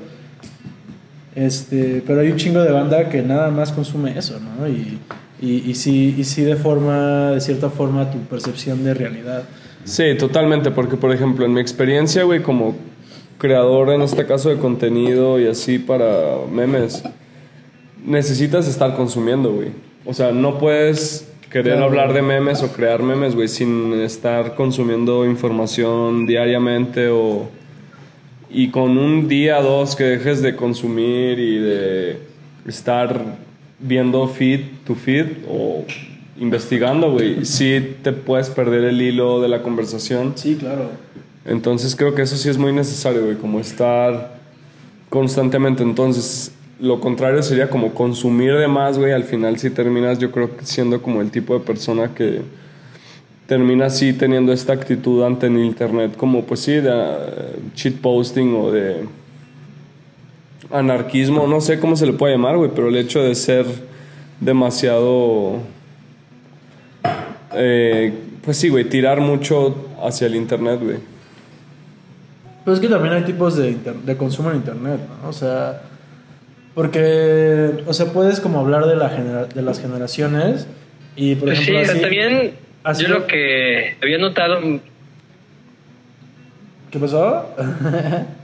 Este, 1.35 2.05
pero 2.07 2.21
hay 2.21 2.31
un 2.31 2.37
chingo 2.37 2.61
de 2.63 2.71
banda 2.71 3.09
que 3.09 3.21
nada 3.23 3.51
más 3.51 3.73
consume 3.73 4.17
eso, 4.17 4.39
¿no? 4.39 4.69
Y, 4.69 4.99
y, 5.41 5.71
y 5.71 5.75
sí, 5.75 6.15
y 6.19 6.25
sí 6.25 6.43
deforma 6.43 7.33
de 7.33 7.41
cierta 7.41 7.71
forma 7.71 8.11
tu 8.11 8.19
percepción 8.21 8.85
de 8.85 8.95
realidad. 8.95 9.45
Sí, 9.85 10.05
totalmente, 10.19 10.71
porque 10.71 10.97
por 10.97 11.13
ejemplo, 11.13 11.45
en 11.47 11.55
mi 11.55 11.61
experiencia, 11.61 12.25
güey, 12.25 12.43
como 12.43 12.77
creador 13.39 13.91
en 13.91 14.03
este 14.03 14.27
caso 14.27 14.49
de 14.51 14.57
contenido 14.57 15.39
y 15.41 15.47
así 15.47 15.79
para 15.79 16.37
memes, 16.51 17.03
necesitas 18.05 18.67
estar 18.69 18.97
consumiendo, 18.97 19.53
güey. 19.53 19.69
O 20.05 20.13
sea, 20.15 20.33
no 20.33 20.59
puedes 20.59 21.31
querer 21.51 21.75
Claro. 21.75 21.85
hablar 21.87 22.13
de 22.13 22.23
memes 22.23 22.63
o 22.63 22.73
crear 22.73 23.03
memes, 23.03 23.35
güey, 23.35 23.49
sin 23.49 23.93
estar 24.01 24.55
consumiendo 24.55 25.25
información 25.25 26.27
diariamente 26.27 27.09
o... 27.09 27.49
Y 28.51 28.71
con 28.71 28.97
un 28.97 29.29
día, 29.29 29.61
dos 29.61 29.95
que 29.95 30.05
dejes 30.05 30.41
de 30.41 30.57
consumir 30.57 31.39
y 31.39 31.59
de 31.59 32.19
estar 32.67 33.37
viendo 33.79 34.27
feed 34.29 34.61
to 34.87 34.95
feed 34.95 35.27
o 35.49 35.85
investigando, 36.39 37.11
güey, 37.13 37.45
sí 37.45 37.97
te 38.03 38.13
puedes 38.13 38.49
perder 38.51 38.85
el 38.85 39.01
hilo 39.01 39.41
de 39.41 39.49
la 39.49 39.63
conversación. 39.63 40.33
Sí, 40.37 40.57
claro. 40.57 40.91
Entonces 41.45 41.97
creo 41.97 42.15
que 42.15 42.23
eso 42.23 42.37
sí 42.37 42.49
es 42.49 42.59
muy 42.59 42.73
necesario, 42.73 43.25
güey, 43.25 43.37
como 43.37 43.59
estar 43.61 44.39
constantemente. 45.09 45.83
Entonces, 45.83 46.53
lo 46.81 47.01
contrario 47.01 47.43
sería 47.43 47.71
como 47.71 47.95
consumir 47.95 48.55
de 48.55 48.69
más, 48.69 48.99
güey. 48.99 49.13
Al 49.13 49.25
final 49.25 49.59
sí 49.59 49.71
terminas, 49.71 50.19
yo 50.19 50.31
creo 50.31 50.57
que 50.57 50.65
siendo 50.65 51.03
como 51.03 51.21
el 51.21 51.31
tipo 51.31 51.55
de 51.55 51.61
persona 51.61 52.15
que 52.15 52.43
termina 53.47 53.87
así 53.87 54.13
teniendo 54.13 54.53
esta 54.53 54.75
actitud 54.75 55.23
ante 55.25 55.47
el 55.47 55.59
internet, 55.59 56.17
como 56.17 56.45
pues 56.45 56.61
sí, 56.61 56.75
de 56.75 56.91
uh, 56.91 57.75
cheat 57.75 57.95
posting 57.95 58.55
o 58.55 58.71
de 58.71 59.07
anarquismo, 60.71 61.47
no 61.47 61.61
sé 61.61 61.79
cómo 61.81 61.97
se 61.97 62.07
le 62.07 62.13
puede 62.13 62.35
llamar, 62.35 62.57
güey, 62.57 62.71
pero 62.75 62.89
el 62.89 62.97
hecho 62.97 63.23
de 63.23 63.35
ser 63.35 63.67
demasiado... 64.41 65.61
eh, 67.55 68.13
pues 68.45 68.57
sí, 68.57 68.69
güey, 68.69 68.85
tirar 68.85 69.21
mucho 69.21 69.89
hacia 70.03 70.27
el 70.27 70.35
internet, 70.37 70.81
güey. 70.83 70.97
Pero 72.65 72.75
es 72.75 72.81
que 72.81 72.89
también 72.89 73.15
hay 73.15 73.23
tipos 73.25 73.57
de, 73.57 73.71
inter- 73.71 73.95
de 73.95 74.17
consumo 74.17 74.51
en 74.51 74.57
internet, 74.57 75.01
¿no? 75.23 75.29
O 75.29 75.33
sea, 75.33 75.83
porque, 76.75 77.83
o 77.87 77.93
sea, 77.95 78.07
puedes 78.13 78.41
como 78.41 78.61
hablar 78.61 78.87
de, 78.87 78.97
la 78.97 79.09
genera- 79.09 79.47
de 79.47 79.63
las 79.63 79.81
generaciones 79.81 80.67
y, 81.17 81.35
por 81.35 81.49
Pues 81.49 81.59
sí, 81.59 81.65
ejemplo, 81.65 81.85
sea, 81.85 81.93
así- 81.95 82.01
también 82.03 82.53
así- 82.85 83.03
yo 83.05 83.09
lo 83.09 83.27
que 83.27 83.97
había 84.03 84.19
notado, 84.19 84.61
¿Qué 86.91 86.99
pasó? 86.99 87.47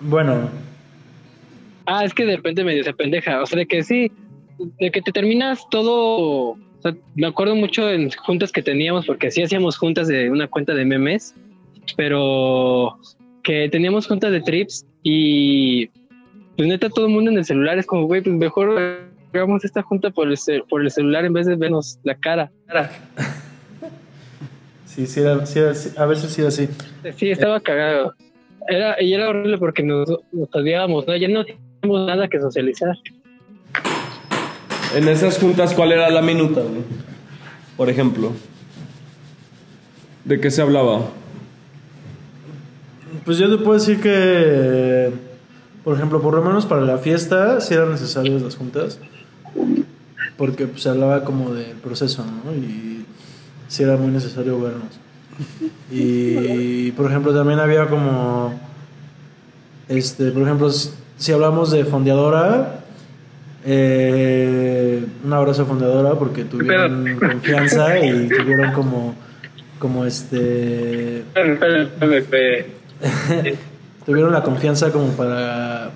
bueno, 0.00 0.48
ah, 1.86 2.04
es 2.04 2.14
que 2.14 2.24
de 2.24 2.36
repente 2.36 2.64
medio 2.64 2.84
se 2.84 2.92
pendeja, 2.92 3.42
o 3.42 3.46
sea, 3.46 3.58
de 3.58 3.66
que 3.66 3.82
sí, 3.82 4.12
de 4.78 4.90
que 4.90 5.02
te 5.02 5.12
terminas 5.12 5.66
todo, 5.70 6.50
o 6.50 6.58
sea, 6.82 6.94
me 7.14 7.26
acuerdo 7.26 7.56
mucho 7.56 7.90
en 7.90 8.10
juntas 8.10 8.52
que 8.52 8.62
teníamos, 8.62 9.06
porque 9.06 9.30
sí 9.30 9.42
hacíamos 9.42 9.76
juntas 9.76 10.08
de 10.08 10.30
una 10.30 10.46
cuenta 10.46 10.74
de 10.74 10.84
memes, 10.84 11.34
pero 11.96 12.98
que 13.42 13.68
teníamos 13.70 14.06
juntas 14.06 14.30
de 14.30 14.40
trips 14.40 14.86
y 15.02 15.86
pues 16.56 16.68
neta 16.68 16.90
todo 16.90 17.06
el 17.06 17.12
mundo 17.12 17.30
en 17.30 17.38
el 17.38 17.44
celular 17.44 17.78
es 17.78 17.86
como, 17.86 18.06
güey, 18.06 18.20
pues 18.20 18.36
mejor 18.36 19.00
hagamos 19.32 19.64
esta 19.64 19.82
junta 19.82 20.10
por 20.10 20.28
el, 20.28 20.38
por 20.68 20.82
el 20.82 20.90
celular 20.90 21.24
en 21.24 21.32
vez 21.32 21.46
de 21.46 21.56
vernos 21.56 21.98
la 22.02 22.14
cara. 22.14 22.50
sí, 24.84 25.06
sí, 25.06 25.20
era, 25.20 25.46
sí 25.46 25.60
a 25.96 26.06
veces 26.06 26.32
sí 26.32 26.42
así. 26.42 26.68
Sí, 27.16 27.30
estaba 27.30 27.60
cagado. 27.60 28.14
Era, 28.68 29.02
y 29.02 29.14
era 29.14 29.30
horrible 29.30 29.56
porque 29.56 29.82
nos, 29.82 30.08
nos 30.30 30.54
odiábamos, 30.54 31.06
¿no? 31.06 31.16
Ya 31.16 31.26
no 31.28 31.42
teníamos 31.44 32.06
nada 32.06 32.28
que 32.28 32.38
socializar. 32.38 32.94
En 34.94 35.08
esas 35.08 35.38
juntas, 35.38 35.72
¿cuál 35.72 35.92
era 35.92 36.10
la 36.10 36.20
minuta, 36.20 36.60
güey? 36.60 36.82
Por 37.78 37.88
ejemplo. 37.88 38.32
¿De 40.24 40.38
qué 40.38 40.50
se 40.50 40.60
hablaba? 40.60 41.08
Pues 43.24 43.38
yo 43.38 43.48
te 43.48 43.62
puedo 43.64 43.78
decir 43.78 44.00
que, 44.00 45.10
por 45.82 45.96
ejemplo, 45.96 46.20
por 46.20 46.34
lo 46.34 46.42
menos 46.42 46.66
para 46.66 46.82
la 46.82 46.98
fiesta 46.98 47.62
sí 47.62 47.72
eran 47.72 47.90
necesarias 47.90 48.42
las 48.42 48.56
juntas, 48.56 49.00
porque 50.36 50.66
pues, 50.66 50.82
se 50.82 50.90
hablaba 50.90 51.24
como 51.24 51.54
del 51.54 51.76
proceso, 51.76 52.24
¿no? 52.24 52.52
Y 52.54 53.06
sí 53.68 53.82
era 53.82 53.96
muy 53.96 54.10
necesario 54.10 54.60
vernos. 54.60 55.00
Y, 55.90 56.90
por 56.92 57.06
ejemplo, 57.10 57.32
también 57.34 57.60
había 57.60 57.86
como, 57.86 58.58
este, 59.88 60.30
por 60.32 60.42
ejemplo, 60.42 60.70
si, 60.70 61.32
hablamos 61.32 61.70
de 61.70 61.84
fondeadora, 61.84 62.80
eh, 63.64 65.04
un 65.24 65.32
abrazo 65.32 65.62
a 65.62 65.66
fondeadora 65.66 66.14
porque 66.18 66.44
tuvieron 66.44 67.16
confianza 67.18 67.98
y 67.98 68.28
tuvieron 68.28 68.72
como, 68.72 69.14
como 69.78 70.04
este 70.04 71.22
tuvieron 74.06 74.32
la 74.32 74.42
confianza 74.42 74.90
como 74.92 75.08
para 75.12 75.90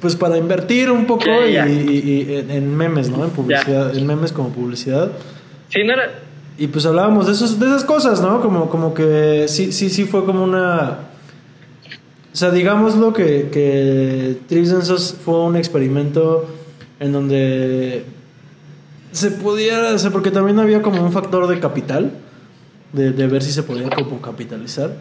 pues 0.00 0.14
para 0.16 0.36
invertir 0.36 0.90
un 0.90 1.06
poco 1.06 1.24
y, 1.68 1.72
y- 1.72 2.26
y 2.30 2.34
en, 2.36 2.50
en 2.50 2.76
memes, 2.76 3.10
¿no? 3.10 3.24
En 3.24 3.30
publicidad, 3.30 3.96
en 3.96 4.06
memes 4.06 4.32
como 4.32 4.50
publicidad. 4.50 5.10
Sí, 5.68 5.82
no 5.84 5.92
era. 5.94 6.10
Y 6.60 6.66
pues 6.68 6.84
hablábamos 6.84 7.26
de 7.26 7.32
esos 7.32 7.58
de 7.58 7.66
esas 7.66 7.84
cosas, 7.84 8.20
¿no? 8.20 8.42
Como 8.42 8.68
como 8.68 8.92
que 8.92 9.46
sí 9.48 9.72
sí 9.72 9.88
sí 9.88 10.04
fue 10.04 10.26
como 10.26 10.44
una 10.44 10.98
o 12.32 12.36
sea, 12.36 12.50
digámoslo 12.50 13.14
que 13.14 13.48
que 13.50 14.36
Trips 14.46 14.70
Densos 14.70 15.16
fue 15.24 15.42
un 15.42 15.56
experimento 15.56 16.46
en 17.00 17.12
donde 17.12 18.04
se 19.10 19.30
pudiera, 19.30 19.94
o 19.94 19.98
sea, 19.98 20.10
porque 20.10 20.30
también 20.30 20.58
había 20.58 20.82
como 20.82 21.02
un 21.02 21.12
factor 21.12 21.46
de 21.46 21.58
capital, 21.58 22.12
de, 22.92 23.10
de 23.12 23.26
ver 23.26 23.42
si 23.42 23.52
se 23.52 23.62
podía 23.62 23.88
como 23.88 24.20
capitalizar. 24.20 24.92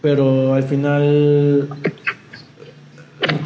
Pero 0.00 0.54
al 0.54 0.62
final 0.62 1.68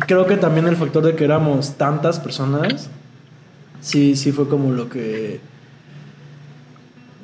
creo 0.06 0.26
que 0.26 0.36
también 0.36 0.66
el 0.66 0.76
factor 0.76 1.02
de 1.02 1.16
que 1.16 1.24
éramos 1.24 1.78
tantas 1.78 2.20
personas, 2.20 2.90
sí, 3.80 4.16
sí 4.16 4.32
fue 4.32 4.48
como 4.48 4.70
lo 4.70 4.90
que... 4.90 5.40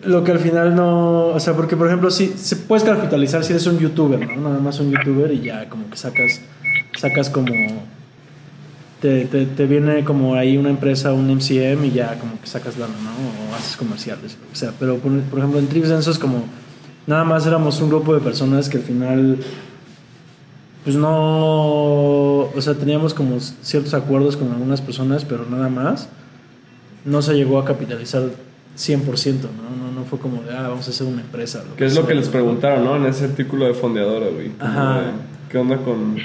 Lo 0.07 0.25
que 0.25 0.33
al 0.33 0.39
final 0.39 0.75
no... 0.75 1.29
O 1.29 1.41
sea, 1.41 1.55
porque 1.55 1.77
por 1.77 1.87
ejemplo, 1.87 2.11
sí, 2.11 2.35
se 2.37 2.57
puedes 2.57 2.85
capitalizar 2.85 3.45
si 3.45 3.53
eres 3.53 3.67
un 3.67 3.79
youtuber, 3.79 4.21
¿no? 4.21 4.49
Nada 4.49 4.61
más 4.61 4.81
un 4.81 4.91
youtuber 4.91 5.33
y 5.33 5.41
ya 5.41 5.69
como 5.69 5.89
que 5.91 5.97
sacas, 5.97 6.41
sacas 6.99 7.31
como... 7.31 7.55
Te, 9.01 9.27
te, 9.27 9.45
te 9.45 9.67
viene 9.67 10.03
como 10.03 10.35
ahí 10.35 10.57
una 10.57 10.71
empresa, 10.71 11.13
un 11.13 11.27
MCM 11.27 11.85
y 11.85 11.91
ya 11.91 12.19
como 12.19 12.41
que 12.41 12.47
sacas 12.47 12.79
lana, 12.79 12.95
¿no? 13.03 13.53
O 13.53 13.55
haces 13.55 13.77
comerciales. 13.77 14.39
O 14.53 14.57
sea, 14.57 14.73
pero 14.79 14.97
por, 14.99 15.13
por 15.23 15.39
ejemplo 15.39 15.59
en 15.59 15.69
Trips 15.69 15.89
Densos 15.89 16.19
como... 16.19 16.45
Nada 17.07 17.25
más 17.25 17.47
éramos 17.47 17.81
un 17.83 17.91
grupo 17.91 18.15
de 18.15 18.21
personas 18.21 18.71
que 18.71 18.79
al 18.79 18.83
final 18.83 19.39
pues 20.85 20.97
no, 20.97 22.41
o 22.41 22.61
sea, 22.61 22.75
teníamos 22.75 23.15
como 23.15 23.41
ciertos 23.41 23.95
acuerdos 23.95 24.37
con 24.37 24.53
algunas 24.53 24.83
personas, 24.83 25.25
pero 25.25 25.47
nada 25.49 25.71
más. 25.71 26.09
No 27.07 27.23
se 27.23 27.35
llegó 27.35 27.59
a 27.59 27.65
capitalizar 27.65 28.23
100%, 28.77 29.41
¿no? 29.43 29.84
Fue 30.15 30.21
como 30.21 30.43
de, 30.45 30.57
ah, 30.57 30.69
vamos 30.69 30.87
a 30.87 30.91
hacer 30.91 31.09
una 31.09 31.23
empresa. 31.23 31.65
¿Qué 31.77 31.85
es 31.85 31.97
lo 31.97 32.07
que 32.07 32.15
les 32.15 32.29
preguntaron, 32.29 32.85
no? 32.85 32.95
En 32.95 33.05
ese 33.07 33.25
artículo 33.25 33.67
de 33.67 33.75
fondeadora, 33.75 34.29
güey. 34.29 34.53
Ajá. 34.61 35.01
de, 35.01 35.07
¿Qué 35.51 35.59
onda 35.59 35.79
con, 35.79 36.17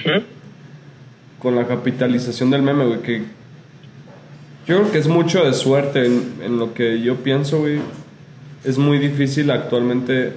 con 1.39 1.55
la 1.55 1.65
capitalización 1.65 2.51
del 2.51 2.61
meme, 2.61 2.85
güey? 2.85 3.01
Que 3.01 3.19
yo 4.67 4.77
creo 4.77 4.91
que 4.91 4.99
es 4.99 5.07
mucho 5.07 5.43
de 5.43 5.53
suerte 5.53 6.05
en, 6.05 6.35
en 6.43 6.59
lo 6.59 6.75
que 6.75 7.01
yo 7.01 7.15
pienso, 7.15 7.61
güey. 7.61 7.79
Es 8.63 8.77
muy 8.77 8.99
difícil 8.99 9.49
actualmente 9.49 10.33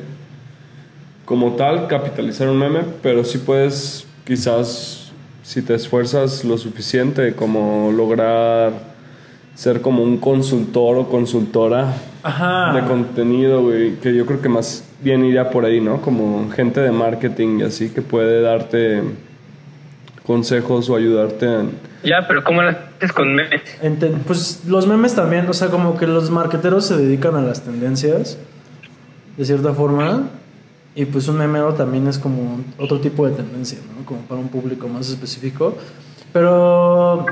como 1.27 1.55
tal 1.55 1.89
capitalizar 1.89 2.49
un 2.49 2.57
meme, 2.57 2.81
pero 3.03 3.23
sí 3.23 3.37
puedes 3.37 4.07
quizás 4.25 5.13
si 5.43 5.61
te 5.61 5.75
esfuerzas 5.75 6.43
lo 6.43 6.57
suficiente 6.57 7.35
como 7.35 7.93
lograr 7.93 8.92
ser 9.55 9.81
como 9.83 10.03
un 10.03 10.17
consultor 10.19 10.97
o 10.97 11.09
consultora 11.09 11.95
Ajá. 12.23 12.73
de 12.75 12.87
contenido, 12.87 13.63
güey, 13.63 13.97
que 13.97 14.15
yo 14.15 14.25
creo 14.27 14.41
que 14.41 14.49
más 14.49 14.85
bien 15.03 15.25
iría 15.25 15.51
por 15.51 15.65
ahí, 15.65 15.81
¿no? 15.81 16.01
Como 16.01 16.51
gente 16.51 16.81
de 16.81 16.91
marketing 16.93 17.59
y 17.61 17.63
así 17.65 17.91
que 17.91 18.03
puede 18.03 18.41
darte 18.41 19.03
consejos 20.25 20.89
o 20.89 20.97
ayudarte 20.97 21.47
en... 21.47 21.71
Ya, 22.05 22.25
pero 22.27 22.43
¿cómo 22.45 22.63
lo 22.63 22.71
haces 22.71 23.13
con 23.13 23.35
memes? 23.35 23.61
Enten- 23.83 24.19
pues 24.27 24.63
los 24.67 24.87
memes 24.87 25.15
también, 25.15 25.49
o 25.49 25.53
sea, 25.53 25.69
como 25.69 25.97
que 25.97 26.07
los 26.07 26.31
marqueteros 26.31 26.87
se 26.87 26.97
dedican 26.97 27.35
a 27.37 27.43
las 27.43 27.63
tendencias, 27.63 28.39
de 29.37 29.45
cierta 29.45 29.73
forma, 29.73 30.29
y 30.95 31.05
pues 31.07 31.29
un 31.29 31.39
memeo 31.39 31.75
también 31.75 32.07
es 32.07 32.19
como 32.19 32.61
otro 32.79 33.01
tipo 33.01 33.27
de 33.27 33.35
tendencia, 33.35 33.79
¿no? 33.99 34.05
Como 34.05 34.21
para 34.23 34.41
un 34.41 34.49
público 34.49 34.89
más 34.89 35.09
específico. 35.11 35.75
Pero, 36.33 37.27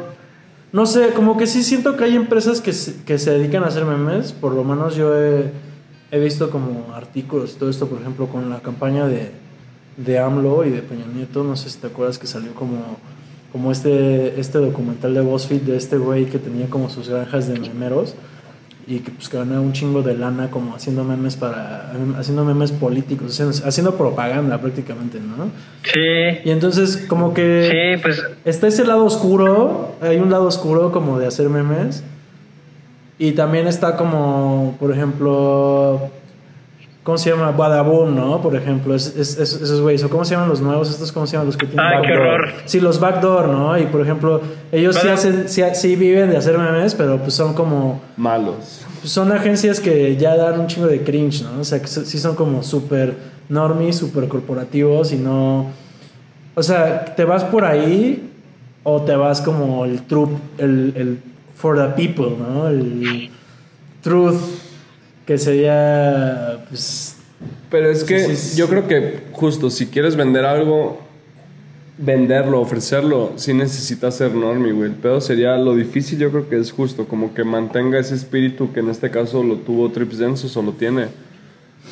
no 0.72 0.86
sé, 0.86 1.10
como 1.10 1.36
que 1.36 1.46
sí 1.46 1.62
siento 1.62 1.96
que 1.96 2.04
hay 2.04 2.16
empresas 2.16 2.60
que 2.60 2.72
se, 2.72 3.02
que 3.04 3.18
se 3.18 3.32
dedican 3.32 3.64
a 3.64 3.66
hacer 3.66 3.84
memes, 3.84 4.32
por 4.32 4.52
lo 4.52 4.64
menos 4.64 4.94
yo 4.94 5.12
he, 5.14 5.50
visto 6.18 6.50
como 6.50 6.92
artículos 6.94 7.54
y 7.54 7.58
todo 7.58 7.70
esto, 7.70 7.86
por 7.88 8.00
ejemplo, 8.00 8.26
con 8.26 8.50
la 8.50 8.60
campaña 8.60 9.06
de, 9.06 9.30
de 9.96 10.18
AMLO 10.18 10.64
y 10.64 10.70
de 10.70 10.82
Peña 10.82 11.06
Nieto, 11.06 11.44
no 11.44 11.56
sé 11.56 11.70
si 11.70 11.78
te 11.78 11.86
acuerdas 11.86 12.18
que 12.18 12.26
salió 12.26 12.54
como 12.54 12.98
como 13.52 13.72
este, 13.72 14.38
este 14.38 14.58
documental 14.58 15.14
de 15.14 15.20
BuzzFeed 15.20 15.62
de 15.62 15.76
este 15.76 15.98
güey 15.98 16.26
que 16.26 16.38
tenía 16.38 16.68
como 16.68 16.88
sus 16.88 17.08
granjas 17.08 17.48
de 17.48 17.58
memeros 17.58 18.14
y 18.96 18.98
que 19.00 19.10
pues 19.12 19.28
que 19.28 19.36
gana 19.38 19.60
un 19.60 19.72
chingo 19.72 20.02
de 20.02 20.14
lana 20.16 20.50
como 20.50 20.74
haciendo 20.74 21.04
memes 21.04 21.36
para 21.36 21.92
haciendo 22.18 22.44
memes 22.44 22.72
políticos, 22.72 23.32
haciendo, 23.40 23.56
haciendo 23.68 23.94
propaganda 23.96 24.58
prácticamente, 24.60 25.18
¿no? 25.20 25.44
Sí. 25.84 26.40
Y 26.44 26.50
entonces 26.50 27.04
como 27.08 27.32
que 27.32 27.68
Sí, 27.96 28.02
pues 28.02 28.22
está 28.44 28.66
ese 28.66 28.84
lado 28.84 29.04
oscuro, 29.04 29.92
hay 30.00 30.16
un 30.18 30.30
lado 30.30 30.44
oscuro 30.46 30.90
como 30.92 31.18
de 31.18 31.26
hacer 31.26 31.48
memes. 31.48 32.02
Y 33.18 33.32
también 33.32 33.66
está 33.66 33.96
como, 33.96 34.76
por 34.80 34.90
ejemplo, 34.92 36.00
¿cómo 37.02 37.18
se 37.18 37.28
llama? 37.28 37.50
Badabun, 37.50 38.16
¿no? 38.16 38.40
Por 38.40 38.56
ejemplo, 38.56 38.94
es, 38.94 39.14
es- 39.14 39.38
es- 39.38 39.60
esos 39.60 39.82
güeyes. 39.82 40.02
¿O 40.04 40.08
cómo 40.08 40.24
se 40.24 40.34
llaman 40.34 40.48
los 40.48 40.62
nuevos? 40.62 40.88
¿Estos 40.88 41.12
cómo 41.12 41.26
se 41.26 41.32
llaman 41.32 41.46
los 41.48 41.56
que 41.58 41.66
tienen 41.66 41.84
Ay, 41.84 42.00
qué 42.02 42.12
backdoor? 42.12 42.26
horror. 42.40 42.48
Sí, 42.64 42.80
los 42.80 42.98
backdoor, 42.98 43.48
¿no? 43.48 43.78
Y 43.78 43.84
por 43.86 44.00
ejemplo, 44.00 44.40
ellos 44.72 44.96
sí, 44.96 45.06
hacen, 45.08 45.48
sí, 45.50 45.62
sí 45.74 45.96
viven 45.96 46.30
de 46.30 46.38
hacer 46.38 46.56
memes, 46.56 46.94
pero 46.94 47.18
pues 47.18 47.34
son 47.34 47.52
como... 47.52 48.00
Malos. 48.16 48.79
Pues, 49.00 49.12
son 49.12 49.32
agencias 49.32 49.80
que 49.80 50.16
ya 50.16 50.36
dan 50.36 50.60
un 50.60 50.66
chingo 50.66 50.86
de 50.86 51.02
cringe, 51.02 51.42
¿no? 51.42 51.60
O 51.60 51.64
sea, 51.64 51.80
que 51.80 51.86
so- 51.88 52.04
sí 52.04 52.18
son 52.18 52.34
como 52.36 52.62
súper 52.62 53.14
normies, 53.48 53.96
súper 53.96 54.28
corporativos 54.28 55.12
y 55.12 55.16
no... 55.16 55.66
O 56.54 56.62
sea, 56.62 57.04
te 57.16 57.24
vas 57.24 57.44
por 57.44 57.64
ahí 57.64 58.28
o 58.82 59.02
te 59.02 59.14
vas 59.16 59.40
como 59.40 59.84
el 59.84 60.02
truth, 60.02 60.30
el, 60.58 60.92
el 60.96 61.18
for 61.54 61.76
the 61.76 61.94
people, 61.94 62.36
¿no? 62.38 62.68
El 62.68 63.30
truth, 64.02 64.36
que 65.26 65.38
sería, 65.38 66.64
pues... 66.68 67.16
Pero 67.70 67.88
es 67.90 68.02
que 68.04 68.18
Sí, 68.26 68.36
sí, 68.36 68.48
sí. 68.50 68.58
yo 68.58 68.68
creo 68.68 68.86
que 68.88 69.20
justo 69.32 69.70
si 69.70 69.86
quieres 69.86 70.16
vender 70.16 70.44
algo, 70.44 70.98
venderlo, 72.02 72.60
ofrecerlo, 72.60 73.34
sí 73.36 73.52
necesitas 73.52 74.16
ser 74.16 74.32
normie, 74.32 74.72
güey. 74.72 74.88
El 74.90 74.96
pedo 74.96 75.20
sería 75.20 75.56
lo 75.58 75.74
difícil, 75.74 76.18
yo 76.18 76.30
creo 76.30 76.48
que 76.48 76.58
es 76.58 76.72
justo, 76.72 77.06
como 77.06 77.34
que 77.34 77.44
mantenga 77.44 77.98
ese 77.98 78.14
espíritu 78.14 78.72
que 78.72 78.80
en 78.80 78.88
este 78.88 79.10
caso 79.10 79.42
lo 79.42 79.56
tuvo 79.56 79.90
Trips 79.90 80.18
Densos 80.18 80.56
o 80.56 80.62
lo 80.62 80.72
tiene. 80.72 81.08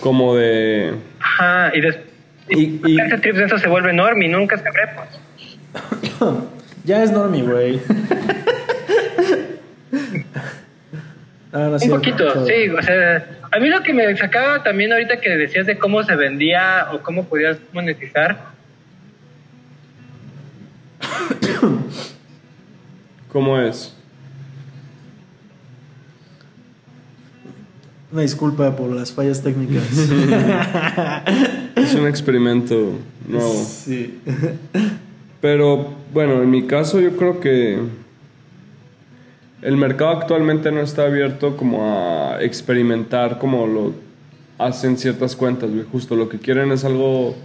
Como 0.00 0.34
de. 0.36 0.94
Ajá, 1.20 1.72
y 1.74 1.80
después 1.80 2.06
Y, 2.48 2.80
y- 2.86 3.00
este 3.00 3.18
trip 3.18 3.36
de 3.36 3.44
eso 3.44 3.58
se 3.58 3.68
vuelve 3.68 3.90
enorme 3.90 4.26
y 4.26 4.28
nunca 4.28 4.56
sabremos. 4.58 5.06
Ya 6.84 7.02
es 7.02 7.10
normie, 7.12 7.42
güey. 7.42 7.80
Ah, 11.52 11.60
no, 11.60 11.72
Un 11.72 11.80
sí, 11.80 11.88
poquito, 11.88 12.30
todo. 12.32 12.46
sí, 12.46 12.68
o 12.68 12.82
sea, 12.82 13.26
a 13.50 13.58
mí 13.58 13.68
lo 13.70 13.82
que 13.82 13.94
me 13.94 14.14
sacaba 14.18 14.62
también 14.62 14.92
ahorita 14.92 15.18
que 15.18 15.30
decías 15.30 15.64
de 15.66 15.78
cómo 15.78 16.02
se 16.02 16.14
vendía 16.14 16.88
o 16.92 16.98
cómo 17.00 17.24
podías 17.24 17.56
monetizar, 17.72 18.38
¿Cómo 23.32 23.58
es? 23.58 23.94
Una 28.10 28.22
disculpa 28.22 28.74
por 28.74 28.90
las 28.90 29.12
fallas 29.12 29.42
técnicas. 29.42 29.84
Es 31.76 31.94
un 31.94 32.06
experimento 32.06 32.92
nuevo. 33.28 33.64
sí. 33.64 34.18
Pero 35.40 35.94
bueno, 36.12 36.42
en 36.42 36.50
mi 36.50 36.66
caso 36.66 37.00
yo 37.00 37.16
creo 37.16 37.38
que 37.38 37.78
el 39.62 39.76
mercado 39.76 40.10
actualmente 40.10 40.72
no 40.72 40.80
está 40.80 41.04
abierto 41.04 41.56
como 41.56 41.84
a 41.84 42.42
experimentar 42.42 43.38
como 43.38 43.66
lo 43.66 43.92
hacen 44.58 44.98
ciertas 44.98 45.36
cuentas. 45.36 45.70
Justo 45.92 46.16
lo 46.16 46.28
que 46.28 46.38
quieren 46.38 46.72
es 46.72 46.84
algo 46.84 47.36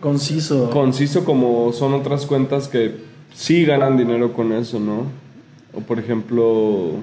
Conciso. 0.00 0.70
conciso 0.70 1.24
como 1.24 1.72
son 1.72 1.92
otras 1.94 2.24
cuentas 2.26 2.68
que 2.68 2.94
sí 3.34 3.64
ganan 3.64 3.96
dinero 3.98 4.32
con 4.32 4.52
eso, 4.52 4.80
¿no? 4.80 5.04
O 5.74 5.80
por 5.80 5.98
ejemplo, 5.98 6.94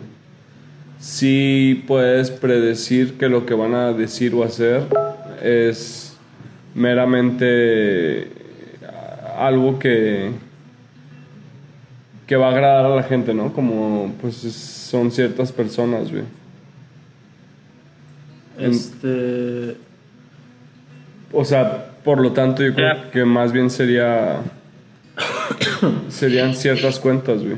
sí 1.00 1.84
puedes 1.88 2.32
predecir 2.32 3.18
que 3.18 3.30
lo 3.30 3.46
que 3.46 3.54
van 3.54 3.76
a 3.76 3.94
decir 3.94 4.34
o 4.34 4.44
hacer 4.44 4.84
es 5.44 6.16
meramente 6.74 8.30
algo 9.38 9.78
que 9.80 10.32
que 12.26 12.36
va 12.36 12.48
a 12.48 12.52
agradar 12.52 12.86
a 12.88 12.96
la 12.96 13.04
gente, 13.04 13.34
¿no? 13.34 13.54
Como 13.54 14.12
pues 14.20 14.44
es- 14.44 14.54
son 14.56 15.12
ciertas 15.12 15.52
personas, 15.54 16.12
güey. 16.12 16.24
Este. 18.60 19.78
O 21.32 21.46
sea, 21.46 21.87
por 22.08 22.22
lo 22.22 22.32
tanto, 22.32 22.64
yo 22.64 22.74
creo 22.74 23.12
que 23.12 23.26
más 23.26 23.52
bien 23.52 23.70
sería. 23.70 24.38
serían 26.08 26.56
ciertas 26.56 27.02
cuentas, 27.02 27.44
güey. 27.44 27.58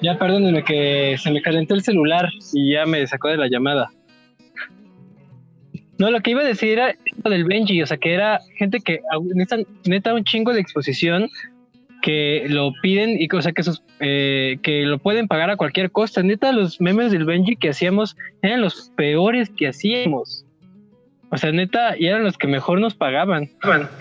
ya 0.00 0.16
perdónenme 0.16 0.62
que 0.62 1.16
se 1.18 1.32
me 1.32 1.42
calentó 1.42 1.74
el 1.74 1.82
celular 1.82 2.28
y 2.52 2.74
ya 2.74 2.86
me 2.86 3.04
sacó 3.08 3.26
de 3.30 3.36
la 3.36 3.48
llamada. 3.48 3.90
No, 5.98 6.12
lo 6.12 6.20
que 6.20 6.30
iba 6.30 6.42
a 6.42 6.44
decir 6.44 6.70
era 6.70 6.90
esto 6.90 7.30
del 7.30 7.46
Benji, 7.46 7.82
o 7.82 7.86
sea, 7.86 7.96
que 7.96 8.14
era 8.14 8.38
gente 8.56 8.78
que 8.78 9.00
neta, 9.34 9.56
neta 9.84 10.14
un 10.14 10.22
chingo 10.22 10.52
de 10.52 10.60
exposición 10.60 11.28
que 12.00 12.44
lo 12.48 12.72
piden 12.80 13.20
y 13.20 13.28
o 13.34 13.42
sea, 13.42 13.50
que, 13.50 13.64
sus, 13.64 13.82
eh, 13.98 14.58
que 14.62 14.82
lo 14.82 15.00
pueden 15.00 15.26
pagar 15.26 15.50
a 15.50 15.56
cualquier 15.56 15.90
costa. 15.90 16.22
Neta, 16.22 16.52
los 16.52 16.80
memes 16.80 17.10
del 17.10 17.24
Benji 17.24 17.56
que 17.56 17.70
hacíamos 17.70 18.16
eran 18.40 18.60
los 18.60 18.92
peores 18.94 19.50
que 19.50 19.66
hacíamos. 19.66 20.44
O 21.34 21.38
sea, 21.38 21.50
neta, 21.50 21.96
y 21.98 22.08
eran 22.08 22.24
los 22.24 22.36
que 22.36 22.46
mejor 22.46 22.78
nos 22.78 22.94
pagaban. 22.94 23.48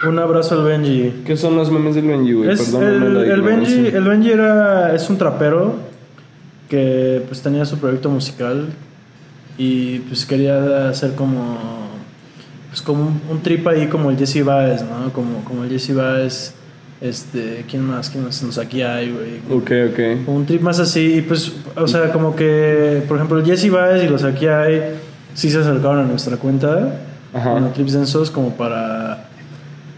Un 0.06 0.20
abrazo 0.20 0.60
al 0.60 0.66
Benji. 0.66 1.24
¿Qué 1.26 1.38
son 1.38 1.56
los 1.56 1.72
memes 1.72 1.96
del 1.96 2.06
Benji, 2.06 2.34
güey? 2.34 2.50
Es 2.50 2.74
el, 2.74 3.16
el 3.16 3.42
Benji, 3.42 3.88
el 3.88 4.04
Benji 4.04 4.32
era, 4.32 4.94
es 4.94 5.10
un 5.10 5.18
trapero 5.18 5.76
que 6.70 7.24
pues 7.30 7.42
tenía 7.42 7.64
su 7.64 7.78
proyecto 7.80 8.10
musical 8.10 8.68
y 9.58 10.00
pues 10.00 10.26
quería 10.26 10.90
hacer 10.90 11.16
como 11.16 11.58
pues 12.70 12.82
como 12.82 13.04
un, 13.04 13.22
un 13.30 13.42
trip 13.42 13.66
ahí 13.66 13.88
como 13.88 14.12
el 14.12 14.18
Jesse 14.18 14.44
Baez, 14.44 14.82
¿no? 14.82 15.14
Como, 15.14 15.44
como 15.46 15.64
el 15.64 15.70
Jesse 15.70 15.96
Baez, 15.96 16.54
este, 17.00 17.64
¿quién 17.70 17.86
más? 17.86 18.10
¿Quién 18.10 18.26
más? 18.26 18.44
Nos 18.44 18.58
aquí 18.58 18.82
hay, 18.82 19.10
güey. 19.10 19.58
Ok, 19.58 19.72
ok. 19.92 20.28
Un 20.28 20.46
trip 20.46 20.62
más 20.62 20.80
así, 20.80 21.16
y 21.16 21.22
pues, 21.22 21.54
o 21.78 21.88
sea, 21.88 22.12
como 22.12 22.36
que, 22.36 23.04
por 23.08 23.16
ejemplo, 23.16 23.40
el 23.40 23.46
Jesse 23.46 23.70
Baez 23.70 24.04
y 24.04 24.10
los 24.10 24.24
aquí 24.26 24.48
hay, 24.48 24.82
sí 25.34 25.50
se 25.50 25.60
acercaron 25.60 26.00
a 26.00 26.04
nuestra 26.04 26.36
cuenta, 26.38 26.98
Ajá. 27.34 27.52
bueno, 27.52 27.70
Trips 27.70 27.94
Densos, 27.94 28.32
como 28.32 28.52
para, 28.52 29.26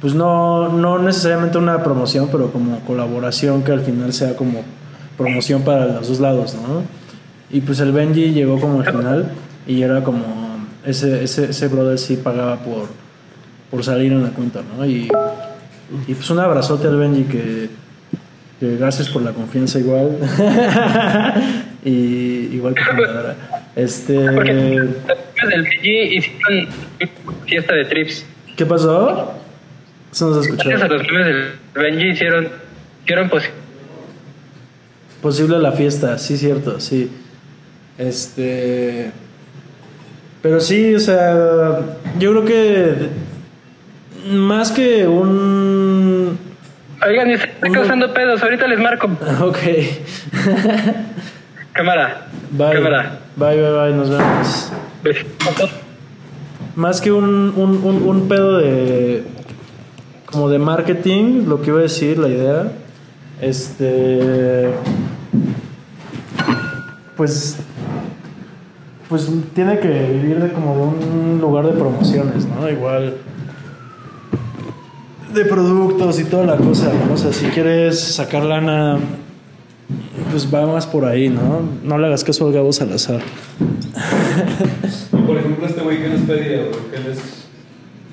pues 0.02 0.14
no, 0.14 0.70
no 0.70 1.00
necesariamente 1.00 1.58
una 1.58 1.84
promoción, 1.84 2.30
pero 2.32 2.52
como 2.52 2.80
colaboración 2.82 3.64
que 3.64 3.72
al 3.72 3.82
final 3.82 4.14
sea 4.14 4.36
como 4.36 4.62
promoción 5.18 5.64
para 5.64 5.86
los 5.88 6.08
dos 6.08 6.20
lados, 6.20 6.56
¿no? 6.56 6.84
Y 7.50 7.62
pues 7.62 7.80
el 7.80 7.92
Benji 7.92 8.32
llegó 8.32 8.60
como 8.60 8.82
al 8.82 8.86
final 8.86 9.32
y 9.68 9.82
era 9.82 10.04
como, 10.04 10.24
ese, 10.86 11.24
ese, 11.24 11.52
ese 11.52 11.68
brother 11.68 11.98
sí 11.98 12.18
pagaba 12.18 12.58
por, 12.58 12.88
por 13.70 13.84
salir 13.84 14.12
en 14.12 14.24
la 14.24 14.30
cuenta, 14.30 14.62
¿no? 14.76 14.86
Y, 14.86 15.08
y 16.08 16.14
pues 16.14 16.30
un 16.30 16.40
abrazote 16.40 16.88
al 16.88 16.98
Benji 16.98 17.24
que, 17.24 17.70
que 18.60 18.78
gracias 18.78 19.10
por 19.10 19.22
la 19.22 19.32
confianza 19.32 19.80
igual. 19.80 20.18
y 21.86 21.90
igual 22.54 22.74
que 22.74 22.84
fundadora. 22.96 23.36
Este, 23.76 24.30
Porque 24.32 24.54
los 24.54 25.50
del 25.50 25.64
Benji 25.64 26.18
hicieron 26.18 26.68
fiesta 27.48 27.74
de 27.74 27.86
trips. 27.86 28.26
¿Qué 28.56 28.66
pasó? 28.66 29.34
Eso 30.12 30.30
no 30.30 30.36
se 30.36 30.50
escuchó. 30.50 30.70
Gracias 30.70 30.90
a 30.90 30.94
los 30.94 31.08
memes 31.08 31.26
del 31.26 31.54
Benji 31.74 32.10
hicieron, 32.10 32.50
hicieron 33.04 33.30
pues, 33.30 33.50
Posible 35.24 35.58
la 35.58 35.72
fiesta, 35.72 36.18
sí, 36.18 36.38
cierto, 36.38 36.82
sí. 36.82 37.10
Este. 37.98 39.10
Pero 40.42 40.60
sí, 40.60 40.94
o 40.94 41.00
sea, 41.00 41.80
yo 42.20 42.32
creo 42.32 42.44
que 42.44 43.08
más 44.30 44.70
que 44.72 45.08
un. 45.08 46.38
Oigan, 47.08 47.28
se 47.28 47.46
está 47.46 47.70
causando 47.70 48.14
pedos, 48.14 48.44
ahorita 48.44 48.68
les 48.68 48.80
marco. 48.80 49.10
Ok. 49.42 49.58
Cámara. 51.72 52.28
Bye. 52.52 52.74
Cámara. 52.74 53.20
Bye, 53.36 53.60
bye, 53.60 53.72
bye, 53.72 53.94
nos 53.94 54.10
vemos. 54.10 54.72
Más 56.76 57.02
que 57.02 57.12
un, 57.12 57.54
un, 57.56 57.82
un, 57.84 58.04
un 58.08 58.28
pedo 58.28 58.58
de. 58.58 59.24
como 60.26 60.50
de 60.50 60.60
marketing, 60.60 61.46
lo 61.48 61.62
que 61.62 61.70
iba 61.70 61.80
a 61.80 61.84
decir, 61.84 62.20
la 62.20 62.28
idea. 62.28 62.72
Este. 63.42 64.70
Pues. 67.18 67.58
Pues 69.10 69.30
tiene 69.54 69.80
que 69.80 69.88
vivir 69.88 70.40
de 70.40 70.52
como 70.52 70.76
de 70.76 70.82
un 70.82 71.40
lugar 71.42 71.66
de 71.66 71.74
promociones, 71.74 72.46
¿no? 72.48 72.70
Igual. 72.70 73.16
De 75.34 75.46
productos 75.46 76.20
y 76.20 76.26
toda 76.26 76.46
la 76.46 76.58
cosa, 76.58 76.92
¿no? 76.94 77.14
O 77.14 77.18
sea, 77.18 77.34
si 77.34 77.48
quieres 77.48 78.00
sacar 78.00 78.44
lana. 78.44 79.00
Pues 80.32 80.54
va 80.54 80.66
más 80.66 80.86
por 80.88 81.06
ahí, 81.06 81.30
¿no? 81.30 81.62
No 81.84 81.98
le 81.98 82.08
hagas 82.08 82.24
caso 82.24 82.48
al 82.48 82.54
Gabo 82.54 82.72
Salazar. 82.74 83.22
Por 85.26 85.38
ejemplo, 85.38 85.66
este 85.68 85.82
güey 85.82 86.02
que 86.02 86.10
les 86.10 86.22
pedía, 86.22 86.62
que 86.92 87.00
les... 87.10 87.44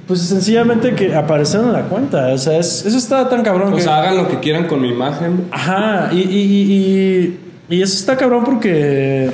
Pues 0.06 0.20
sencillamente 0.22 0.94
que 0.94 1.14
aparecieron 1.14 1.68
en 1.68 1.74
la 1.74 1.82
cuenta. 1.82 2.28
O 2.32 2.38
sea, 2.38 2.58
es- 2.58 2.84
eso 2.84 2.98
está 2.98 3.28
tan 3.28 3.42
cabrón 3.42 3.72
O 3.72 3.76
que. 3.76 3.82
sea, 3.82 3.98
hagan 4.00 4.16
lo 4.16 4.28
que 4.28 4.40
quieran 4.40 4.66
con 4.66 4.80
mi 4.82 4.88
imagen. 4.88 5.46
Ajá, 5.52 6.08
y, 6.12 6.18
y, 6.20 7.38
Y 7.68 7.82
eso 7.82 7.94
está 7.94 8.16
cabrón 8.16 8.42
porque 8.44 9.30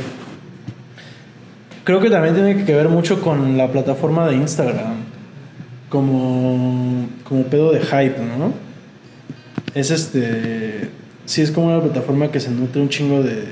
creo 1.85 2.01
que 2.01 2.11
también 2.11 2.35
tiene 2.35 2.65
que 2.65 2.75
ver 2.75 2.89
mucho 2.91 3.23
con 3.23 3.57
la 3.57 3.69
plataforma 3.73 4.27
de 4.29 4.37
Instagram. 4.37 4.97
Como, 5.89 7.07
como 7.25 7.45
pedo 7.45 7.73
de 7.73 7.81
hype, 7.81 8.17
¿no? 8.39 8.53
Es 9.75 9.91
este. 9.91 10.91
Sí, 11.27 11.43
es 11.43 11.51
como 11.51 11.67
una 11.67 11.83
plataforma 11.83 12.31
que 12.31 12.41
se 12.41 12.51
nutre 12.51 12.81
un 12.81 12.89
chingo 12.89 13.23
de. 13.23 13.45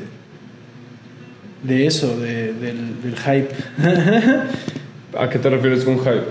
de 1.63 1.87
eso, 1.87 2.19
de, 2.19 2.53
del, 2.55 3.03
del 3.03 3.17
hype. 3.17 3.51
¿A 5.19 5.29
qué 5.29 5.39
te 5.39 5.51
refieres 5.51 5.85
con 5.85 5.99
hype? 5.99 6.25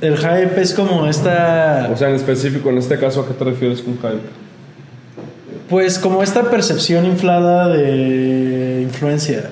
El 0.00 0.16
hype 0.16 0.60
es 0.60 0.74
como 0.74 1.06
esta. 1.06 1.88
O 1.92 1.96
sea, 1.96 2.08
en 2.08 2.16
específico, 2.16 2.70
en 2.70 2.78
este 2.78 2.98
caso, 2.98 3.22
¿a 3.22 3.28
qué 3.28 3.34
te 3.34 3.44
refieres 3.44 3.82
con 3.82 3.94
hype? 3.96 4.20
Pues 5.68 5.98
como 5.98 6.22
esta 6.22 6.50
percepción 6.50 7.06
inflada 7.06 7.68
de 7.68 8.80
influencia. 8.82 9.50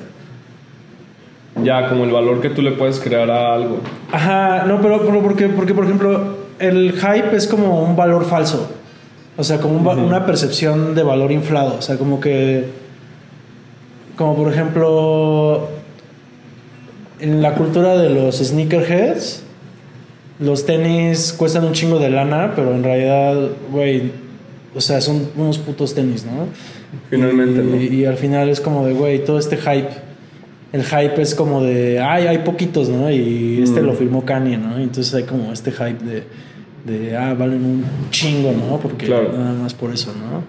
Ya, 1.62 1.88
como 1.88 2.04
el 2.04 2.10
valor 2.10 2.40
que 2.40 2.50
tú 2.50 2.62
le 2.62 2.72
puedes 2.72 2.98
crear 2.98 3.30
a 3.30 3.54
algo. 3.54 3.80
Ajá, 4.10 4.64
no, 4.66 4.80
pero, 4.80 5.04
pero 5.04 5.22
porque, 5.22 5.48
porque, 5.48 5.74
por 5.74 5.84
ejemplo, 5.84 6.38
el 6.58 6.92
hype 6.92 7.36
es 7.36 7.46
como 7.46 7.82
un 7.82 7.94
valor 7.94 8.24
falso. 8.24 8.70
O 9.38 9.44
sea, 9.44 9.58
como 9.60 9.76
un 9.78 9.86
va- 9.86 9.94
una 9.96 10.26
percepción 10.26 10.94
de 10.94 11.02
valor 11.02 11.32
inflado. 11.32 11.76
O 11.78 11.82
sea, 11.82 11.96
como 11.96 12.20
que. 12.20 12.64
Como 14.16 14.36
por 14.36 14.52
ejemplo. 14.52 15.68
En 17.20 17.40
la 17.42 17.54
cultura 17.54 17.96
de 17.96 18.10
los 18.10 18.36
sneakerheads. 18.38 19.44
Los 20.40 20.66
tenis 20.66 21.34
cuestan 21.36 21.64
un 21.64 21.72
chingo 21.72 21.98
de 21.98 22.10
lana, 22.10 22.52
pero 22.54 22.72
en 22.74 22.84
realidad, 22.84 23.36
güey. 23.72 24.12
O 24.74 24.80
sea, 24.80 25.00
son 25.00 25.28
unos 25.36 25.58
putos 25.58 25.94
tenis, 25.94 26.24
¿no? 26.24 26.46
Finalmente, 27.10 27.60
y, 27.60 27.64
¿no? 27.64 27.76
y 27.94 28.04
al 28.04 28.16
final 28.16 28.48
es 28.48 28.60
como 28.60 28.86
de, 28.86 28.92
güey, 28.92 29.24
todo 29.24 29.38
este 29.38 29.56
hype. 29.56 29.88
El 30.72 30.84
hype 30.84 31.20
es 31.22 31.34
como 31.34 31.62
de, 31.62 31.98
ay, 31.98 32.26
hay 32.26 32.38
poquitos, 32.38 32.88
¿no? 32.88 33.10
Y 33.10 33.62
este 33.62 33.80
Mm. 33.80 33.86
lo 33.86 33.94
firmó 33.94 34.24
Kanye, 34.24 34.58
¿no? 34.58 34.78
Entonces 34.78 35.12
hay 35.14 35.22
como 35.24 35.50
este 35.52 35.72
hype 35.72 36.04
de, 36.04 36.24
de, 36.84 37.16
ah, 37.16 37.34
valen 37.34 37.64
un 37.64 37.84
chingo, 38.10 38.52
¿no? 38.52 38.78
Porque 38.78 39.06
Claro. 39.06 39.32
nada 39.32 39.54
más 39.54 39.74
por 39.74 39.92
eso, 39.92 40.12
¿no? 40.12 40.44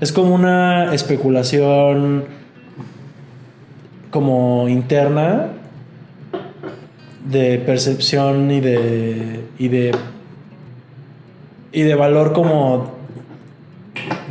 Es 0.00 0.12
como 0.12 0.34
una 0.34 0.94
especulación 0.94 2.24
como 4.10 4.68
interna 4.68 5.48
de 7.24 7.58
percepción 7.58 8.50
y 8.50 8.60
de 8.60 9.40
y 9.58 9.68
de 9.68 9.92
y 11.72 11.82
de 11.82 11.94
valor 11.94 12.32
como 12.32 12.94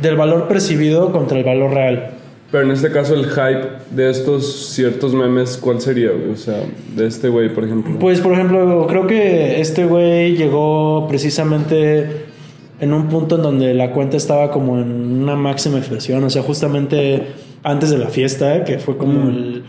del 0.00 0.16
valor 0.16 0.48
percibido 0.48 1.12
contra 1.12 1.38
el 1.38 1.44
valor 1.44 1.72
real. 1.74 2.15
Pero 2.52 2.64
en 2.64 2.70
este 2.70 2.90
caso, 2.92 3.14
el 3.14 3.26
hype 3.26 3.68
de 3.90 4.08
estos 4.08 4.68
ciertos 4.70 5.14
memes, 5.14 5.56
¿cuál 5.56 5.80
sería, 5.80 6.10
güey? 6.12 6.30
O 6.30 6.36
sea, 6.36 6.62
de 6.94 7.06
este 7.06 7.28
güey, 7.28 7.52
por 7.52 7.64
ejemplo. 7.64 7.98
Pues 7.98 8.20
por 8.20 8.32
ejemplo, 8.34 8.86
creo 8.88 9.06
que 9.06 9.60
este 9.60 9.84
güey 9.84 10.36
llegó 10.36 11.06
precisamente 11.08 12.26
en 12.78 12.92
un 12.92 13.08
punto 13.08 13.36
en 13.36 13.42
donde 13.42 13.74
la 13.74 13.90
cuenta 13.92 14.16
estaba 14.16 14.50
como 14.50 14.78
en 14.78 15.22
una 15.22 15.34
máxima 15.34 15.78
expresión, 15.78 16.22
o 16.22 16.30
sea, 16.30 16.42
justamente 16.42 17.22
antes 17.62 17.90
de 17.90 17.98
la 17.98 18.08
fiesta, 18.08 18.62
que 18.64 18.78
fue 18.78 18.96
como 18.96 19.24
Mm. 19.24 19.28
el, 19.28 19.64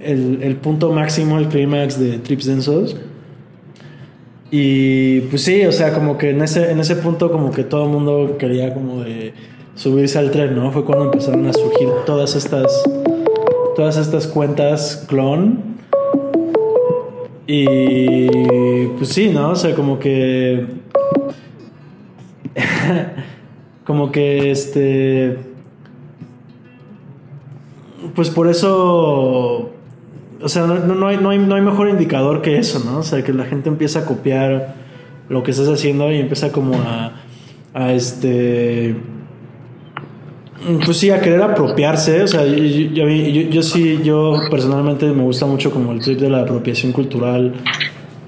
el, 0.00 0.42
el 0.42 0.56
punto 0.56 0.90
máximo, 0.92 1.38
el 1.38 1.48
clímax 1.48 1.98
de 2.00 2.18
Trips 2.20 2.46
Densos. 2.46 2.96
Y 4.50 5.20
pues 5.22 5.42
sí, 5.42 5.64
o 5.66 5.72
sea, 5.72 5.92
como 5.92 6.16
que 6.16 6.30
en 6.30 6.40
ese, 6.40 6.70
en 6.70 6.80
ese 6.80 6.96
punto 6.96 7.30
como 7.30 7.50
que 7.50 7.64
todo 7.64 7.84
el 7.84 7.90
mundo 7.90 8.36
quería 8.38 8.72
como 8.72 9.02
de 9.04 9.34
subirse 9.78 10.18
al 10.18 10.30
tren, 10.32 10.56
¿no? 10.56 10.72
Fue 10.72 10.84
cuando 10.84 11.04
empezaron 11.04 11.46
a 11.46 11.52
surgir 11.52 11.88
todas 12.04 12.34
estas, 12.34 12.82
todas 13.76 13.96
estas 13.96 14.26
cuentas 14.26 15.04
clon. 15.08 15.78
Y 17.46 18.86
pues 18.98 19.10
sí, 19.10 19.30
¿no? 19.30 19.50
O 19.50 19.56
sea, 19.56 19.74
como 19.74 19.98
que... 19.98 20.66
como 23.86 24.10
que 24.10 24.50
este... 24.50 25.38
Pues 28.14 28.30
por 28.30 28.48
eso... 28.48 29.70
O 30.40 30.48
sea, 30.48 30.66
no, 30.66 31.06
hay, 31.06 31.16
no, 31.16 31.30
hay, 31.30 31.38
no 31.38 31.54
hay 31.54 31.62
mejor 31.62 31.88
indicador 31.88 32.42
que 32.42 32.58
eso, 32.58 32.82
¿no? 32.84 32.98
O 32.98 33.02
sea, 33.02 33.22
que 33.22 33.32
la 33.32 33.44
gente 33.44 33.68
empieza 33.68 34.00
a 34.00 34.04
copiar 34.04 34.74
lo 35.28 35.42
que 35.42 35.52
estás 35.52 35.68
haciendo 35.68 36.12
y 36.12 36.18
empieza 36.18 36.50
como 36.50 36.74
a, 36.74 37.12
a 37.74 37.92
este... 37.92 38.96
Pues 40.84 40.96
sí, 40.96 41.10
a 41.10 41.20
querer 41.20 41.40
apropiarse. 41.42 42.22
O 42.22 42.26
sea, 42.28 42.44
yo, 42.44 42.54
yo, 42.56 43.08
yo- 43.08 43.50
yo 43.50 43.62
sí, 43.62 44.00
yo 44.02 44.34
personalmente 44.50 45.06
me 45.06 45.22
gusta 45.22 45.46
mucho 45.46 45.70
como 45.70 45.92
el 45.92 46.00
trip 46.00 46.18
de 46.18 46.30
la 46.30 46.40
apropiación 46.40 46.92
cultural. 46.92 47.54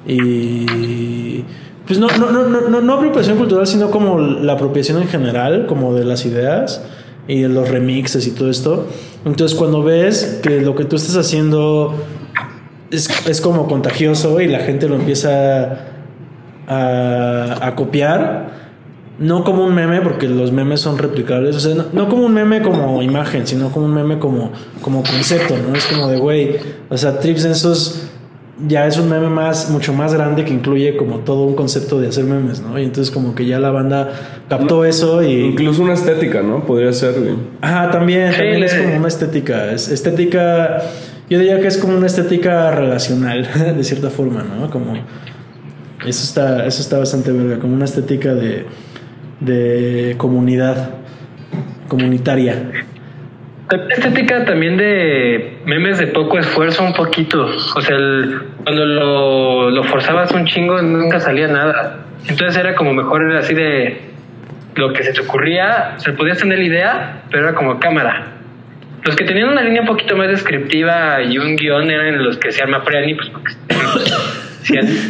Y. 0.07 1.45
Pues 1.87 1.99
no, 1.99 2.07
no, 2.19 2.31
no, 2.31 2.47
no, 2.49 2.69
no, 2.69 2.81
no 2.81 2.93
apropiación 2.95 3.37
cultural, 3.37 3.67
sino 3.67 3.91
como 3.91 4.21
la 4.21 4.53
apropiación 4.53 5.03
en 5.03 5.09
general, 5.09 5.67
como 5.67 5.93
de 5.95 6.05
las 6.05 6.25
ideas 6.25 6.85
y 7.27 7.41
de 7.41 7.49
los 7.49 7.69
remixes 7.69 8.27
y 8.29 8.31
todo 8.31 8.49
esto. 8.49 8.87
Entonces, 9.25 9.59
cuando 9.59 9.83
ves 9.83 10.39
que 10.43 10.61
lo 10.61 10.77
que 10.77 10.85
tú 10.85 10.95
estás 10.97 11.17
haciendo 11.17 11.95
es, 12.93 13.09
es 13.27 13.41
como 13.41 13.67
contagioso 13.67 14.41
y 14.41 14.47
la 14.47 14.61
gente 14.61 14.89
lo 14.89 14.95
empieza 14.95 15.79
a, 16.69 17.59
a 17.67 17.75
copiar, 17.75 18.60
no 19.21 19.45
como 19.45 19.65
un 19.65 19.75
meme, 19.75 20.01
porque 20.01 20.29
los 20.29 20.51
memes 20.51 20.81
son 20.81 20.97
replicables, 20.97 21.55
o 21.55 21.61
sea, 21.61 21.75
no, 21.75 21.85
no 21.93 22.09
como 22.09 22.25
un 22.25 22.33
meme 22.33 22.63
como 22.63 23.03
imagen, 23.03 23.47
sino 23.47 23.71
como 23.71 23.85
un 23.85 23.95
meme 23.95 24.19
como, 24.19 24.51
como 24.81 25.03
concepto, 25.03 25.57
¿no? 25.59 25.77
Es 25.77 25.85
como 25.85 26.09
de, 26.09 26.17
güey, 26.17 26.57
o 26.89 26.97
sea, 26.97 27.21
Trips 27.21 27.43
Densos 27.43 28.09
ya 28.67 28.87
es 28.87 28.97
un 28.97 29.11
meme 29.11 29.29
más, 29.29 29.71
mucho 29.71 29.93
más 29.93 30.15
grande 30.15 30.45
que 30.45 30.53
incluye 30.53 30.97
como 30.97 31.19
todo 31.19 31.45
un 31.45 31.55
concepto 31.55 32.01
de 32.01 32.09
hacer 32.09 32.25
memes, 32.25 32.63
¿no? 32.63 32.79
Y 32.79 32.85
entonces 32.85 33.13
como 33.13 33.35
que 33.35 33.45
ya 33.45 33.59
la 33.59 33.71
banda 33.71 34.11
captó 34.49 34.87
eso 34.87 35.23
y... 35.23 35.49
Incluso 35.49 35.83
una 35.83 35.95
estética, 35.95 36.41
¿no? 36.41 36.65
Podría 36.65 36.93
ser, 36.95 37.21
güey. 37.21 37.35
Ajá, 37.61 37.91
también, 37.91 38.33
también 38.33 38.63
es 38.63 38.75
como 38.75 38.97
una 38.97 39.09
estética, 39.09 39.71
es 39.71 39.89
estética, 39.89 40.79
yo 41.29 41.39
diría 41.39 41.61
que 41.61 41.69
es 41.69 41.77
como 41.77 41.95
una 41.95 42.07
estética 42.07 42.71
relacional, 42.71 43.47
de 43.77 43.85
cierta 43.85 44.09
forma, 44.09 44.45
¿no? 44.45 44.71
Como, 44.71 44.95
eso 46.07 46.25
está, 46.25 46.67
eso 46.67 46.81
está 46.81 46.99
bastante 46.99 47.33
verga, 47.33 47.59
como 47.59 47.75
una 47.75 47.85
estética 47.85 48.35
de, 48.35 48.65
de 49.41 50.15
comunidad, 50.19 50.91
comunitaria. 51.89 52.63
La 53.71 53.95
estética 53.95 54.45
también 54.45 54.77
de 54.77 55.59
memes 55.65 55.99
de 55.99 56.09
poco 56.09 56.39
esfuerzo, 56.39 56.83
un 56.85 56.93
poquito. 56.93 57.47
O 57.77 57.81
sea, 57.81 57.97
el- 57.97 58.41
cuando 58.65 58.85
lo, 58.85 59.71
lo 59.71 59.85
forzabas 59.85 60.33
un 60.33 60.45
chingo, 60.47 60.83
nunca 60.83 61.21
salía 61.21 61.47
nada. 61.47 61.99
Entonces 62.29 62.57
era 62.57 62.75
como 62.75 62.93
mejor, 62.93 63.23
era 63.31 63.39
así 63.41 63.55
de 63.55 64.01
lo 64.75 64.93
que 64.93 65.03
se 65.05 65.13
te 65.13 65.21
ocurría, 65.21 65.95
se 65.99 66.13
podías 66.13 66.39
tener 66.39 66.59
la 66.59 66.65
idea, 66.65 67.23
pero 67.31 67.45
era 67.49 67.55
como 67.57 67.79
cámara. 67.79 68.27
Los 69.05 69.17
que 69.17 69.25
tenían 69.25 69.49
una 69.49 69.63
línea 69.63 69.81
un 69.83 69.87
poquito 69.87 70.17
más 70.17 70.29
descriptiva 70.29 71.23
y 71.23 71.39
un 71.39 71.57
guion 71.57 71.91
eran 71.91 72.23
los 72.23 72.37
que 72.39 72.53
se 72.53 72.63
arma 72.63 72.85
Preani, 72.85 73.15
pues 73.15 73.29
porque 73.31 73.53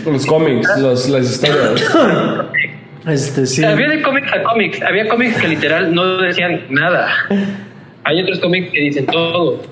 Los 0.11 0.27
cómics, 0.27 0.69
los- 0.79 1.09
las 1.09 1.25
historias. 1.31 1.97
Este, 3.13 3.47
sí. 3.47 3.65
Había 3.65 3.89
de 3.89 4.03
cómics 4.03 4.33
a 4.33 4.43
cómics. 4.43 4.81
Había 4.83 5.09
cómics 5.09 5.37
que 5.41 5.49
literal 5.49 5.95
no 5.95 6.19
decían 6.19 6.63
nada. 6.71 7.09
Hay 8.05 8.23
otros 8.23 8.39
cómics 8.41 8.71
que 8.73 8.81
dicen 8.81 9.07
todo. 9.07 9.63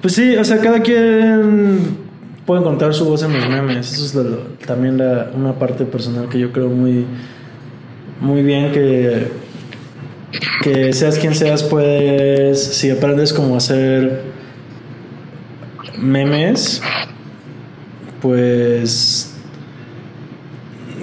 Pues 0.00 0.14
sí, 0.14 0.36
o 0.36 0.44
sea, 0.44 0.58
cada 0.58 0.80
quien 0.80 1.96
puede 2.44 2.60
encontrar 2.60 2.92
su 2.92 3.04
voz 3.06 3.22
en 3.22 3.32
los 3.32 3.48
memes. 3.48 3.92
Eso 3.92 4.04
es 4.04 4.14
lo- 4.14 4.38
también 4.66 4.98
la- 4.98 5.30
una 5.34 5.54
parte 5.58 5.84
personal 5.84 6.28
que 6.28 6.38
yo 6.38 6.52
creo 6.52 6.68
muy, 6.68 7.06
muy 8.20 8.42
bien 8.42 8.72
que, 8.72 9.28
que 10.62 10.92
seas 10.92 11.18
quien 11.18 11.34
seas, 11.34 11.62
puedes, 11.62 12.62
si 12.62 12.90
aprendes 12.90 13.32
cómo 13.32 13.56
hacer 13.56 14.22
memes, 15.98 16.82
pues 18.20 19.33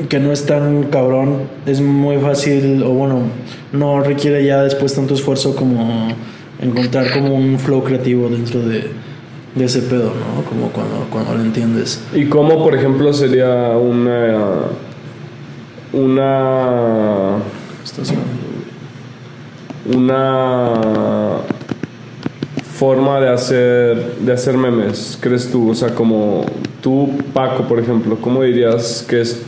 que 0.10 0.20
no 0.20 0.32
es 0.32 0.46
tan 0.46 0.84
cabrón, 0.84 1.44
es 1.66 1.82
muy 1.82 2.18
fácil, 2.18 2.84
o 2.84 2.90
bueno, 2.90 3.20
no 3.72 4.02
requiere 4.02 4.46
ya 4.46 4.64
después 4.64 4.94
tanto 4.94 5.14
esfuerzo 5.14 5.56
como 5.56 6.10
encontrar 6.62 7.12
como 7.12 7.36
un 7.36 7.60
flow 7.60 7.84
creativo 7.84 8.30
dentro 8.30 8.62
de, 8.62 8.90
de 9.56 9.66
ese 9.66 9.82
pedo, 9.82 10.12
¿no? 10.14 10.44
Como 10.48 10.70
cuando, 10.70 11.08
cuando 11.10 11.36
lo 11.36 11.42
entiendes. 11.42 12.04
¿Y 12.14 12.26
cómo, 12.26 12.64
por 12.64 12.76
ejemplo, 12.76 13.12
sería 13.14 13.78
una. 13.78 14.68
Una. 15.94 17.38
Una. 19.94 21.38
Forma 22.74 23.20
de 23.20 23.30
hacer, 23.30 24.16
de 24.22 24.34
hacer 24.34 24.58
memes, 24.58 25.18
crees 25.22 25.52
tú? 25.52 25.70
O 25.70 25.76
sea, 25.76 25.94
como 25.94 26.46
tú, 26.82 27.10
Paco, 27.32 27.68
por 27.68 27.80
ejemplo, 27.80 28.18
¿cómo 28.20 28.42
dirías 28.42 29.06
que 29.08 29.22
es, 29.22 29.44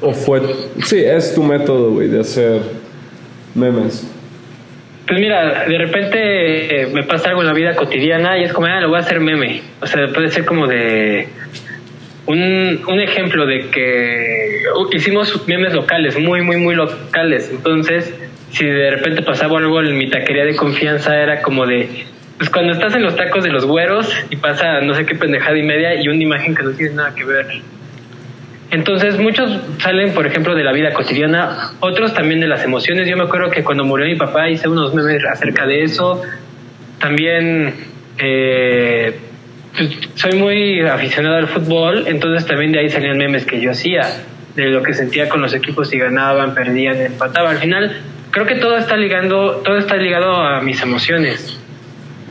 o 0.00 0.12
fue, 0.12 0.40
sí, 0.84 0.98
es 1.04 1.34
tu 1.34 1.42
método, 1.42 1.92
güey, 1.92 2.08
de 2.08 2.20
hacer 2.20 2.60
memes? 3.54 4.06
Pues 5.06 5.20
mira, 5.20 5.64
de 5.66 5.78
repente 5.78 6.82
eh, 6.82 6.86
me 6.86 7.02
pasa 7.02 7.30
algo 7.30 7.40
en 7.40 7.48
la 7.48 7.52
vida 7.52 7.74
cotidiana 7.74 8.38
y 8.38 8.44
es 8.44 8.52
como, 8.52 8.66
ah, 8.66 8.80
lo 8.80 8.88
voy 8.88 8.98
a 8.98 9.00
hacer 9.00 9.20
meme. 9.20 9.60
O 9.80 9.86
sea, 9.86 10.06
puede 10.08 10.30
ser 10.30 10.44
como 10.44 10.66
de 10.66 11.28
un, 12.26 12.80
un 12.86 13.00
ejemplo 13.00 13.44
de 13.44 13.70
que 13.70 14.62
hicimos 14.92 15.48
memes 15.48 15.74
locales, 15.74 16.18
muy, 16.18 16.42
muy, 16.42 16.56
muy 16.56 16.74
locales. 16.76 17.50
Entonces, 17.50 18.14
si 18.52 18.64
de 18.64 18.90
repente 18.92 19.22
pasaba 19.22 19.58
algo 19.58 19.80
en 19.80 19.98
mi 19.98 20.08
taquería 20.08 20.44
de 20.44 20.54
confianza, 20.54 21.20
era 21.20 21.42
como 21.42 21.66
de, 21.66 21.88
pues 22.38 22.48
cuando 22.48 22.72
estás 22.72 22.94
en 22.94 23.02
los 23.02 23.16
tacos 23.16 23.42
de 23.42 23.50
los 23.50 23.66
güeros 23.66 24.08
y 24.30 24.36
pasa 24.36 24.80
no 24.80 24.94
sé 24.94 25.04
qué 25.06 25.14
pendejada 25.14 25.58
y 25.58 25.62
media 25.62 26.00
y 26.00 26.08
una 26.08 26.22
imagen 26.22 26.54
que 26.54 26.62
no 26.62 26.70
tiene 26.70 26.94
nada 26.94 27.14
que 27.14 27.24
ver. 27.24 27.46
Entonces 28.70 29.18
muchos 29.18 29.50
salen, 29.78 30.12
por 30.14 30.26
ejemplo, 30.26 30.54
de 30.54 30.62
la 30.62 30.72
vida 30.72 30.92
cotidiana, 30.92 31.72
otros 31.80 32.14
también 32.14 32.40
de 32.40 32.46
las 32.46 32.62
emociones. 32.62 33.08
Yo 33.08 33.16
me 33.16 33.24
acuerdo 33.24 33.50
que 33.50 33.64
cuando 33.64 33.84
murió 33.84 34.06
mi 34.06 34.14
papá 34.16 34.48
hice 34.48 34.68
unos 34.68 34.94
memes 34.94 35.22
acerca 35.24 35.66
de 35.66 35.82
eso. 35.82 36.22
También 37.00 37.74
eh, 38.18 39.18
pues, 39.76 39.90
soy 40.14 40.34
muy 40.38 40.80
aficionado 40.82 41.36
al 41.36 41.48
fútbol, 41.48 42.04
entonces 42.06 42.46
también 42.46 42.72
de 42.72 42.80
ahí 42.80 42.90
salían 42.90 43.16
memes 43.18 43.44
que 43.44 43.60
yo 43.60 43.70
hacía, 43.72 44.02
de 44.54 44.66
lo 44.66 44.82
que 44.82 44.92
sentía 44.92 45.28
con 45.28 45.40
los 45.42 45.52
equipos 45.54 45.88
si 45.88 45.98
ganaban, 45.98 46.54
perdían, 46.54 47.00
empataban. 47.00 47.56
Al 47.56 47.58
final 47.58 47.96
creo 48.30 48.46
que 48.46 48.56
todo 48.56 48.76
está 48.76 48.96
ligando, 48.96 49.62
todo 49.64 49.78
está 49.78 49.96
ligado 49.96 50.34
a 50.36 50.60
mis 50.60 50.80
emociones. 50.82 51.56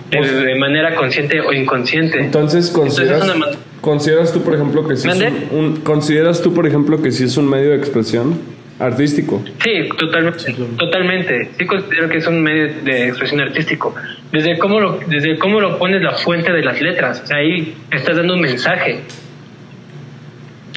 De, 0.09 0.21
de 0.21 0.55
manera 0.55 0.95
consciente 0.95 1.39
o 1.39 1.53
inconsciente. 1.53 2.19
Entonces, 2.19 2.71
¿consideras, 2.71 3.21
Entonces, 3.21 3.29
es 3.29 3.35
una 3.35 3.45
man- 3.45 3.68
¿consideras 3.82 4.32
tú, 4.34 4.41
por 4.43 4.53
ejemplo, 4.55 4.88
que 4.88 4.95
sí 4.95 5.07
es 5.09 5.15
un, 5.51 5.57
un- 5.59 5.75
¿consideras 5.82 6.41
tú, 6.41 6.53
por 6.53 6.65
ejemplo, 6.67 7.01
que 7.01 7.11
sí 7.11 7.23
es 7.25 7.38
un 7.38 7.49
medio 7.49 7.69
de 7.71 7.75
expresión 7.77 8.39
artístico? 8.80 9.43
Sí, 9.63 9.89
totalmente. 9.97 10.53
Totalmente. 10.77 11.49
Sí 11.57 11.65
considero 11.65 12.09
que 12.09 12.17
es 12.17 12.27
un 12.27 12.41
medio 12.41 12.73
de 12.84 13.07
expresión 13.09 13.41
artístico. 13.41 13.93
Desde 14.32 14.57
cómo 14.57 14.80
lo, 14.80 14.99
desde 15.07 15.38
cómo 15.38 15.59
lo 15.59 15.77
pones 15.77 16.01
la 16.01 16.13
fuente 16.13 16.51
de 16.51 16.63
las 16.63 16.82
letras. 16.82 17.21
O 17.23 17.27
sea, 17.27 17.38
ahí 17.38 17.75
estás 17.91 18.17
dando 18.17 18.36
un 18.36 18.41
mensaje. 18.41 18.99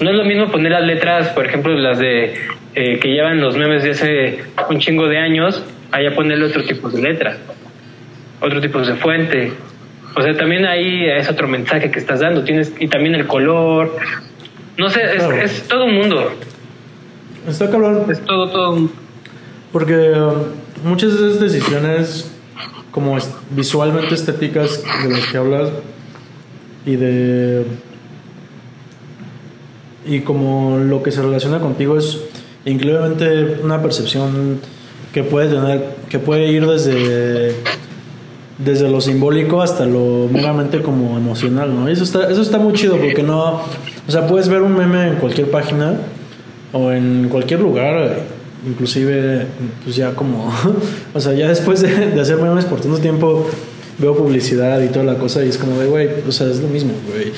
No 0.00 0.10
es 0.10 0.16
lo 0.16 0.24
mismo 0.24 0.50
poner 0.50 0.72
las 0.72 0.84
letras, 0.84 1.28
por 1.28 1.46
ejemplo, 1.46 1.72
las 1.74 1.98
de 1.98 2.34
eh, 2.74 2.98
que 2.98 3.08
llevan 3.08 3.40
los 3.40 3.56
memes 3.56 3.84
de 3.84 3.90
hace 3.90 4.38
un 4.70 4.78
chingo 4.78 5.06
de 5.06 5.18
años, 5.18 5.62
allá 5.92 6.14
ponerle 6.14 6.46
otro 6.46 6.64
tipo 6.64 6.88
de 6.90 7.02
letra, 7.02 7.36
otro 8.40 8.60
tipo 8.60 8.80
de 8.80 8.94
fuente. 8.94 9.52
O 10.14 10.22
sea, 10.22 10.36
también 10.36 10.66
ahí 10.66 11.06
es 11.08 11.28
otro 11.28 11.48
mensaje 11.48 11.90
que 11.90 11.98
estás 11.98 12.20
dando. 12.20 12.44
Tienes 12.44 12.72
y 12.78 12.88
también 12.88 13.14
el 13.14 13.26
color. 13.26 13.96
No 14.76 14.90
sé, 14.90 15.02
es, 15.04 15.16
Claro. 15.16 15.36
es 15.36 15.62
todo 15.68 15.84
un 15.84 15.94
mundo. 15.94 16.32
Está 17.48 17.70
cabrón. 17.70 18.04
Es 18.10 18.20
todo, 18.24 18.48
todo 18.50 18.88
Porque 19.72 20.12
um, 20.12 20.88
muchas 20.88 21.18
de 21.18 21.28
esas 21.28 21.40
decisiones, 21.40 22.30
como 22.90 23.16
visualmente 23.50 24.14
estéticas 24.14 24.82
de 25.02 25.10
las 25.10 25.26
que 25.26 25.36
hablas, 25.38 25.70
y 26.86 26.96
de. 26.96 27.64
Y 30.04 30.20
como 30.20 30.78
lo 30.78 31.02
que 31.02 31.12
se 31.12 31.22
relaciona 31.22 31.60
contigo 31.60 31.96
es 31.96 32.20
increíblemente 32.64 33.60
una 33.62 33.80
percepción 33.80 34.60
que 35.12 35.22
puede 35.22 35.48
tener, 35.54 35.96
que 36.08 36.18
puede 36.18 36.48
ir 36.48 36.66
desde. 36.66 37.54
Desde 38.58 38.88
lo 38.88 39.00
simbólico 39.00 39.62
hasta 39.62 39.86
lo 39.86 40.28
meramente 40.30 40.82
como 40.82 41.16
emocional, 41.16 41.74
¿no? 41.74 41.88
Eso 41.88 42.04
está, 42.04 42.30
eso 42.30 42.42
está 42.42 42.58
muy 42.58 42.74
chido 42.74 42.96
porque 42.96 43.22
no. 43.22 43.62
O 44.06 44.10
sea, 44.10 44.26
puedes 44.26 44.48
ver 44.48 44.62
un 44.62 44.76
meme 44.76 45.08
en 45.08 45.14
cualquier 45.16 45.50
página 45.50 45.94
o 46.72 46.92
en 46.92 47.28
cualquier 47.30 47.60
lugar, 47.60 48.20
inclusive 48.66 49.46
pues 49.84 49.96
ya 49.96 50.12
como, 50.14 50.52
o 51.14 51.20
sea, 51.20 51.32
ya 51.32 51.48
después 51.48 51.80
de, 51.82 52.10
de 52.10 52.20
hacer 52.20 52.36
memes 52.36 52.64
por 52.66 52.80
tanto 52.80 52.98
tiempo 52.98 53.46
veo 53.98 54.16
publicidad 54.16 54.80
y 54.82 54.88
toda 54.88 55.04
la 55.04 55.14
cosa 55.16 55.44
y 55.44 55.48
es 55.48 55.58
como 55.58 55.78
de, 55.78 55.86
güey, 55.86 56.08
o 56.28 56.32
sea, 56.32 56.48
es 56.48 56.60
lo 56.60 56.68
mismo, 56.68 56.92
güey. 57.10 57.32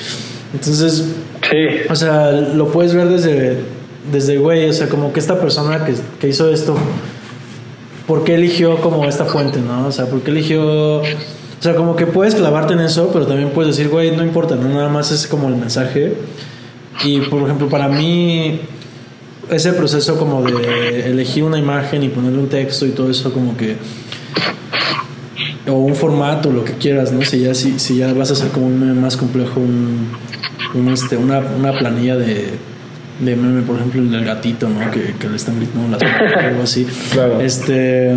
Entonces, 0.53 1.05
Sí. 1.49 1.57
o 1.89 1.95
sea, 1.95 2.31
lo 2.31 2.67
puedes 2.71 2.93
ver 2.95 3.07
desde, 3.07 3.57
desde 4.11 4.37
güey, 4.37 4.67
o 4.69 4.73
sea, 4.73 4.87
como 4.89 5.13
que 5.13 5.19
esta 5.19 5.39
persona 5.39 5.85
que, 5.85 5.93
que 6.19 6.27
hizo 6.29 6.49
esto, 6.51 6.75
¿por 8.07 8.23
qué 8.23 8.35
eligió 8.35 8.81
como 8.81 9.05
esta 9.05 9.25
fuente, 9.25 9.59
no? 9.59 9.87
O 9.87 9.91
sea, 9.91 10.05
¿por 10.05 10.21
qué 10.21 10.31
eligió... 10.31 10.97
O 10.97 11.03
sea, 11.59 11.75
como 11.75 11.95
que 11.95 12.05
puedes 12.05 12.35
clavarte 12.35 12.73
en 12.73 12.81
eso, 12.81 13.09
pero 13.11 13.25
también 13.25 13.49
puedes 13.49 13.75
decir, 13.75 13.89
güey, 13.89 14.15
no 14.15 14.23
importa, 14.23 14.55
no 14.55 14.69
nada 14.69 14.89
más 14.89 15.11
es 15.11 15.25
como 15.25 15.47
el 15.47 15.55
mensaje. 15.55 16.13
Y, 17.03 17.21
por 17.21 17.41
ejemplo, 17.43 17.69
para 17.69 17.87
mí, 17.87 18.59
ese 19.49 19.73
proceso 19.73 20.17
como 20.17 20.43
de 20.43 21.09
elegir 21.09 21.43
una 21.43 21.57
imagen 21.57 22.03
y 22.03 22.09
ponerle 22.09 22.39
un 22.39 22.49
texto 22.49 22.85
y 22.85 22.91
todo 22.91 23.09
eso, 23.09 23.33
como 23.33 23.57
que 23.57 23.77
o 25.67 25.73
un 25.73 25.95
formato, 25.95 26.51
lo 26.51 26.63
que 26.63 26.73
quieras, 26.73 27.11
¿no? 27.11 27.23
Si 27.23 27.39
ya, 27.39 27.55
si, 27.55 27.79
si 27.79 27.97
ya 27.97 28.13
vas 28.13 28.29
a 28.29 28.33
hacer 28.33 28.49
como 28.49 28.67
un 28.67 29.01
más 29.01 29.17
complejo, 29.17 29.59
un, 29.59 30.09
un, 30.75 30.89
este, 30.89 31.17
una, 31.17 31.39
una 31.39 31.77
planilla 31.77 32.15
de, 32.15 32.51
de 33.19 33.35
meme, 33.35 33.61
por 33.61 33.77
ejemplo, 33.77 34.01
el 34.01 34.11
del 34.11 34.25
gatito, 34.25 34.67
¿no? 34.67 34.91
Que, 34.91 35.13
que 35.19 35.29
le 35.29 35.35
están 35.35 35.57
gritando 35.57 35.97
las 35.97 36.01
algo 36.43 36.63
así. 36.63 36.85
Claro. 37.11 37.39
Este, 37.39 38.13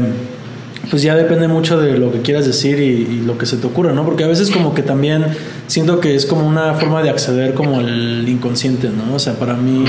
pues 0.91 1.03
ya 1.03 1.15
depende 1.15 1.49
mucho 1.49 1.81
de 1.81 1.99
lo 1.99 2.11
que 2.11 2.21
quieras 2.23 2.47
decir 2.47 2.81
y, 2.81 3.17
y 3.17 3.23
lo 3.25 3.39
que 3.39 3.47
se 3.47 3.57
te 3.57 3.67
ocurra, 3.67 3.93
¿no? 3.93 4.05
Porque 4.05 4.25
a 4.25 4.27
veces 4.27 4.51
como 4.51 4.75
que 4.75 4.83
también 4.83 5.27
siento 5.67 6.01
que 6.01 6.15
es 6.15 6.27
como 6.27 6.47
una 6.47 6.75
forma 6.75 7.03
de 7.03 7.11
acceder 7.11 7.55
como 7.55 7.79
al 7.79 8.29
inconsciente, 8.29 8.89
¿no? 8.89 9.15
O 9.15 9.19
sea, 9.19 9.35
para 9.35 9.55
mí, 9.55 9.85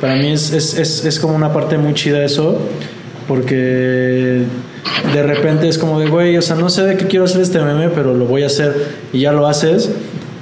para 0.00 0.16
mí 0.16 0.32
es, 0.32 0.52
es, 0.52 0.78
es, 0.78 1.04
es 1.04 1.18
como 1.20 1.34
una 1.34 1.52
parte 1.52 1.78
muy 1.78 1.94
chida 1.94 2.24
eso, 2.24 2.58
porque 3.28 4.42
de 5.12 5.22
repente 5.22 5.68
es 5.68 5.78
como 5.78 6.00
de, 6.00 6.08
güey, 6.08 6.36
o 6.36 6.42
sea, 6.42 6.56
no 6.56 6.68
sé 6.70 6.82
de 6.82 6.96
qué 6.96 7.06
quiero 7.06 7.26
hacer 7.26 7.40
este 7.40 7.60
meme, 7.60 7.90
pero 7.90 8.14
lo 8.14 8.24
voy 8.24 8.42
a 8.42 8.46
hacer 8.46 8.74
y 9.12 9.20
ya 9.20 9.32
lo 9.32 9.46
haces 9.46 9.90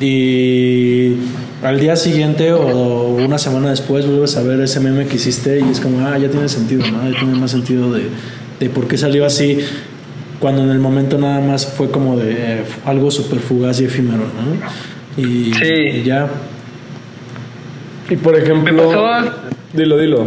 y 0.01 1.17
al 1.63 1.79
día 1.79 1.95
siguiente 1.97 2.53
o 2.53 3.17
una 3.17 3.39
semana 3.39 3.71
después 3.71 4.07
vuelves 4.07 4.37
a 4.37 4.43
ver 4.43 4.61
ese 4.61 4.81
meme 4.81 5.07
que 5.07 5.17
hiciste 5.17 5.61
y 5.61 5.71
es 5.71 5.81
como, 5.81 6.07
ah, 6.07 6.17
ya 6.19 6.29
tiene 6.31 6.49
sentido, 6.49 6.87
¿no? 6.91 7.09
Ya 7.11 7.19
tiene 7.19 7.35
más 7.39 7.51
sentido 7.51 7.93
de, 7.93 8.09
de 8.59 8.71
por 8.71 8.89
qué 8.89 8.97
salió 8.97 9.27
así 9.27 9.59
cuando 10.39 10.63
en 10.63 10.71
el 10.71 10.79
momento 10.79 11.19
nada 11.19 11.41
más 11.41 11.67
fue 11.67 11.91
como 11.91 12.17
de 12.17 12.33
eh, 12.33 12.65
algo 12.87 13.11
súper 13.11 13.41
fugaz 13.41 13.79
y 13.81 13.85
efímero, 13.85 14.23
¿no? 14.25 15.23
Y, 15.23 15.53
Sí. 15.53 15.65
y 15.71 16.03
ya. 16.03 16.29
Y 18.09 18.17
por 18.17 18.37
ejemplo... 18.37 18.73
Me 18.73 18.95
pasó- 18.95 19.33
Dilo, 19.73 19.99
dilo. 19.99 20.27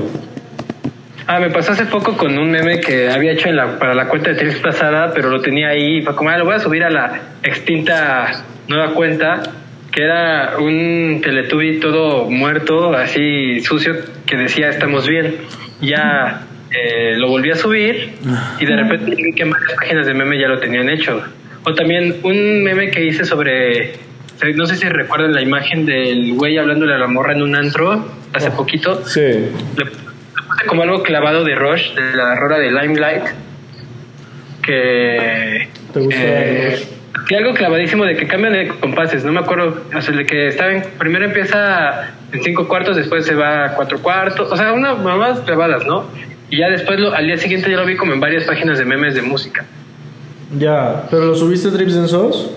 Ah, 1.27 1.39
me 1.39 1.49
pasó 1.49 1.71
hace 1.71 1.85
poco 1.85 2.15
con 2.15 2.37
un 2.37 2.51
meme 2.51 2.79
que 2.79 3.09
había 3.09 3.31
hecho 3.31 3.49
en 3.49 3.55
la, 3.55 3.79
para 3.79 3.93
la 3.95 4.07
cuenta 4.07 4.31
de 4.31 4.51
pasada, 4.57 5.11
pero 5.13 5.29
lo 5.29 5.41
tenía 5.41 5.69
ahí 5.69 5.97
y 5.97 6.01
fue 6.01 6.15
como, 6.15 6.29
ah, 6.29 6.37
lo 6.37 6.45
voy 6.45 6.55
a 6.55 6.59
subir 6.59 6.83
a 6.83 6.89
la 6.89 7.19
extinta 7.43 8.43
nueva 8.67 8.93
cuenta, 8.93 9.41
que 9.93 10.03
era 10.03 10.57
un 10.57 11.21
Teletubby 11.21 11.79
todo 11.79 12.29
muerto, 12.29 12.93
así 12.95 13.59
sucio, 13.61 13.95
que 14.25 14.35
decía 14.35 14.69
estamos 14.69 15.07
bien. 15.07 15.35
Ya 15.81 16.47
eh, 16.71 17.15
lo 17.17 17.27
volví 17.27 17.51
a 17.51 17.55
subir 17.55 18.13
y 18.59 18.65
de 18.65 18.75
repente 18.75 19.15
vi 19.15 19.33
que 19.33 19.43
varias 19.43 19.73
páginas 19.73 20.07
de 20.07 20.13
meme 20.15 20.39
ya 20.39 20.47
lo 20.47 20.59
tenían 20.59 20.89
hecho. 20.89 21.21
O 21.63 21.75
también 21.75 22.17
un 22.23 22.63
meme 22.63 22.89
que 22.89 23.05
hice 23.05 23.23
sobre, 23.23 23.93
no 24.55 24.65
sé 24.65 24.75
si 24.77 24.89
recuerdan 24.89 25.33
la 25.33 25.41
imagen 25.41 25.85
del 25.85 26.33
güey 26.33 26.57
hablándole 26.57 26.95
a 26.95 26.97
la 26.97 27.07
morra 27.07 27.33
en 27.33 27.43
un 27.43 27.55
antro 27.55 28.05
hace 28.33 28.49
poquito 28.49 29.05
Sí. 29.05 29.21
le, 29.21 29.85
puse 29.85 30.65
como 30.65 30.81
algo 30.81 31.03
clavado 31.03 31.43
de 31.43 31.53
Rush, 31.53 31.93
de 31.93 32.15
la 32.15 32.35
rola 32.35 32.57
de 32.57 32.71
Limelight, 32.71 33.23
que... 34.63 35.67
¿Te 35.93 35.99
gusta 35.99 36.19
eh? 36.19 36.92
Que 37.27 37.37
algo 37.37 37.53
clavadísimo 37.53 38.05
de 38.05 38.15
que 38.15 38.27
cambian 38.27 38.53
de 38.53 38.67
compases, 38.79 39.23
no 39.23 39.31
me 39.31 39.39
acuerdo, 39.39 39.83
o 39.95 40.01
sea, 40.01 40.15
de 40.15 40.25
que 40.25 40.47
estaba 40.47 40.73
en, 40.73 40.83
primero 40.97 41.25
empieza 41.25 42.11
en 42.31 42.43
cinco 42.43 42.67
cuartos, 42.67 42.95
después 42.95 43.25
se 43.25 43.35
va 43.35 43.65
a 43.65 43.75
cuatro 43.75 43.99
cuartos, 43.99 44.51
o 44.51 44.57
sea, 44.57 44.73
unas 44.73 45.01
mamás 45.01 45.39
clavadas, 45.41 45.85
¿no? 45.85 46.05
Y 46.49 46.57
ya 46.57 46.69
después, 46.69 46.99
lo, 46.99 47.13
al 47.13 47.25
día 47.25 47.37
siguiente 47.37 47.69
ya 47.69 47.77
lo 47.77 47.85
vi 47.85 47.95
como 47.95 48.13
en 48.13 48.19
varias 48.19 48.43
páginas 48.43 48.77
de 48.77 48.85
memes 48.85 49.15
de 49.15 49.21
música. 49.21 49.65
Ya, 50.57 51.07
pero 51.09 51.25
lo 51.25 51.35
subiste 51.35 51.69
a 51.69 51.71
Trips 51.71 51.95
Densos. 51.95 52.51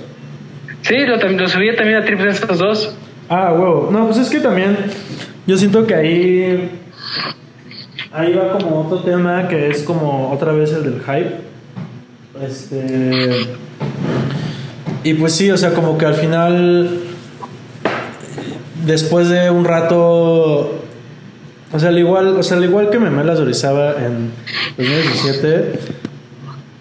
Sí, 0.83 0.97
lo, 1.07 1.19
subí 1.49 1.75
también 1.75 1.99
a 1.99 2.05
Trips 2.05 2.23
de 2.23 2.31
estos 2.31 2.59
dos. 2.59 2.97
Ah, 3.29 3.53
huevo. 3.53 3.89
No, 3.91 4.07
pues 4.07 4.19
es 4.19 4.29
que 4.29 4.41
también 4.41 4.77
yo 5.47 5.57
siento 5.57 5.87
que 5.87 5.95
ahí 5.95 6.71
ahí 8.13 8.35
va 8.35 8.51
como 8.51 8.83
otro 8.83 8.99
tema 9.01 9.49
que 9.49 9.69
es 9.69 9.83
como 9.83 10.31
otra 10.31 10.53
vez 10.53 10.73
el 10.73 10.83
del 10.85 11.01
hype. 11.01 11.41
Este 12.45 13.47
y 15.11 15.15
pues 15.15 15.33
sí, 15.35 15.51
o 15.51 15.57
sea, 15.57 15.73
como 15.75 15.97
que 15.99 16.07
al 16.07 16.15
final 16.15 17.01
después 18.85 19.29
de 19.29 19.51
un 19.51 19.65
rato 19.65 20.73
o 21.73 21.79
sea, 21.81 21.89
al 21.89 21.99
igual, 21.99 22.37
o 22.39 22.43
sea, 22.43 22.57
al 22.57 22.65
igual 22.65 22.91
que 22.91 22.99
Memelas 22.99 23.39
Orizaba 23.41 23.95
en 24.05 24.31
2017, 24.79 25.73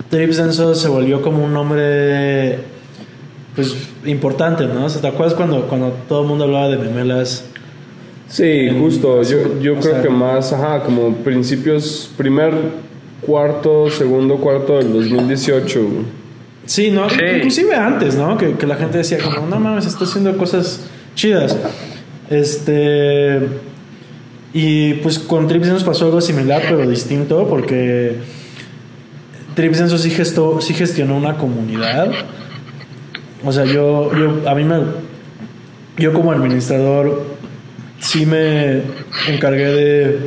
Trips 0.10 0.38
Denso 0.38 0.76
se 0.76 0.88
volvió 0.88 1.22
como 1.22 1.44
un 1.44 1.54
nombre 1.54 2.60
pues 3.56 3.76
importante, 4.06 4.66
¿no? 4.68 4.86
O 4.86 4.90
sea, 4.90 5.02
¿te 5.02 5.08
acuerdas 5.08 5.34
cuando, 5.34 5.64
cuando 5.68 5.96
todo 6.08 6.22
el 6.22 6.28
mundo 6.28 6.44
hablaba 6.44 6.70
de 6.70 6.78
memelas? 6.78 7.46
Sí, 8.28 8.44
En- 8.68 8.80
justo. 8.80 9.24
Yo, 9.24 9.60
yo 9.62 9.76
creo 9.80 9.94
sea- 9.94 10.02
que 10.04 10.10
más, 10.10 10.54
ajá, 10.54 10.84
como 10.84 11.16
principios, 11.18 12.12
primer 12.18 12.54
cuarto, 13.22 13.90
segundo 13.90 14.38
cuarto 14.38 14.78
del 14.78 14.94
2018. 14.94 15.80
Sí, 16.66 16.92
¿no? 16.92 17.10
Sí. 17.10 17.18
Inclusive 17.36 17.76
antes, 17.76 18.16
¿no? 18.16 18.38
Que, 18.38 18.54
que 18.54 18.66
la 18.66 18.76
gente 18.76 18.98
decía 18.98 19.20
como, 19.20 19.48
no 19.48 19.60
mames, 19.60 19.86
está 19.86 20.06
haciendo 20.06 20.36
cosas 20.38 20.88
chidas. 21.16 21.58
Este... 22.30 23.42
Y 24.54 24.94
pues 24.96 25.20
con 25.20 25.50
Trips 25.50 25.68
nos 25.68 25.84
pasó 25.84 26.06
algo 26.06 26.22
similar, 26.22 26.62
pero 26.70 26.90
distinto, 26.90 27.46
porque 27.46 28.16
Trips 29.54 29.80
Denso 29.80 29.98
sí, 29.98 30.10
gestó, 30.10 30.62
sí 30.62 30.74
gestionó 30.74 31.18
una 31.18 31.38
comunidad. 31.38 32.10
O 33.44 33.52
sea, 33.52 33.66
yo, 33.66 34.12
yo, 34.16 34.50
a 34.50 34.56
mí 34.56 34.64
me... 34.64 34.78
Yo 35.98 36.14
como 36.14 36.32
administrador 36.32 37.26
sí 38.00 38.26
me 38.26 38.82
encargué 39.28 39.66
de... 39.66 40.20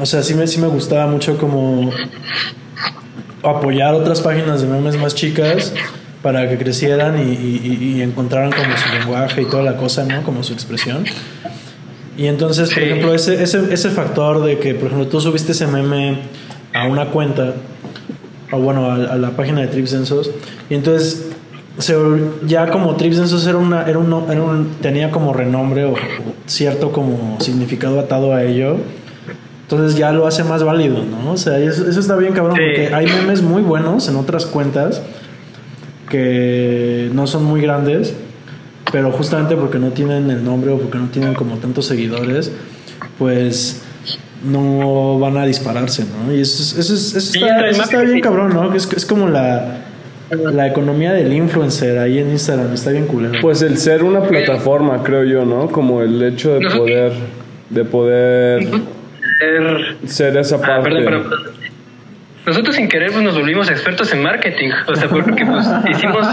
O 0.00 0.06
sea, 0.06 0.22
sí 0.22 0.34
me, 0.34 0.48
sí 0.48 0.60
me 0.60 0.66
gustaba 0.66 1.06
mucho 1.06 1.38
como 1.38 1.92
apoyar 3.42 3.94
otras 3.94 4.20
páginas 4.20 4.62
de 4.62 4.68
memes 4.68 4.96
más 4.96 5.14
chicas 5.14 5.72
para 6.22 6.48
que 6.48 6.56
crecieran 6.58 7.18
y, 7.18 7.32
y- 7.32 7.94
y- 7.98 8.02
encontraran 8.02 8.50
como 8.52 8.76
su 8.76 8.88
lenguaje 8.96 9.42
y 9.42 9.44
toda 9.46 9.62
la 9.64 9.76
cosa, 9.76 10.04
¿no? 10.04 10.22
Como 10.22 10.44
su 10.44 10.52
expresión. 10.52 11.04
Y 12.16 12.26
entonces, 12.26 12.68
por 12.70 12.78
Sí. 12.78 12.88
ejemplo, 12.88 13.14
ese, 13.14 13.42
ese, 13.42 13.72
ese 13.72 13.90
factor 13.90 14.42
de 14.44 14.58
que, 14.58 14.74
por 14.74 14.86
ejemplo, 14.88 15.08
tú 15.08 15.20
subiste 15.20 15.52
ese 15.52 15.66
meme 15.66 16.18
a 16.74 16.86
una 16.86 17.06
cuenta, 17.06 17.54
o 18.52 18.58
bueno, 18.58 18.90
a, 18.90 18.94
a 18.94 19.16
la 19.16 19.30
página 19.30 19.62
de 19.62 19.68
Trips 19.68 19.90
Densos, 19.92 20.30
y 20.70 20.74
entonces 20.74 21.26
se 21.78 21.96
ya 22.46 22.68
como 22.70 22.94
Trips 22.96 23.16
Densos 23.16 23.46
era 23.46 23.56
una, 23.58 23.82
era 23.88 23.98
un, 23.98 24.30
era 24.30 24.42
un- 24.42 24.68
tenía 24.82 25.10
como 25.10 25.32
renombre 25.32 25.84
o, 25.86 25.92
o 25.94 25.96
cierto 26.46 26.92
como 26.92 27.38
significado 27.40 27.98
atado 27.98 28.34
a 28.34 28.44
ello, 28.44 28.76
entonces 29.72 29.98
ya 29.98 30.12
lo 30.12 30.26
hace 30.26 30.44
más 30.44 30.62
válido, 30.62 30.98
¿no? 31.04 31.32
O 31.32 31.36
sea, 31.36 31.58
eso, 31.58 31.88
eso 31.88 32.00
está 32.00 32.16
bien 32.16 32.32
cabrón, 32.32 32.56
Sí. 32.56 32.62
porque 32.64 32.94
hay 32.94 33.06
memes 33.06 33.42
muy 33.42 33.62
buenos 33.62 34.08
en 34.08 34.16
otras 34.16 34.46
cuentas 34.46 35.02
que 36.08 37.10
no 37.14 37.26
son 37.26 37.44
muy 37.44 37.60
grandes, 37.60 38.14
pero 38.90 39.10
justamente 39.12 39.56
porque 39.56 39.78
no 39.78 39.88
tienen 39.90 40.30
el 40.30 40.44
nombre 40.44 40.70
o 40.72 40.78
porque 40.78 40.98
no 40.98 41.06
tienen 41.08 41.34
como 41.34 41.56
tantos 41.56 41.86
seguidores, 41.86 42.52
pues 43.18 43.82
no 44.44 45.18
van 45.18 45.36
a 45.36 45.46
dispararse, 45.46 46.04
¿no? 46.04 46.34
Y 46.34 46.40
eso, 46.40 46.62
es- 46.62 46.78
eso, 46.78 46.94
es- 46.94 47.14
eso 47.14 47.32
Sí, 47.32 47.38
está, 47.40 47.66
eso 47.68 47.82
está 47.82 48.00
bien 48.02 48.20
cabrón, 48.20 48.52
¿no? 48.52 48.74
Es, 48.74 48.88
es 48.94 49.06
como 49.06 49.28
la, 49.28 49.78
la 50.30 50.66
economía 50.66 51.12
del 51.12 51.32
influencer 51.32 51.98
ahí 51.98 52.18
en 52.18 52.30
Instagram, 52.30 52.72
está 52.74 52.90
bien 52.90 53.06
culero. 53.06 53.38
Pues 53.40 53.62
el 53.62 53.78
ser 53.78 54.02
una 54.02 54.22
plataforma, 54.22 55.02
creo 55.02 55.24
yo, 55.24 55.44
¿no? 55.44 55.68
Como 55.68 56.02
el 56.02 56.20
hecho 56.22 56.54
de 56.58 56.68
poder, 56.76 57.12
de 57.70 57.84
poder 57.84 58.68
Ser- 59.42 59.96
ser 60.08 60.36
esa 60.36 60.56
Ah, 60.56 60.60
parte. 60.60 60.90
perdón. 61.02 61.30
Nosotros 62.46 62.74
sin 62.76 62.88
querer 62.88 63.12
pues 63.12 63.22
nos 63.24 63.34
volvimos 63.38 63.70
expertos 63.70 64.12
en 64.12 64.22
marketing, 64.22 64.70
o 64.86 64.94
sea, 64.96 65.08
porque 65.08 65.44
pues 65.46 65.66
hicimos 65.90 66.26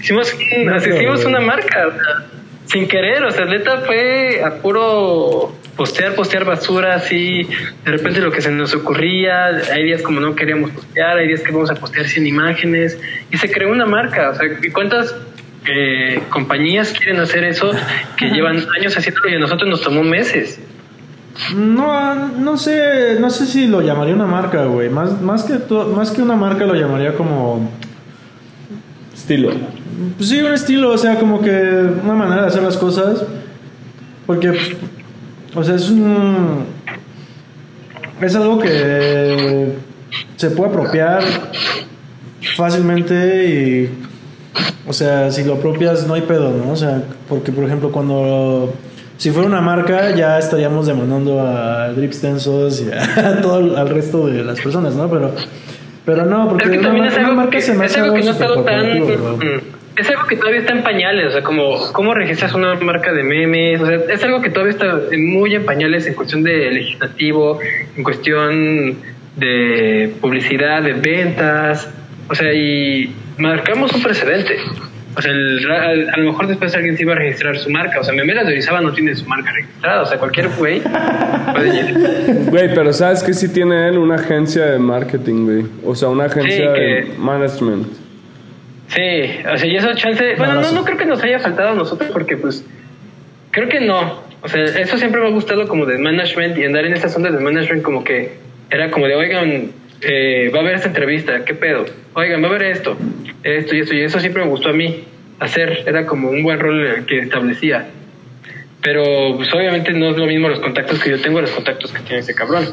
hicimos 0.00 0.36
nos 0.64 0.86
hicimos 0.86 1.24
una 1.24 1.40
marca, 1.40 1.86
o 1.88 1.92
sea, 1.92 2.26
sin 2.66 2.86
querer, 2.88 3.22
o 3.24 3.30
sea, 3.30 3.44
neta 3.44 3.78
fue 3.78 4.42
a 4.44 4.56
puro 4.56 5.56
postear, 5.76 6.14
postear 6.16 6.44
basura 6.44 6.94
así, 6.96 7.48
de 7.84 7.90
repente 7.90 8.20
lo 8.20 8.32
que 8.32 8.40
se 8.42 8.50
nos 8.50 8.74
ocurría, 8.74 9.46
hay 9.72 9.84
días 9.84 10.02
como 10.02 10.20
no 10.20 10.34
queríamos 10.34 10.72
postear, 10.72 11.18
hay 11.18 11.28
días 11.28 11.40
que 11.40 11.52
vamos 11.52 11.70
a 11.70 11.74
postear 11.76 12.06
100 12.06 12.26
imágenes 12.26 13.00
y 13.30 13.36
se 13.36 13.48
creó 13.50 13.70
una 13.70 13.86
marca, 13.86 14.30
o 14.30 14.34
sea, 14.34 14.44
¿y 14.60 14.70
cuántas 14.70 15.14
eh, 15.66 16.20
compañías 16.30 16.92
quieren 16.92 17.20
hacer 17.20 17.44
eso 17.44 17.70
que 18.16 18.26
llevan 18.30 18.56
años 18.76 18.96
haciéndolo 18.96 19.28
y 19.30 19.34
a 19.36 19.38
nosotros 19.38 19.68
nos 19.70 19.82
tomó 19.82 20.02
meses? 20.02 20.60
No, 21.54 22.14
no 22.14 22.56
sé, 22.56 23.16
no 23.20 23.30
sé 23.30 23.46
si 23.46 23.66
lo 23.66 23.80
llamaría 23.80 24.14
una 24.14 24.26
marca, 24.26 24.64
güey. 24.64 24.88
Más, 24.88 25.20
más, 25.20 25.44
que 25.44 25.58
más 25.94 26.10
que 26.10 26.22
una 26.22 26.36
marca 26.36 26.66
lo 26.66 26.74
llamaría 26.74 27.14
como 27.14 27.68
Estilo. 29.14 29.50
Sí, 30.20 30.40
un 30.40 30.52
estilo, 30.52 30.90
o 30.90 30.98
sea, 30.98 31.18
como 31.18 31.40
que 31.40 31.50
una 31.50 32.14
manera 32.14 32.42
de 32.42 32.48
hacer 32.48 32.62
las 32.62 32.76
cosas. 32.76 33.24
Porque, 34.26 34.52
o 35.54 35.64
sea, 35.64 35.74
es 35.74 35.90
un. 35.90 36.64
Es 38.20 38.34
algo 38.34 38.58
que 38.58 39.74
se 40.36 40.50
puede 40.50 40.70
apropiar 40.70 41.22
fácilmente 42.56 43.48
y. 43.48 43.90
O 44.86 44.92
sea, 44.92 45.30
si 45.30 45.44
lo 45.44 45.54
apropias 45.54 46.06
no 46.06 46.14
hay 46.14 46.22
pedo, 46.22 46.50
¿no? 46.52 46.72
O 46.72 46.76
sea, 46.76 47.02
porque, 47.28 47.52
por 47.52 47.64
ejemplo, 47.64 47.92
cuando. 47.92 48.72
Si 49.18 49.32
fuera 49.32 49.48
una 49.48 49.60
marca, 49.60 50.14
ya 50.14 50.38
estaríamos 50.38 50.86
demandando 50.86 51.40
a 51.40 51.88
Drips 51.88 52.20
Tensos 52.20 52.80
y 52.80 52.90
a 52.92 53.40
todo 53.42 53.76
al 53.76 53.88
resto 53.88 54.28
de 54.28 54.44
las 54.44 54.60
personas, 54.60 54.94
¿no? 54.94 55.10
Pero. 55.10 55.34
Pero 56.06 56.24
no, 56.24 56.48
porque 56.48 56.64
Es 56.64 56.70
que 56.70 56.78
una, 56.78 56.86
también 56.86 57.06
es 57.06 57.18
algo, 57.18 57.34
marca 57.34 57.50
que, 57.50 57.60
se 57.60 57.74
me 57.74 57.84
es 57.86 57.96
algo 57.98 58.14
que 58.14 58.22
no 58.22 58.30
estado 58.30 58.62
tan... 58.62 59.00
mm, 59.00 59.60
Es 59.96 60.08
algo 60.08 60.24
que 60.26 60.36
todavía 60.36 60.60
está 60.60 60.72
en 60.72 60.82
pañales, 60.84 61.26
o 61.26 61.30
sea, 61.32 61.42
como 61.42 61.92
cómo 61.92 62.14
registras 62.14 62.54
una 62.54 62.76
marca 62.76 63.12
de 63.12 63.24
memes, 63.24 63.80
o 63.82 63.86
sea, 63.86 63.96
es 64.08 64.22
algo 64.22 64.40
que 64.40 64.50
todavía 64.50 64.70
está 64.70 65.00
muy 65.18 65.54
en 65.54 65.66
pañales 65.66 66.06
en 66.06 66.14
cuestión 66.14 66.44
de 66.44 66.70
legislativo, 66.70 67.58
en 67.96 68.02
cuestión 68.04 68.96
de 69.36 70.14
publicidad, 70.20 70.82
de 70.82 70.92
ventas, 70.92 71.90
o 72.30 72.34
sea, 72.34 72.54
y 72.54 73.12
marcamos 73.36 73.92
un 73.92 74.02
precedente. 74.02 74.56
O 75.18 75.20
sea, 75.20 75.32
el 75.32 75.64
ra- 75.64 75.90
a 75.90 76.16
lo 76.16 76.30
mejor 76.30 76.46
después 76.46 76.72
alguien 76.76 76.96
se 76.96 77.02
iba 77.02 77.12
a 77.12 77.16
registrar 77.16 77.58
su 77.58 77.68
marca, 77.70 77.98
o 77.98 78.04
sea, 78.04 78.14
Memelas 78.14 78.46
de 78.46 78.52
Orizaba 78.52 78.80
no 78.80 78.92
tiene 78.92 79.16
su 79.16 79.26
marca 79.26 79.50
registrada, 79.52 80.02
o 80.02 80.06
sea, 80.06 80.16
cualquier 80.16 80.48
güey 80.50 80.80
puede 80.80 81.72
llegar. 81.72 81.94
Güey, 82.50 82.74
pero 82.74 82.92
¿sabes 82.92 83.24
que 83.24 83.34
sí 83.34 83.48
tiene 83.52 83.88
él 83.88 83.98
una 83.98 84.14
agencia 84.14 84.64
de 84.66 84.78
marketing, 84.78 85.44
güey? 85.44 85.66
O 85.84 85.94
sea, 85.96 86.08
una 86.08 86.26
agencia 86.26 86.70
de 86.70 87.12
management. 87.18 87.88
Sí, 88.88 89.40
o 89.52 89.58
sea, 89.58 89.68
y 89.68 89.76
eso 89.76 89.92
chance. 89.94 90.34
Bueno, 90.38 90.54
no, 90.60 90.70
no 90.72 90.84
creo 90.84 90.96
que 90.96 91.04
nos 91.04 91.22
haya 91.22 91.40
faltado 91.40 91.70
a 91.70 91.74
nosotros 91.74 92.10
porque, 92.12 92.36
pues, 92.36 92.64
creo 93.50 93.68
que 93.68 93.80
no. 93.80 94.22
O 94.40 94.48
sea, 94.48 94.64
eso 94.64 94.96
siempre 94.98 95.20
me 95.20 95.26
ha 95.26 95.30
gustado 95.30 95.66
como 95.66 95.84
de 95.84 95.98
management 95.98 96.56
y 96.58 96.64
andar 96.64 96.84
en 96.86 96.92
estas 96.92 97.14
ondas 97.16 97.32
de 97.32 97.40
management 97.40 97.82
como 97.82 98.04
que 98.04 98.34
era 98.70 98.88
como 98.90 99.06
de, 99.08 99.16
oigan, 99.16 99.72
eh, 100.00 100.50
va 100.54 100.58
a 100.58 100.62
haber 100.62 100.74
esta 100.76 100.88
entrevista, 100.88 101.44
¿qué 101.44 101.54
pedo? 101.54 101.84
Oigan, 102.14 102.42
va 102.42 102.46
a 102.46 102.50
haber 102.50 102.62
esto, 102.62 102.96
esto 103.42 103.74
y 103.74 103.80
esto. 103.80 103.94
Y 103.94 104.02
eso 104.02 104.20
siempre 104.20 104.44
me 104.44 104.50
gustó 104.50 104.70
a 104.70 104.72
mí 104.72 105.04
hacer. 105.40 105.84
Era 105.86 106.06
como 106.06 106.30
un 106.30 106.42
buen 106.42 106.58
rol 106.58 106.86
el 106.86 107.06
que 107.06 107.20
establecía. 107.20 107.88
Pero, 108.80 109.36
pues, 109.36 109.52
obviamente 109.52 109.92
no 109.92 110.10
es 110.10 110.16
lo 110.16 110.26
mismo 110.26 110.48
los 110.48 110.60
contactos 110.60 111.02
que 111.02 111.10
yo 111.10 111.20
tengo 111.20 111.38
a 111.38 111.42
los 111.42 111.50
contactos 111.50 111.90
que 111.92 112.00
tiene 112.00 112.20
ese 112.20 112.34
cabrón. 112.34 112.64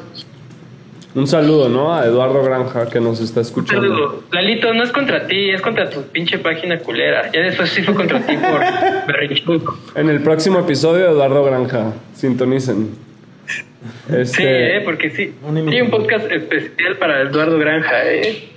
Un 1.16 1.28
saludo, 1.28 1.70
¿no? 1.70 1.96
A 1.96 2.06
Eduardo 2.06 2.44
Granja 2.44 2.90
que 2.90 3.00
nos 3.00 3.22
está 3.22 3.40
escuchando. 3.40 3.82
Saludo. 3.82 4.24
Lalito, 4.32 4.74
no 4.74 4.84
es 4.84 4.92
contra 4.92 5.26
ti, 5.26 5.50
es 5.50 5.62
contra 5.62 5.90
tu 5.90 6.02
pinche 6.04 6.38
página 6.40 6.78
culera. 6.80 7.32
Ya 7.32 7.40
después 7.40 7.70
sí 7.70 7.82
fue 7.82 7.96
contra 7.96 8.20
ti 8.20 8.36
por 8.36 8.60
berrinchudo. 9.08 9.78
En 9.96 10.10
el 10.10 10.22
próximo 10.22 10.60
episodio, 10.60 11.10
Eduardo 11.10 11.46
Granja. 11.46 11.94
Sintonicen. 12.14 12.90
Sí, 13.48 13.64
Este, 14.16 14.78
eh, 14.78 14.82
porque 14.82 15.10
sí. 15.12 15.34
Un 15.48 15.58
un 15.58 15.90
podcast 15.90 16.32
especial 16.32 16.98
para 16.98 17.22
Eduardo 17.22 17.58
Granja, 17.60 18.06
eh. 18.06 18.50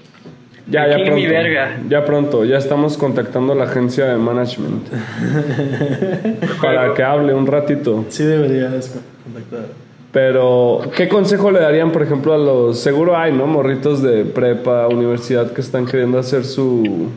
ya, 0.67 0.87
ya 0.87 0.95
aquí 0.95 1.05
pronto. 1.05 1.17
mi 1.17 1.27
verga. 1.27 1.77
Ya 1.89 2.05
pronto. 2.05 2.45
Ya 2.45 2.59
estamos 2.59 2.97
contactando 2.97 3.53
a 3.53 3.57
la 3.57 3.65
agencia 3.65 4.07
de 4.07 4.17
management. 4.17 4.89
para 6.63 6.95
que 6.95 7.03
hable 7.03 7.35
un 7.35 7.47
ratito. 7.47 8.05
Sí 8.09 8.25
deberías 8.25 8.99
contactar. 9.25 9.89
Pero, 10.13 10.81
¿qué 10.97 11.07
consejo 11.07 11.51
le 11.51 11.61
darían, 11.61 11.93
por 11.93 12.03
ejemplo, 12.03 12.33
a 12.33 12.39
los... 12.39 12.81
Seguro 12.81 13.17
hay, 13.17 13.31
¿no? 13.33 13.47
Morritos 13.47 14.03
de 14.03 14.25
prepa, 14.25 14.89
universidad 14.89 15.53
que 15.53 15.61
están 15.61 15.87
queriendo 15.87 16.19
hacer 16.19 16.45
su... 16.45 17.11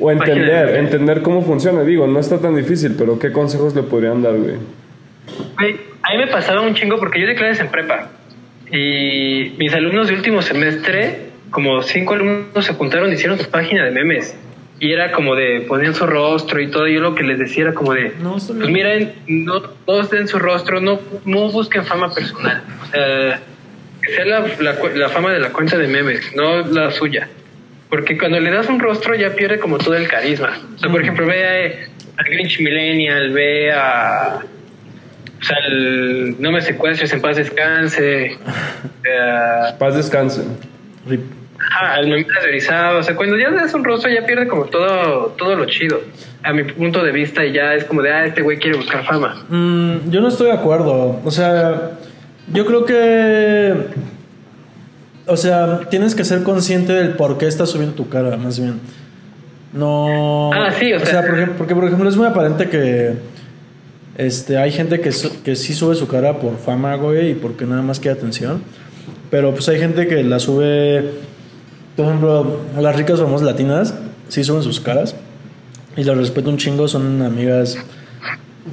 O 0.00 0.10
entender, 0.10 0.76
entender 0.76 1.22
cómo 1.22 1.42
funciona. 1.42 1.82
Digo, 1.82 2.06
no 2.06 2.18
está 2.18 2.38
tan 2.38 2.54
difícil, 2.56 2.94
pero 2.98 3.18
¿qué 3.18 3.32
consejos 3.32 3.74
le 3.74 3.82
podrían 3.82 4.22
dar, 4.22 4.36
güey? 4.36 4.56
Mí 6.16 6.24
me 6.24 6.26
pasaba 6.28 6.60
un 6.60 6.74
chingo 6.74 6.98
porque 6.98 7.20
yo 7.20 7.26
di 7.26 7.34
clases 7.34 7.60
en 7.60 7.68
prepa. 7.68 8.08
Y 8.70 9.54
mis 9.58 9.72
alumnos 9.74 10.08
de 10.08 10.14
último 10.14 10.42
semestre, 10.42 11.30
como 11.50 11.82
cinco 11.82 12.14
alumnos 12.14 12.64
se 12.64 12.74
juntaron 12.74 13.10
y 13.10 13.14
hicieron 13.14 13.38
su 13.38 13.48
página 13.50 13.84
de 13.84 13.90
memes. 13.90 14.36
Y 14.80 14.92
era 14.92 15.12
como 15.12 15.36
de 15.36 15.64
ponían 15.68 15.94
su 15.94 16.04
rostro 16.06 16.60
y 16.60 16.68
todo. 16.70 16.88
Y 16.88 16.94
yo 16.94 17.00
lo 17.00 17.14
que 17.14 17.22
les 17.22 17.38
decía 17.38 17.64
era 17.64 17.74
como 17.74 17.94
de, 17.94 18.12
No, 18.20 18.36
está 18.36 18.52
bien. 18.52 18.62
pues 18.62 18.72
miren, 18.72 19.12
no 19.28 19.60
todos 19.60 20.10
den 20.10 20.26
su 20.26 20.38
rostro, 20.38 20.80
no, 20.80 21.00
no 21.24 21.50
busquen 21.50 21.84
fama 21.84 22.12
personal. 22.12 22.62
O 22.82 22.86
sea, 22.86 23.40
que 24.02 24.12
sea 24.12 24.24
la, 24.24 24.44
la 24.94 25.08
fama 25.08 25.32
de 25.32 25.40
la 25.40 25.50
cuenta 25.50 25.78
de 25.78 25.86
memes, 25.86 26.34
no 26.34 26.66
la 26.66 26.90
suya. 26.90 27.28
Porque 27.88 28.18
cuando 28.18 28.40
le 28.40 28.50
das 28.50 28.68
un 28.68 28.80
rostro 28.80 29.14
ya 29.14 29.30
pierde 29.30 29.60
como 29.60 29.78
todo 29.78 29.94
el 29.94 30.08
carisma. 30.08 30.58
O 30.74 30.78
sea, 30.78 30.90
por 30.90 31.00
ejemplo, 31.00 31.26
ve 31.26 31.46
a, 31.46 32.20
a 32.20 32.24
Grinch 32.24 32.58
Millennial, 32.60 33.30
ve 33.30 33.70
a... 33.72 34.40
O 35.44 35.46
sea, 35.46 35.58
el 35.68 36.36
No 36.38 36.50
me 36.52 36.62
secuestres, 36.62 37.12
en 37.12 37.20
paz 37.20 37.36
descanse. 37.36 38.26
eh, 38.32 39.74
Paz 39.78 39.94
descanse. 39.94 40.42
Rip. 41.06 41.20
Ajá, 41.58 42.00
el 42.00 42.08
meme. 42.08 42.26
O 42.98 43.02
sea, 43.02 43.14
cuando 43.14 43.36
ya 43.36 43.50
das 43.50 43.74
un 43.74 43.84
rostro 43.84 44.10
ya 44.10 44.24
pierde 44.24 44.48
como 44.48 44.64
todo, 44.64 45.34
todo 45.36 45.54
lo 45.54 45.66
chido. 45.66 46.00
A 46.42 46.52
mi 46.54 46.62
punto 46.64 47.02
de 47.04 47.12
vista 47.12 47.44
y 47.44 47.52
ya 47.52 47.74
es 47.74 47.84
como 47.84 48.00
de, 48.00 48.10
ah, 48.12 48.24
este 48.24 48.40
güey 48.42 48.58
quiere 48.58 48.76
buscar 48.78 49.04
fama. 49.04 49.44
Mm, 49.50 50.10
yo 50.10 50.20
no 50.22 50.28
estoy 50.28 50.46
de 50.46 50.52
acuerdo. 50.54 51.20
O 51.24 51.30
sea, 51.30 51.92
yo 52.52 52.64
creo 52.64 52.84
que 52.86 53.74
o 55.26 55.36
sea, 55.36 55.80
tienes 55.90 56.14
que 56.14 56.24
ser 56.24 56.42
consciente 56.42 56.92
del 56.94 57.10
por 57.16 57.36
qué 57.38 57.46
estás 57.46 57.70
subiendo 57.70 57.94
tu 57.94 58.08
cara, 58.08 58.36
más 58.36 58.58
bien. 58.58 58.80
No. 59.72 60.50
Ah, 60.52 60.70
sí, 60.78 60.92
o 60.92 61.00
sea- 61.00 61.22
por 61.22 61.34
ejemplo, 61.34 61.54
porque 61.58 61.74
por 61.74 61.84
ejemplo 61.84 62.08
es 62.08 62.16
muy 62.16 62.26
aparente 62.26 62.68
que 62.68 63.14
este, 64.16 64.58
hay 64.58 64.70
gente 64.72 65.00
que, 65.00 65.10
que 65.44 65.56
sí 65.56 65.74
sube 65.74 65.94
su 65.94 66.06
cara 66.08 66.38
por 66.38 66.58
fama, 66.58 66.94
güey, 66.96 67.30
y 67.30 67.34
porque 67.34 67.64
nada 67.66 67.82
más 67.82 68.00
quiere 68.00 68.18
atención. 68.18 68.62
Pero 69.30 69.52
pues 69.52 69.68
hay 69.68 69.78
gente 69.78 70.06
que 70.06 70.22
la 70.22 70.38
sube, 70.38 71.04
por 71.96 72.06
ejemplo, 72.06 72.60
las 72.80 72.94
ricas 72.96 73.18
famosas 73.20 73.46
latinas, 73.46 73.94
sí 74.28 74.44
suben 74.44 74.62
sus 74.62 74.80
caras. 74.80 75.16
Y 75.96 76.04
las 76.04 76.16
respeto 76.16 76.50
un 76.50 76.56
chingo, 76.58 76.88
son 76.88 77.22
amigas 77.22 77.76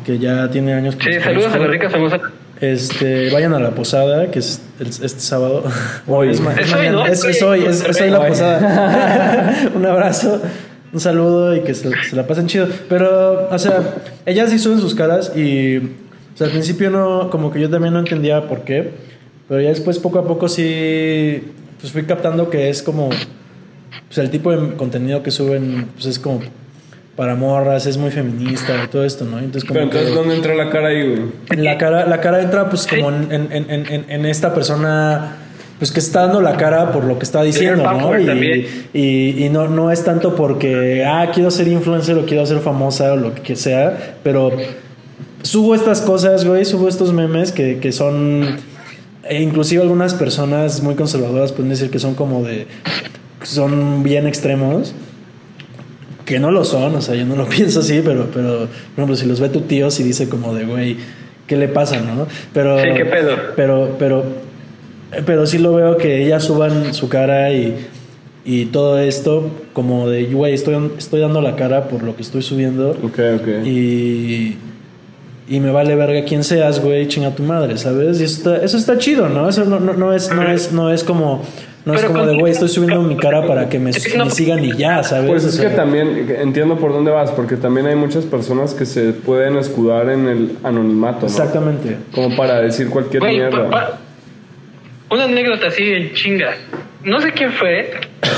que 0.05 0.17
ya 0.19 0.49
tiene 0.49 0.73
años 0.73 0.95
que 0.95 1.13
Sí, 1.13 1.19
saludos 1.19 1.53
a 1.53 1.57
las 1.59 1.69
ricas 1.69 1.91
famosas. 1.91 2.21
Este, 2.59 3.31
vayan 3.31 3.53
a 3.53 3.59
la 3.59 3.71
posada, 3.71 4.29
que 4.29 4.37
es 4.39 4.61
el- 4.79 4.87
este 4.87 5.19
sábado. 5.19 5.63
Hoy. 6.07 6.29
Es, 6.31 6.39
ma- 6.41 6.53
es 6.53 6.67
Es 6.67 6.73
hoy. 6.73 6.89
¿no? 6.89 7.05
Es- 7.05 7.23
hoy, 7.43 7.65
es, 7.65 8.01
hoy. 8.01 8.09
la 8.11 8.27
posada. 8.27 9.55
un 9.75 9.85
abrazo, 9.85 10.41
un 10.93 10.99
saludo 10.99 11.55
y 11.55 11.61
que 11.61 11.73
se, 11.73 11.89
se 12.03 12.15
la 12.15 12.27
pasen 12.27 12.47
chido. 12.47 12.67
Pero, 12.89 13.47
o 13.49 13.59
sea, 13.59 13.95
ellas 14.25 14.49
sí 14.49 14.59
suben 14.59 14.79
sus 14.79 14.93
caras 14.95 15.31
y, 15.35 15.77
o 15.77 15.81
sea, 16.35 16.47
al 16.47 16.51
principio 16.53 16.89
no, 16.89 17.29
como 17.29 17.51
que 17.51 17.59
yo 17.61 17.69
también 17.69 17.93
no 17.93 17.99
entendía 17.99 18.47
por 18.47 18.61
qué, 18.61 18.91
pero 19.47 19.61
ya 19.61 19.69
después 19.69 19.99
poco 19.99 20.19
a 20.19 20.27
poco 20.27 20.47
sí, 20.49 21.43
pues 21.79 21.91
fui 21.91 22.03
captando 22.03 22.49
que 22.49 22.69
es 22.69 22.81
como, 22.81 23.09
pues 23.09 24.17
el 24.17 24.29
tipo 24.29 24.51
de 24.51 24.75
contenido 24.75 25.23
que 25.23 25.31
suben, 25.31 25.87
pues 25.93 26.05
es 26.05 26.19
como 26.19 26.41
para 27.15 27.35
morras, 27.35 27.85
es 27.85 27.97
muy 27.97 28.09
feminista 28.09 28.83
y 28.83 28.87
todo 28.87 29.03
esto, 29.03 29.25
¿no? 29.25 29.37
Entonces 29.37 29.63
como 29.65 29.73
Pero 29.75 29.83
entonces, 29.85 30.09
que- 30.09 30.15
¿dónde 30.15 30.35
entra 30.35 30.55
la 30.55 30.69
cara 30.69 30.87
ahí, 30.87 31.07
güey? 31.47 31.61
la 31.63 31.77
cara, 31.77 32.05
la 32.07 32.21
cara 32.21 32.41
entra 32.41 32.69
pues 32.69 32.87
como 32.87 33.09
en, 33.09 33.31
en- 33.31 33.51
en- 33.69 33.69
en- 33.85 34.05
en 34.09 34.25
esta 34.25 34.53
persona 34.53 35.35
pues 35.81 35.91
que 35.91 35.99
está 35.99 36.21
dando 36.27 36.41
la 36.41 36.57
cara 36.57 36.91
por 36.91 37.05
lo 37.05 37.17
que 37.17 37.23
está 37.25 37.41
diciendo, 37.41 37.83
¿no? 37.99 38.07
Y- 38.93 39.45
y 39.45 39.49
no, 39.49 39.67
no 39.67 39.89
es 39.89 40.03
tanto 40.03 40.35
porque, 40.35 41.03
ah, 41.03 41.31
quiero 41.33 41.49
ser 41.49 41.67
influencer 41.67 42.15
o 42.19 42.25
quiero 42.27 42.45
ser 42.45 42.59
famosa 42.59 43.13
o 43.13 43.15
lo 43.15 43.33
que 43.33 43.55
sea, 43.55 44.17
pero 44.21 44.51
subo 45.41 45.73
estas 45.73 46.01
cosas, 46.01 46.45
güey, 46.45 46.65
subo 46.65 46.87
estos 46.87 47.13
memes 47.13 47.51
que, 47.51 47.79
que 47.79 47.91
son, 47.91 48.57
e 49.27 49.41
inclusive 49.41 49.81
algunas 49.81 50.13
personas 50.13 50.83
muy 50.83 50.93
conservadoras 50.93 51.51
pueden 51.51 51.69
decir 51.71 51.89
que 51.89 51.97
son 51.97 52.13
como 52.13 52.43
de, 52.43 52.67
son 53.41 54.03
bien 54.03 54.27
extremos. 54.27 54.93
Que 56.25 56.39
no 56.39 56.51
lo 56.51 56.63
son, 56.63 56.95
o 56.95 57.01
sea, 57.01 57.15
yo 57.15 57.25
no 57.25 57.35
lo 57.35 57.45
pienso 57.49 57.79
así, 57.79 58.01
pero, 58.05 58.27
pero, 58.31 58.59
por 58.59 58.69
ejemplo, 58.95 59.15
si 59.15 59.25
los 59.25 59.39
ve 59.39 59.49
tu 59.49 59.61
tío, 59.61 59.89
si 59.89 60.03
dice 60.03 60.29
como 60.29 60.53
de, 60.53 60.65
güey, 60.65 60.97
¿qué 61.47 61.57
le 61.57 61.67
pasa, 61.67 61.99
no? 61.99 62.27
Pero, 62.53 62.79
Sí, 62.79 62.87
¿qué 62.95 63.05
pedo? 63.05 63.35
Pero, 63.55 63.95
pero, 63.97 64.23
pero 65.25 65.45
sí 65.45 65.57
lo 65.57 65.73
veo 65.73 65.97
que 65.97 66.23
ellas 66.25 66.43
suban 66.43 66.93
su 66.93 67.09
cara 67.09 67.51
y, 67.51 67.75
y 68.45 68.65
todo 68.65 68.97
esto, 68.99 69.49
como 69.73 70.09
de, 70.09 70.25
güey, 70.25 70.53
estoy, 70.53 70.91
estoy 70.97 71.21
dando 71.21 71.41
la 71.41 71.55
cara 71.55 71.85
por 71.89 72.03
lo 72.03 72.15
que 72.15 72.21
estoy 72.21 72.41
subiendo 72.41 72.91
Ok, 73.03 73.19
ok. 73.41 73.65
y, 73.65 74.57
y 75.49 75.59
me 75.59 75.71
vale 75.71 75.95
verga 75.95 76.23
quién 76.25 76.43
seas, 76.43 76.81
güey, 76.81 77.07
chinga 77.07 77.31
tu 77.35 77.43
madre, 77.43 77.77
¿sabes? 77.77 78.21
Y 78.21 78.23
eso 78.23 78.37
está, 78.37 78.63
eso 78.65 78.77
está 78.77 78.97
chido, 78.97 79.27
¿no? 79.29 79.49
Eso 79.49 79.65
no, 79.65 79.79
no, 79.79 79.93
no 79.93 80.13
es, 80.13 80.33
no 80.33 80.49
es, 80.49 80.71
no 80.71 80.91
es 80.91 81.03
como, 81.03 81.41
no 81.83 81.93
es 81.93 82.03
como 82.05 82.25
de, 82.25 82.39
güey, 82.39 82.53
estoy 82.53 82.69
subiendo 82.69 83.01
mi 83.01 83.17
cara 83.17 83.45
para 83.45 83.67
que 83.67 83.77
me, 83.79 83.89
Es 83.89 84.07
que 84.07 84.17
no- 84.17 84.25
me 84.25 84.31
sigan 84.31 84.63
y 84.63 84.77
ya, 84.77 85.03
¿sabes? 85.03 85.29
Pues 85.29 85.43
O 85.43 85.49
es 85.49 85.55
sea, 85.55 85.69
que 85.69 85.75
también 85.75 86.33
entiendo 86.39 86.77
por 86.77 86.93
dónde 86.93 87.11
vas, 87.11 87.31
porque 87.31 87.57
también 87.57 87.85
hay 87.87 87.95
muchas 87.95 88.23
personas 88.25 88.73
que 88.73 88.85
se 88.85 89.11
pueden 89.11 89.57
escudar 89.57 90.09
en 90.09 90.27
el 90.29 90.51
anonimato, 90.63 91.21
¿no? 91.21 91.27
Exactamente. 91.27 91.97
Como 92.15 92.33
para 92.37 92.61
decir 92.61 92.89
cualquier 92.89 93.23
mierda. 93.23 93.69
pa- 93.69 93.69
pa- 93.69 93.99
una 95.11 95.25
anécdota 95.25 95.67
así 95.67 95.91
en 95.91 96.13
chinga. 96.13 96.55
No 97.03 97.19
sé 97.19 97.31
quién 97.33 97.51
fue, 97.51 97.91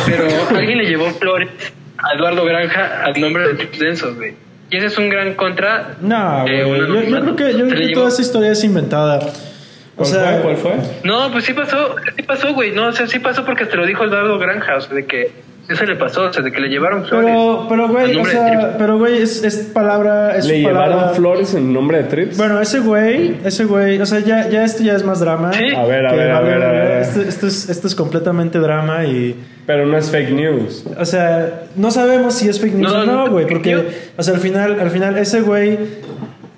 pero 0.05 0.27
alguien 0.57 0.79
le 0.79 0.85
llevó 0.85 1.09
flores 1.11 1.49
a 1.97 2.15
Eduardo 2.15 2.43
Granja 2.45 3.03
al 3.03 3.19
nombre 3.19 3.47
de 3.47 3.53
Tips 3.55 3.79
Densos, 3.79 4.15
güey. 4.15 4.33
Y 4.69 4.77
ese 4.77 4.87
es 4.87 4.97
un 4.97 5.09
gran 5.09 5.35
contra. 5.35 5.95
No, 6.01 6.43
de 6.45 6.63
güey. 6.63 6.79
Yo, 6.79 7.01
yo 7.03 7.21
creo 7.21 7.35
que, 7.35 7.57
yo 7.57 7.67
creo 7.67 7.87
que 7.87 7.93
toda 7.93 8.09
esa 8.09 8.21
historia 8.21 8.51
es 8.51 8.63
inventada. 8.63 9.19
O 9.19 9.97
¿Cuál 9.97 10.09
sea, 10.09 10.31
fue? 10.31 10.41
¿Cuál 10.41 10.57
fue? 10.57 10.71
No, 11.03 11.31
pues 11.31 11.45
sí 11.45 11.53
pasó, 11.53 11.95
sí 12.15 12.23
pasó, 12.23 12.53
güey. 12.53 12.71
No, 12.71 12.87
o 12.87 12.91
sea, 12.91 13.05
sí 13.05 13.19
pasó 13.19 13.45
porque 13.45 13.65
te 13.65 13.77
lo 13.77 13.85
dijo 13.85 14.03
Eduardo 14.03 14.39
Granja, 14.39 14.77
o 14.77 14.81
sea, 14.81 14.95
de 14.95 15.05
que 15.05 15.31
eso 15.69 15.85
le 15.85 15.95
pasó, 15.95 16.23
o 16.23 16.33
sea, 16.33 16.43
de 16.43 16.51
que 16.51 16.59
le 16.59 16.67
llevaron 16.67 17.05
flores. 17.05 17.29
Pero, 17.31 17.65
pero 17.69 17.87
güey, 17.87 18.17
o 18.17 18.25
sea, 18.25 18.75
pero 18.77 18.97
güey, 18.97 19.21
es, 19.21 19.43
es 19.43 19.55
palabra, 19.73 20.35
es 20.35 20.45
¿Le 20.45 20.61
palabra. 20.63 20.87
llevaron 20.89 21.15
flores 21.15 21.53
en 21.53 21.71
nombre 21.73 21.99
de 21.99 22.03
Trips? 22.05 22.37
Bueno, 22.37 22.59
ese 22.61 22.79
güey, 22.81 23.37
ese 23.45 23.65
güey, 23.65 23.99
o 24.01 24.05
sea, 24.05 24.19
ya, 24.19 24.49
ya 24.49 24.63
esto 24.65 24.83
ya 24.83 24.93
es 24.95 25.03
más 25.05 25.19
drama. 25.21 25.53
Sí. 25.53 25.73
A 25.75 25.85
ver, 25.85 26.05
a 26.05 26.13
ver, 26.13 26.31
a 26.31 26.41
ver, 26.41 26.61
a 26.63 26.71
ver. 26.71 26.91
Esto, 27.01 27.21
esto 27.21 27.47
es, 27.47 27.69
esto 27.69 27.87
es 27.87 27.95
completamente 27.95 28.59
drama 28.59 29.05
y, 29.05 29.35
Pero 29.65 29.85
no 29.85 29.97
es 29.97 30.09
fake 30.09 30.31
news. 30.31 30.85
o 30.99 31.05
sea, 31.05 31.63
no 31.77 31.91
sabemos 31.91 32.33
si 32.35 32.49
es 32.49 32.59
fake 32.59 32.73
news 32.75 32.91
No, 32.91 32.99
o 33.01 33.05
no, 33.05 33.29
güey, 33.31 33.47
porque, 33.47 33.75
o 34.17 34.21
sea, 34.23 34.33
al 34.33 34.39
final, 34.41 34.79
al 34.79 34.89
final 34.91 35.17
ese 35.17 35.41
güey 35.41 35.77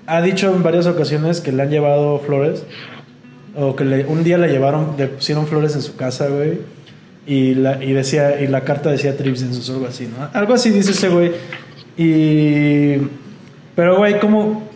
ha 0.08 0.22
dicho 0.22 0.48
en 0.54 0.64
varias 0.64 0.88
ocasiones 0.88 1.42
que 1.42 1.52
le 1.52 1.62
han 1.64 1.70
llevado 1.70 2.20
flores 2.20 2.64
o 3.56 3.76
que 3.76 3.86
le- 3.86 4.06
un 4.06 4.24
día 4.24 4.38
le 4.38 4.48
llevaron, 4.50 4.96
le 4.98 5.08
pusieron 5.08 5.48
flores 5.48 5.76
en 5.76 5.82
su 5.82 5.96
casa, 5.96 6.28
güey. 6.28 6.60
Y 7.28 7.56
la, 7.56 7.84
y 7.84 7.94
decía, 7.94 8.40
y 8.40 8.48
la 8.48 8.62
carta 8.62 8.92
decía 8.92 9.18
Trips 9.18 9.42
en 9.42 9.54
sus 9.54 9.70
algo 9.72 9.88
así, 9.88 10.08
¿no? 10.08 10.30
Algo 10.34 10.54
así 10.54 10.70
dice 10.70 10.92
ese 10.92 11.10
güey. 11.10 11.32
Y. 11.98 12.98
Pero, 13.76 13.98
güey, 13.98 14.20
¿cómo, 14.20 14.70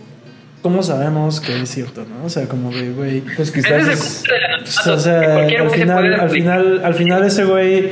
¿cómo 0.62 0.82
sabemos 0.82 1.40
que 1.40 1.62
es 1.62 1.70
cierto, 1.70 2.06
no? 2.06 2.26
O 2.26 2.30
sea, 2.30 2.48
como 2.48 2.72
de, 2.72 2.92
güey. 2.92 3.22
Pues 3.22 3.52
Ese 3.52 3.54
quizás 3.54 3.88
es 3.88 4.24
pues, 4.60 4.88
o 4.88 5.00
sea, 5.00 5.36
al 5.46 5.70
final, 5.70 6.20
al 6.20 6.30
final, 6.30 6.82
al 6.84 6.96
final 6.96 7.24
ese 7.24 7.44
güey. 7.46 7.90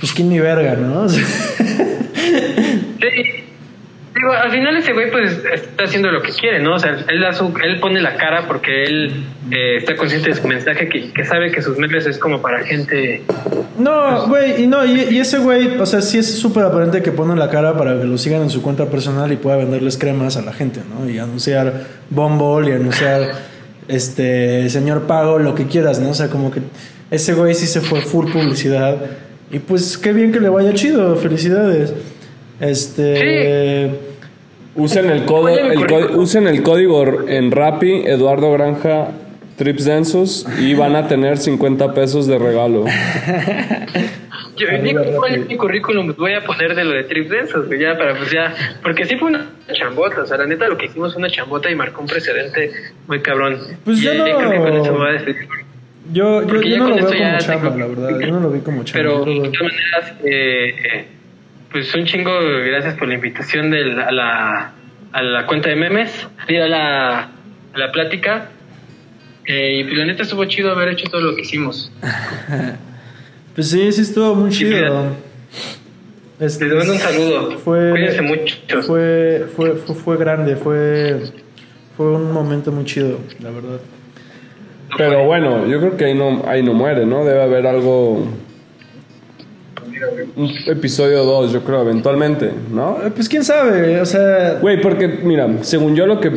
Pues 0.00 0.12
quién 0.12 0.28
ni 0.28 0.40
verga, 0.40 0.74
¿no? 0.74 1.02
O 1.04 1.08
sea. 1.08 1.24
Digo, 4.26 4.36
al 4.36 4.50
final 4.50 4.76
ese 4.76 4.92
güey 4.92 5.08
pues 5.08 5.40
está 5.54 5.84
haciendo 5.84 6.10
lo 6.10 6.20
que 6.20 6.32
quiere, 6.32 6.58
¿no? 6.58 6.74
O 6.74 6.78
sea, 6.80 6.96
él, 7.08 7.20
da 7.20 7.32
su, 7.32 7.52
él 7.62 7.78
pone 7.78 8.00
la 8.00 8.16
cara 8.16 8.48
porque 8.48 8.82
él 8.82 9.24
eh, 9.52 9.76
está 9.76 9.94
consciente 9.94 10.30
de 10.30 10.34
su 10.34 10.48
mensaje, 10.48 10.88
que, 10.88 11.12
que 11.12 11.24
sabe 11.24 11.52
que 11.52 11.62
sus 11.62 11.78
memes 11.78 12.06
es 12.06 12.18
como 12.18 12.42
para 12.42 12.64
gente... 12.64 13.22
No, 13.78 14.26
güey, 14.26 14.64
y 14.64 14.66
no, 14.66 14.84
y, 14.84 15.00
y 15.10 15.20
ese 15.20 15.38
güey, 15.38 15.78
o 15.78 15.86
sea, 15.86 16.02
sí 16.02 16.18
es 16.18 16.40
súper 16.40 16.64
aparente 16.64 17.02
que 17.02 17.12
pone 17.12 17.36
la 17.36 17.50
cara 17.50 17.76
para 17.78 18.00
que 18.00 18.04
lo 18.04 18.18
sigan 18.18 18.42
en 18.42 18.50
su 18.50 18.62
cuenta 18.62 18.86
personal 18.86 19.30
y 19.30 19.36
pueda 19.36 19.58
venderles 19.58 19.96
cremas 19.96 20.36
a 20.36 20.42
la 20.42 20.52
gente, 20.52 20.80
¿no? 20.88 21.08
Y 21.08 21.20
anunciar 21.20 21.84
Bumble 22.10 22.68
y 22.68 22.72
anunciar, 22.72 23.30
este, 23.86 24.68
señor 24.70 25.06
Pago, 25.06 25.38
lo 25.38 25.54
que 25.54 25.66
quieras, 25.66 26.00
¿no? 26.00 26.10
O 26.10 26.14
sea, 26.14 26.30
como 26.30 26.50
que 26.50 26.62
ese 27.12 27.34
güey 27.34 27.54
sí 27.54 27.68
se 27.68 27.80
fue 27.80 28.00
full 28.00 28.32
publicidad. 28.32 28.96
Y 29.52 29.60
pues 29.60 29.96
qué 29.96 30.12
bien 30.12 30.32
que 30.32 30.40
le 30.40 30.48
vaya 30.48 30.74
chido, 30.74 31.14
felicidades. 31.14 31.94
Este. 32.58 34.05
Usen 34.76 35.06
el, 35.10 35.20
mi 35.20 35.20
el 35.22 35.86
código- 35.86 36.16
usen 36.16 36.46
el 36.46 36.62
código 36.62 37.04
en 37.28 37.50
Rappi, 37.50 38.02
Eduardo 38.06 38.52
Granja, 38.52 39.08
Trips 39.56 39.84
Densos, 39.86 40.46
y 40.60 40.74
van 40.74 40.96
a 40.96 41.08
tener 41.08 41.38
50 41.38 41.94
pesos 41.94 42.26
de 42.26 42.38
regalo. 42.38 42.84
Yo, 44.56 44.68
Arriba, 44.68 44.82
ni- 44.82 44.92
¿cuál 44.94 45.22
rápido. 45.32 45.42
es 45.42 45.48
mi 45.48 45.56
currículum? 45.56 46.14
Voy 46.16 46.32
a 46.32 46.42
poner 46.42 46.74
de 46.74 46.84
lo 46.84 46.92
de 46.92 47.04
Trips 47.04 47.28
Densos, 47.30 47.66
ya, 47.78 47.96
para 47.98 48.16
pues 48.16 48.30
ya... 48.30 48.54
Porque 48.82 49.04
sí 49.04 49.16
fue 49.16 49.28
una 49.28 49.50
chambota, 49.74 50.22
o 50.22 50.26
sea, 50.26 50.38
la 50.38 50.46
neta 50.46 50.66
lo 50.66 50.78
que 50.78 50.86
hicimos 50.86 51.12
fue 51.12 51.20
una 51.20 51.30
chambota 51.30 51.70
y 51.70 51.74
marcó 51.74 52.00
un 52.00 52.06
precedente 52.06 52.70
muy 53.06 53.20
cabrón. 53.20 53.58
Pues 53.84 53.98
y 53.98 54.02
yo 54.04 54.14
no- 54.14 54.24
creo 54.24 54.50
que 54.50 54.56
con 54.58 54.72
eso 54.74 54.92
me 54.92 54.98
voy 54.98 55.16
a. 55.16 55.24
Yo, 56.12 56.40
yo, 56.42 56.46
Porque 56.46 56.70
yo 56.70 56.78
no 56.78 56.88
lo 56.88 56.94
veo 56.96 57.04
como 57.06 57.38
chamba, 57.38 57.68
con- 57.70 57.80
la 57.80 57.86
verdad. 57.86 58.20
Yo 58.20 58.26
no 58.28 58.40
lo 58.40 58.50
vi 58.50 58.60
como 58.60 58.82
chamba. 58.84 58.92
Pero 59.10 59.24
de 59.26 59.48
todas 59.50 59.72
maneras, 59.74 60.14
eh, 60.24 60.74
eh, 60.94 61.04
pues 61.76 61.94
un 61.94 62.06
chingo 62.06 62.30
gracias 62.66 62.94
por 62.94 63.06
la 63.08 63.14
invitación 63.14 63.70
de 63.70 63.84
la- 63.84 64.04
a, 64.04 64.12
la, 64.12 64.72
a 65.12 65.22
la 65.22 65.46
cuenta 65.46 65.68
de 65.68 65.76
memes, 65.76 66.26
ir 66.48 66.62
a 66.62 66.68
la, 66.68 67.18
a 67.20 67.78
la 67.78 67.92
plática. 67.92 68.48
Eh, 69.44 69.80
y 69.80 69.84
pues 69.84 69.96
la 69.98 70.06
neta 70.06 70.22
estuvo 70.22 70.44
chido 70.46 70.70
haber 70.72 70.88
hecho 70.88 71.06
todo 71.10 71.20
lo 71.20 71.34
que 71.34 71.42
hicimos. 71.42 71.92
Pues 73.54 73.70
sí, 73.70 73.90
sí 73.90 74.02
estuvo 74.02 74.34
muy 74.34 74.52
Sí, 74.52 74.64
chido. 74.66 75.06
Este, 76.38 76.66
Les 76.66 76.74
mando 76.76 76.92
un 76.92 76.98
saludo. 76.98 77.58
Fue, 77.58 77.90
Cuídense 77.90 78.20
mucho. 78.20 78.56
Fue, 78.82 79.46
fue, 79.56 79.76
fue, 79.76 79.94
fue 79.94 80.16
grande, 80.18 80.56
fue, 80.56 81.22
fue 81.96 82.06
un 82.12 82.32
momento 82.32 82.70
muy 82.70 82.84
chido, 82.84 83.18
la 83.40 83.50
verdad. 83.50 83.80
Pero 84.98 85.24
bueno, 85.24 85.66
yo 85.66 85.78
creo 85.80 85.96
que 85.96 86.04
ahí 86.04 86.14
no, 86.14 86.44
ahí 86.46 86.62
no 86.62 86.74
muere, 86.74 87.06
¿no? 87.06 87.24
Debe 87.24 87.42
haber 87.42 87.66
algo... 87.66 88.28
Un 90.36 90.50
episodio 90.66 91.24
2, 91.24 91.52
yo 91.52 91.64
creo, 91.64 91.82
eventualmente, 91.82 92.50
¿no? 92.72 92.98
Eh, 93.04 93.10
Pues 93.14 93.28
quién 93.28 93.44
sabe, 93.44 94.00
o 94.00 94.06
sea, 94.06 94.58
Güey, 94.60 94.80
porque 94.80 95.08
mira, 95.08 95.48
según 95.62 95.94
yo 95.94 96.06
lo 96.06 96.20
que... 96.20 96.30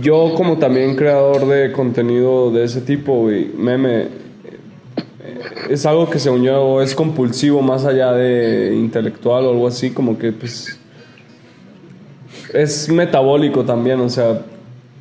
Yo 0.00 0.34
como 0.36 0.58
también 0.58 0.96
creador 0.96 1.46
de 1.46 1.72
contenido 1.72 2.50
de 2.50 2.64
ese 2.64 2.80
tipo, 2.80 3.22
güey, 3.22 3.46
meme, 3.56 4.02
eh, 4.02 4.08
es 5.70 5.86
algo 5.86 6.10
que 6.10 6.18
según 6.18 6.42
yo 6.42 6.82
es 6.82 6.94
compulsivo 6.94 7.62
más 7.62 7.84
allá 7.84 8.12
de 8.12 8.74
intelectual 8.74 9.44
o 9.46 9.50
algo 9.50 9.66
así, 9.66 9.90
como 9.90 10.18
que 10.18 10.32
pues... 10.32 10.78
Es 12.52 12.88
metabólico 12.88 13.64
también, 13.64 14.00
o 14.00 14.08
sea, 14.08 14.40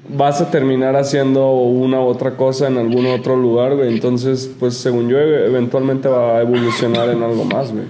vas 0.10 0.41
a 0.41 0.49
terminar 0.51 0.95
haciendo 0.95 1.51
una 1.51 1.99
u 1.99 2.03
otra 2.06 2.32
cosa 2.38 2.68
en 2.68 2.78
algún 2.78 3.06
otro 3.08 3.36
lugar, 3.36 3.76
güey. 3.76 3.89
Entonces, 3.93 4.49
pues 4.60 4.76
según 4.78 5.10
yo, 5.10 5.18
eventualmente 5.20 6.08
va 6.08 6.38
a 6.38 6.41
evolucionar 6.41 7.10
en 7.10 7.24
algo 7.24 7.45
más, 7.45 7.72
güey. 7.72 7.86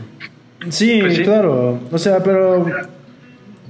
Sí, 0.70 0.99
Pues 1.01 1.18
sí. 1.18 1.24
claro. 1.24 1.80
O 1.91 1.97
sea, 1.97 2.24
pero. 2.24 2.66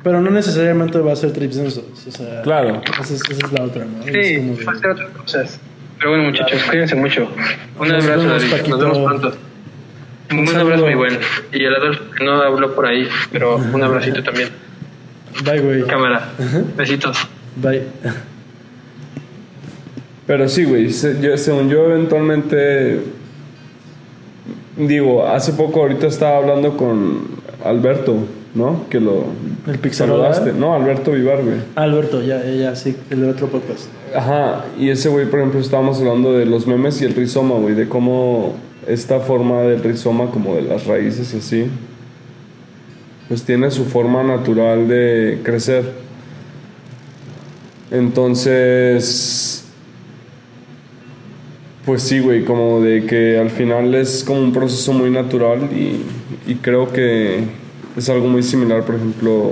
Pero 0.03 0.21
no 0.21 0.29
necesariamente 0.29 0.99
va 0.99 1.13
a 1.13 1.15
ser 1.15 1.33
trips 1.33 1.55
densos. 1.55 1.83
O 2.07 2.11
sea, 2.11 2.41
Claro. 2.43 2.79
Esa 3.01 3.13
es, 3.15 3.21
esa 3.29 3.47
es 3.47 3.51
la 3.51 3.63
otra, 3.63 3.85
¿no? 3.85 4.03
Sí, 4.03 4.37
va 4.67 4.71
a 4.71 4.75
ser 4.75 4.89
otras 4.91 5.09
cosas. 5.11 5.59
Pero 5.97 6.11
bueno, 6.11 6.25
muchachos, 6.25 6.63
cuídense 6.69 6.95
mucho. 6.95 7.27
Un 7.79 7.87
Nos 7.87 8.03
abrazo, 8.03 8.21
vemos, 8.23 8.41
David. 8.41 8.51
Paquito. 8.51 8.77
Nos 8.77 8.81
vemos 8.97 9.11
pronto. 9.11 9.37
Un 10.31 10.39
Un, 10.39 10.55
abrazo 10.55 10.85
muy 10.85 10.95
bueno. 10.95 11.17
Y 11.51 11.63
el 11.63 11.75
Adolfo, 11.75 12.03
que 12.17 12.23
no 12.23 12.33
habló 12.41 12.75
por 12.75 12.85
ahí, 12.85 13.07
pero 13.31 13.55
un 13.57 13.83
abracito 13.83 14.21
también. 14.23 14.49
Bye, 15.43 15.59
güey. 15.61 15.83
Cámara. 15.87 16.29
Besitos. 16.77 17.17
Bye. 17.55 17.83
Pero 20.27 20.49
sí, 20.49 20.63
güey, 20.65 20.89
se- 20.91 21.19
yo- 21.21 21.37
según 21.37 21.69
yo 21.69 21.85
eventualmente, 21.85 22.99
digo, 24.77 25.25
hace 25.27 25.53
poco 25.53 25.81
ahorita 25.81 26.07
estaba 26.07 26.37
hablando 26.37 26.75
con 26.77 27.19
Alberto, 27.63 28.15
¿no? 28.55 28.85
Que 28.89 28.99
lo 28.99 29.25
¿El 29.67 29.77
Pixarola? 29.79 30.33
saludaste. 30.33 30.59
No, 30.59 30.73
Alberto 30.73 31.11
Vivar, 31.11 31.43
güey. 31.43 31.57
Alberto, 31.75 32.21
ya, 32.23 32.43
ya, 32.43 32.75
sí, 32.75 32.95
el 33.09 33.21
de 33.21 33.29
otro 33.29 33.47
podcast. 33.47 33.85
Ajá, 34.15 34.65
y 34.79 34.89
ese 34.89 35.09
güey, 35.09 35.29
por 35.29 35.39
ejemplo, 35.39 35.59
estábamos 35.59 35.99
hablando 35.99 36.33
de 36.33 36.45
los 36.45 36.65
memes 36.65 37.01
y 37.01 37.05
el 37.05 37.13
rizoma, 37.13 37.55
güey, 37.55 37.75
de 37.75 37.87
cómo 37.87 38.55
esta 38.87 39.19
forma 39.19 39.61
del 39.61 39.83
rizoma, 39.83 40.31
como 40.31 40.55
de 40.55 40.61
las 40.63 40.85
raíces 40.87 41.33
y 41.33 41.37
así, 41.37 41.65
pues 43.27 43.43
tiene 43.43 43.69
su 43.71 43.85
forma 43.85 44.23
natural 44.23 44.87
de 44.87 45.39
crecer. 45.43 45.83
Entonces, 47.91 49.54
pues 51.85 52.01
sí, 52.01 52.19
güey, 52.19 52.43
como 52.45 52.81
de 52.81 53.05
que 53.05 53.37
al 53.37 53.49
final 53.49 53.93
es 53.95 54.23
como 54.23 54.41
un 54.41 54.51
proceso 54.53 54.91
muy 54.93 55.09
natural 55.09 55.69
y, 55.71 56.01
y 56.51 56.55
creo 56.55 56.91
que 56.91 57.41
es 57.95 58.09
algo 58.09 58.27
muy 58.27 58.43
similar, 58.43 58.83
por 58.83 58.95
ejemplo, 58.95 59.51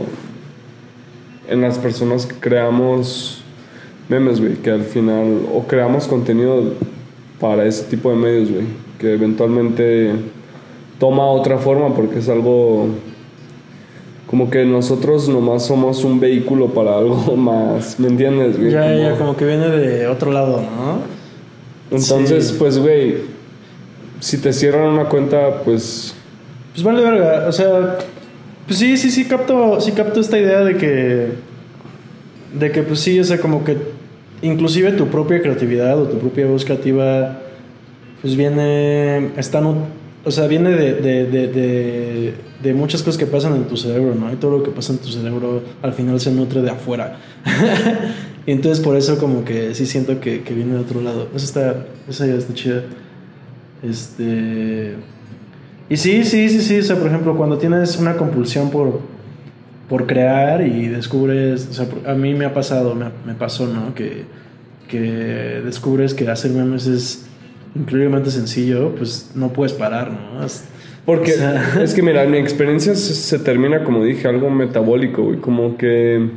en 1.47 1.61
las 1.61 1.77
personas 1.77 2.25
que 2.25 2.35
creamos 2.35 3.43
memes, 4.09 4.39
güey, 4.41 4.55
que 4.55 4.71
al 4.71 4.83
final 4.83 5.41
o 5.53 5.63
creamos 5.67 6.07
contenido 6.07 6.73
para 7.39 7.65
ese 7.65 7.83
tipo 7.83 8.09
de 8.09 8.15
medios, 8.15 8.49
güey, 8.51 8.63
que 8.99 9.13
eventualmente 9.13 10.11
toma 10.99 11.25
otra 11.27 11.57
forma 11.57 11.93
porque 11.93 12.19
es 12.19 12.29
algo 12.29 12.87
como 14.27 14.49
que 14.49 14.65
nosotros 14.65 15.29
nomás 15.29 15.65
somos 15.65 16.03
un 16.03 16.19
vehículo 16.19 16.67
para 16.67 16.97
algo 16.97 17.35
más, 17.37 17.99
¿me 17.99 18.07
entiendes, 18.07 18.57
güey? 18.57 18.71
Ya, 18.71 18.81
Como- 18.81 18.97
ya, 18.97 19.15
como 19.17 19.37
que 19.37 19.45
viene 19.45 19.67
de 19.69 20.07
otro 20.07 20.31
lado, 20.31 20.61
¿no? 20.61 21.22
Entonces, 21.93 22.47
Sí. 22.49 22.55
pues, 22.59 22.77
güey, 22.79 23.15
si 24.19 24.37
te 24.37 24.51
cierran 24.53 24.89
una 24.89 25.05
cuenta, 25.05 25.61
pues, 25.63 26.13
Pues 26.73 26.83
vale 26.83 27.01
verga, 27.03 27.45
o 27.47 27.51
sea, 27.51 27.97
pues 28.65 28.79
sí, 28.79 28.97
sí, 28.97 29.11
sí 29.11 29.25
capto, 29.25 29.79
sí 29.79 29.91
capto 29.91 30.19
esta 30.19 30.39
idea 30.39 30.61
de 30.61 30.75
que, 30.77 31.27
de 32.57 32.71
que 32.71 32.81
pues 32.83 32.99
sí, 32.99 33.19
o 33.19 33.23
sea, 33.23 33.37
como 33.39 33.63
que 33.63 33.77
inclusive 34.41 34.91
tu 34.93 35.07
propia 35.07 35.41
creatividad 35.41 35.99
o 36.01 36.05
tu 36.07 36.17
propia 36.17 36.47
voz 36.47 36.65
creativa, 36.65 37.39
pues 38.21 38.35
viene, 38.35 39.31
o 40.25 40.31
sea, 40.31 40.47
viene 40.47 40.71
de, 40.71 40.93
de, 40.95 41.25
de, 41.25 41.47
de, 41.47 42.33
de 42.63 42.73
muchas 42.73 43.03
cosas 43.03 43.19
que 43.19 43.25
pasan 43.27 43.55
en 43.55 43.65
tu 43.65 43.75
cerebro, 43.77 44.15
¿no? 44.15 44.31
Y 44.31 44.37
todo 44.37 44.57
lo 44.57 44.63
que 44.63 44.71
pasa 44.71 44.93
en 44.93 44.99
tu 44.99 45.09
cerebro 45.09 45.61
al 45.81 45.93
final 45.93 46.19
se 46.19 46.31
nutre 46.31 46.61
de 46.61 46.71
afuera. 46.71 47.19
y 48.45 48.51
entonces 48.51 48.83
por 48.83 48.95
eso 48.97 49.17
como 49.17 49.45
que 49.45 49.73
sí 49.75 49.85
siento 49.85 50.19
que, 50.19 50.41
que 50.43 50.53
viene 50.53 50.73
de 50.73 50.79
otro 50.79 51.01
lado. 51.01 51.27
Eso 51.35 51.45
está, 51.45 51.85
esa 52.09 52.25
idea 52.27 52.37
está 52.37 52.53
chida. 52.53 52.83
Este... 53.81 54.95
Y 55.89 55.97
sí, 55.97 56.23
sí, 56.23 56.49
sí, 56.49 56.61
sí. 56.61 56.79
O 56.79 56.83
sea, 56.83 56.95
por 56.97 57.07
ejemplo, 57.07 57.35
cuando 57.35 57.57
tienes 57.57 57.97
una 57.97 58.15
compulsión 58.15 58.69
por, 58.71 59.01
por 59.89 60.07
crear 60.07 60.65
y 60.65 60.87
descubres, 60.87 61.67
o 61.69 61.73
sea, 61.73 61.87
a 62.07 62.13
mí 62.15 62.33
me 62.33 62.45
ha 62.45 62.53
pasado, 62.53 62.95
me, 62.95 63.05
me 63.25 63.33
pasó, 63.33 63.67
¿no? 63.67 63.93
Que, 63.93 64.23
que 64.87 64.99
descubres 65.63 66.13
que 66.13 66.27
hacer 66.29 66.51
memes 66.51 66.87
es 66.87 67.25
increíblemente 67.75 68.31
sencillo, 68.31 68.93
pues 68.95 69.31
no 69.35 69.49
puedes 69.51 69.73
parar, 69.73 70.11
¿no? 70.11 70.45
Es- 70.45 70.65
Porque 71.05 71.33
O 71.33 71.35
sea- 71.35 71.83
es 71.83 71.93
que, 71.93 72.01
mira, 72.01 72.25
mi 72.27 72.37
experiencia 72.37 72.95
se, 72.95 73.13
se 73.13 73.39
termina, 73.39 73.83
como 73.83 74.03
dije, 74.05 74.27
algo 74.27 74.49
metabólico, 74.49 75.23
güey. 75.23 75.39
Como 75.39 75.75
que 75.77 76.29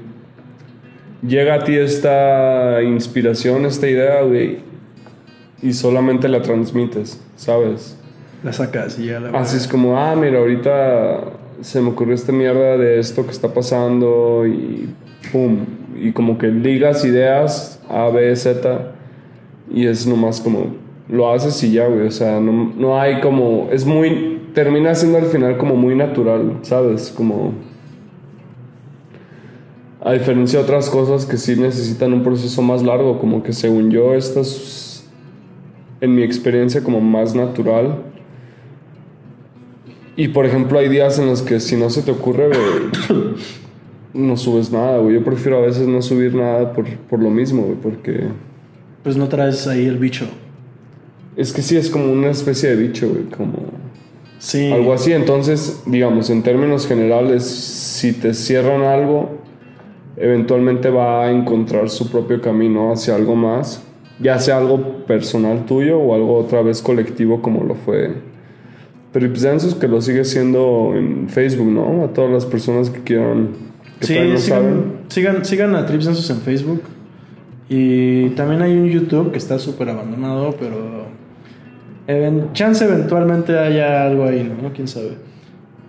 llega 1.22 1.54
a 1.54 1.64
ti 1.64 1.76
esta 1.76 2.82
inspiración, 2.82 3.66
esta 3.66 3.88
idea, 3.88 4.22
güey, 4.22 4.58
y 5.62 5.72
solamente 5.72 6.28
la 6.28 6.42
transmites, 6.42 7.20
¿sabes? 7.36 7.96
la 8.46 8.52
sacas 8.52 8.98
y 8.98 9.06
ya 9.06 9.20
la 9.20 9.38
Así 9.38 9.56
es 9.56 9.66
como, 9.66 9.98
ah, 9.98 10.14
mira, 10.14 10.38
ahorita 10.38 11.32
se 11.60 11.80
me 11.80 11.90
ocurrió 11.90 12.14
esta 12.14 12.32
mierda 12.32 12.76
de 12.76 12.98
esto 12.98 13.24
que 13.24 13.32
está 13.32 13.52
pasando 13.52 14.46
y 14.46 14.88
pum. 15.32 15.64
Y 16.00 16.12
como 16.12 16.38
que 16.38 16.48
ligas 16.48 17.04
ideas 17.04 17.82
A, 17.88 18.08
B, 18.08 18.34
Z 18.36 18.92
y 19.72 19.86
es 19.86 20.06
nomás 20.06 20.40
como, 20.40 20.76
lo 21.08 21.32
haces 21.32 21.62
y 21.64 21.72
ya, 21.72 21.86
güey. 21.86 22.06
O 22.06 22.10
sea, 22.10 22.38
no, 22.38 22.72
no 22.76 23.00
hay 23.00 23.20
como, 23.20 23.68
es 23.72 23.84
muy, 23.84 24.42
termina 24.54 24.94
siendo 24.94 25.18
al 25.18 25.26
final 25.26 25.56
como 25.56 25.74
muy 25.74 25.94
natural, 25.94 26.58
¿sabes? 26.62 27.12
Como... 27.16 27.52
A 30.07 30.12
diferencia 30.12 30.61
de 30.61 30.64
otras 30.64 30.88
cosas 30.88 31.26
que 31.26 31.36
sí 31.36 31.57
necesitan 31.57 32.12
un 32.12 32.22
proceso 32.22 32.62
más 32.62 32.80
largo, 32.82 33.18
como 33.18 33.42
que 33.42 33.52
según 33.52 33.90
yo, 33.90 34.14
esta 34.14 34.38
es, 34.40 35.04
en 36.00 36.14
mi 36.14 36.22
experiencia, 36.22 36.80
como 36.84 37.00
más 37.00 37.34
natural. 37.34 38.02
Y 40.16 40.28
por 40.28 40.46
ejemplo, 40.46 40.78
hay 40.78 40.88
días 40.88 41.18
en 41.18 41.26
los 41.26 41.42
que 41.42 41.59
si 41.59 41.76
no 41.76 41.90
se 41.90 42.02
te 42.02 42.12
ocurre, 42.12 42.46
güey, 42.48 43.34
no 44.14 44.36
subes 44.36 44.70
nada, 44.70 44.98
güey. 44.98 45.14
Yo 45.14 45.24
prefiero 45.24 45.59
a 45.59 45.62
veces 45.62 45.88
no 45.88 46.00
subir 46.00 46.34
nada 46.34 46.72
por, 46.72 46.86
por 47.11 47.20
lo 47.20 47.28
mismo, 47.30 47.62
güey, 47.62 47.74
porque 47.76 48.28
Pues 49.02 49.16
no 49.16 49.28
traes 49.28 49.66
ahí 49.66 49.86
el 49.86 49.98
bicho. 49.98 50.26
es 51.36 51.52
que 51.52 51.62
sí 51.62 51.76
es 51.76 51.90
como 51.90 52.12
una 52.12 52.30
especie 52.30 52.70
de 52.70 52.76
bicho, 52.76 53.09
güey, 53.09 53.24
como 53.24 53.54
Sí. 54.38 54.70
algo 54.70 54.92
así. 54.92 55.12
Entonces, 55.12 55.82
digamos, 55.86 56.30
en 56.30 56.42
términos 56.44 56.86
generales, 56.86 57.42
si 57.44 58.12
te 58.12 58.32
cierran 58.34 58.82
algo, 58.82 59.44
eventualmente 60.16 60.90
va 60.90 61.24
a 61.24 61.30
encontrar 61.30 61.90
su 61.90 62.10
propio 62.10 62.40
camino 62.40 62.92
hacia 62.92 63.14
algo 63.14 63.36
más, 63.36 63.82
ya 64.20 64.38
sea 64.38 64.58
algo 64.58 65.04
personal 65.06 65.66
tuyo 65.66 65.98
o 65.98 66.14
algo 66.14 66.36
otra 66.36 66.62
vez 66.62 66.80
colectivo 66.82 67.42
como 67.42 67.64
lo 67.64 67.74
fue 67.74 68.14
Tripsensus, 69.12 69.74
que 69.74 69.88
lo 69.88 70.00
sigue 70.00 70.24
siendo 70.24 70.92
en 70.94 71.28
Facebook, 71.28 71.68
¿no? 71.68 72.04
A 72.04 72.08
todas 72.08 72.30
las 72.30 72.44
personas 72.44 72.90
que 72.90 73.02
quieran, 73.02 73.48
que 74.00 74.06
Sí, 74.06 74.14
no 74.14 74.36
sigan, 74.36 74.38
saben. 74.38 74.92
sigan, 75.08 75.44
sigan 75.44 75.74
a 75.74 75.86
Trips 75.86 76.04
Census 76.04 76.28
en 76.30 76.38
Facebook. 76.38 76.82
Y 77.68 78.28
también 78.30 78.62
hay 78.62 78.72
un 78.76 78.88
YouTube 78.88 79.32
que 79.32 79.38
está 79.38 79.58
súper 79.58 79.88
abandonado, 79.88 80.54
pero 80.58 81.06
chance 82.52 82.84
eventualmente 82.84 83.58
haya 83.58 84.04
algo 84.04 84.24
ahí, 84.24 84.52
¿no? 84.62 84.72
¿Quién 84.72 84.86
sabe? 84.86 85.12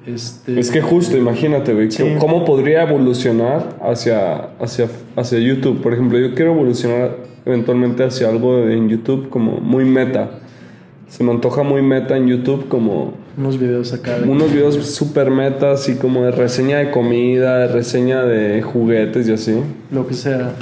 Este, 0.07 0.57
Es 0.59 0.71
que 0.71 0.81
justo, 0.81 1.17
imagínate, 1.17 1.73
güey, 1.73 1.91
Sí. 1.91 2.03
¿cómo 2.19 2.45
podría 2.45 2.83
evolucionar 2.83 3.77
hacia, 3.81 4.51
hacia, 4.59 4.87
hacia 5.17 5.39
YouTube? 5.39 5.81
Por 5.81 5.93
ejemplo, 5.93 6.17
yo 6.17 6.33
quiero 6.33 6.53
evolucionar 6.53 7.17
eventualmente 7.45 8.03
hacia 8.05 8.29
algo 8.29 8.59
en 8.67 8.87
YouTube 8.89 9.27
como 9.29 9.57
muy 9.59 9.83
meta. 9.85 10.31
Se 11.09 11.23
me 11.23 11.31
antoja 11.31 11.63
muy 11.63 11.81
meta 11.81 12.15
en 12.17 12.27
YouTube 12.27 12.67
como 12.69 13.13
Unos 13.37 13.59
videos 13.59 13.93
acá. 13.93 14.19
de- 14.19 14.29
unos 14.29 14.51
videos 14.53 14.75
super 14.85 15.29
metas 15.29 15.87
y 15.89 15.95
como 15.95 16.23
de 16.23 16.31
reseña 16.31 16.77
de 16.79 16.91
comida, 16.91 17.59
de 17.59 17.67
reseña 17.67 18.23
de 18.23 18.61
juguetes 18.61 19.27
y 19.27 19.33
así. 19.33 19.59
Lo 19.91 20.07
que 20.07 20.13
sea. 20.13 20.53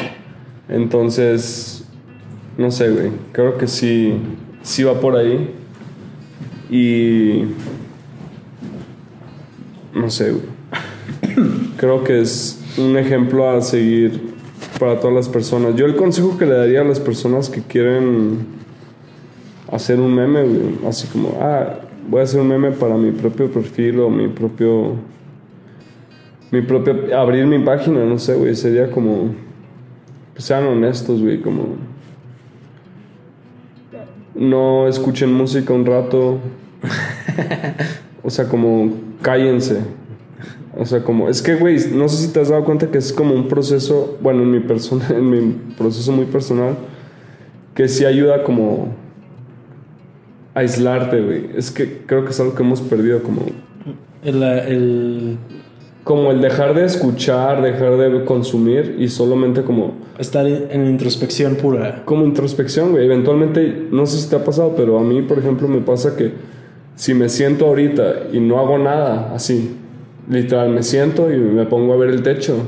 Entonces, 0.70 1.86
no 2.58 2.72
sé, 2.72 2.90
güey. 2.90 3.10
Creo 3.32 3.58
que 3.58 3.68
sí, 3.68 4.14
sí 4.64 4.84
va 4.84 5.00
por 5.00 5.16
ahí. 5.16 5.52
Y... 6.70 7.44
No 9.96 10.10
sé, 10.12 10.32
güey. 10.32 10.44
Creo 11.78 12.04
que 12.04 12.22
es 12.22 12.62
un 12.78 12.98
ejemplo 12.98 13.50
a 13.50 13.62
seguir 13.62 14.36
para 14.80 15.00
todas 15.00 15.16
las 15.16 15.30
personas. 15.30 15.76
Yo 15.76 15.86
el 15.86 15.96
consejo 15.96 16.38
que 16.38 16.46
le 16.46 16.54
daría 16.54 16.82
a 16.82 16.84
las 16.84 17.00
personas 17.00 17.50
que 17.50 17.62
quieren 17.62 18.46
hacer 19.72 20.00
un 20.00 20.14
meme, 20.14 20.44
güey, 20.44 20.88
así 20.88 21.08
como, 21.08 21.40
ah, 21.42 21.80
voy 22.08 22.22
a 22.22 22.24
hacer 22.24 22.40
un 22.40 22.50
meme 22.50 22.72
para 22.72 22.96
mi 22.96 23.12
propio 23.12 23.50
perfil 23.52 24.02
o 24.02 24.10
mi 24.10 24.28
propio... 24.28 24.94
Mi 26.52 26.62
propio... 26.62 27.18
Abrir 27.18 27.48
mi 27.48 27.60
página, 27.60 28.06
no 28.06 28.20
sé, 28.20 28.36
güey. 28.36 28.56
Sería 28.56 28.92
como 28.92 29.34
pues 30.36 30.44
sean 30.44 30.66
honestos, 30.66 31.22
güey, 31.22 31.40
como 31.40 31.78
no 34.36 34.86
escuchen 34.90 35.34
música 35.34 35.74
un 35.74 35.86
rato. 35.86 36.40
o 38.24 38.30
sea, 38.30 38.50
como 38.50 38.92
cállense. 39.26 39.80
O 40.78 40.86
sea, 40.86 41.04
como, 41.04 41.30
es 41.30 41.42
que, 41.42 41.56
güey, 41.56 41.78
no 41.94 42.08
sé 42.08 42.28
si 42.28 42.32
te 42.32 42.40
has 42.40 42.50
dado 42.50 42.64
cuenta 42.64 42.92
que 42.92 43.00
es 43.00 43.12
como 43.12 43.34
un 43.34 43.48
proceso, 43.48 44.18
bueno, 44.22 44.44
en 44.44 44.52
mi 44.52 44.60
persona, 44.60 45.08
en 45.10 45.30
mi 45.30 45.56
proceso 45.76 46.12
muy 46.12 46.26
personal, 46.26 46.76
que 47.74 47.88
sí 47.88 48.06
ayuda 48.06 48.44
como 48.44 48.90
a 50.54 50.60
aislarte, 50.60 51.22
güey. 51.22 51.50
Es 51.56 51.72
que 51.72 52.04
creo 52.06 52.24
que 52.24 52.32
es 52.32 52.40
algo 52.40 52.54
que 52.54 52.62
hemos 52.62 52.82
perdido, 52.82 53.24
como, 53.24 53.42
El, 54.24 54.44
el 54.44 55.38
como 56.04 56.30
el 56.32 56.40
dejar 56.40 56.76
de 56.76 56.86
escuchar, 56.86 57.64
dejar 57.64 57.98
de 57.98 58.26
consumir 58.26 58.98
y 59.00 59.08
solamente 59.08 59.64
como, 59.64 59.94
estar 60.20 60.46
en, 60.46 60.68
en 60.70 60.86
introspección 60.86 61.56
pura. 61.56 62.04
como 62.06 62.26
introspección, 62.26 62.92
güey. 62.92 63.06
Eventualmente, 63.06 63.88
no 63.92 64.06
sé 64.06 64.20
si 64.20 64.30
te 64.30 64.36
ha 64.36 64.44
pasado, 64.44 64.76
pero 64.78 65.00
a 65.00 65.02
mí, 65.02 65.24
por 65.24 65.40
ejemplo, 65.40 65.68
me 65.68 65.82
pasa 65.82 66.16
que 66.16 66.55
si 66.96 67.14
me 67.14 67.30
siento 67.30 67.66
ahorita 67.68 68.14
y 68.34 68.40
no 68.40 68.60
hago 68.60 68.78
nada, 68.78 69.32
así, 69.36 69.78
literal, 70.30 70.70
me 70.70 70.84
siento 70.84 71.32
y 71.34 71.38
me 71.38 71.66
pongo 71.66 71.94
a 71.94 71.98
ver 71.98 72.10
el 72.10 72.24
techo. 72.24 72.68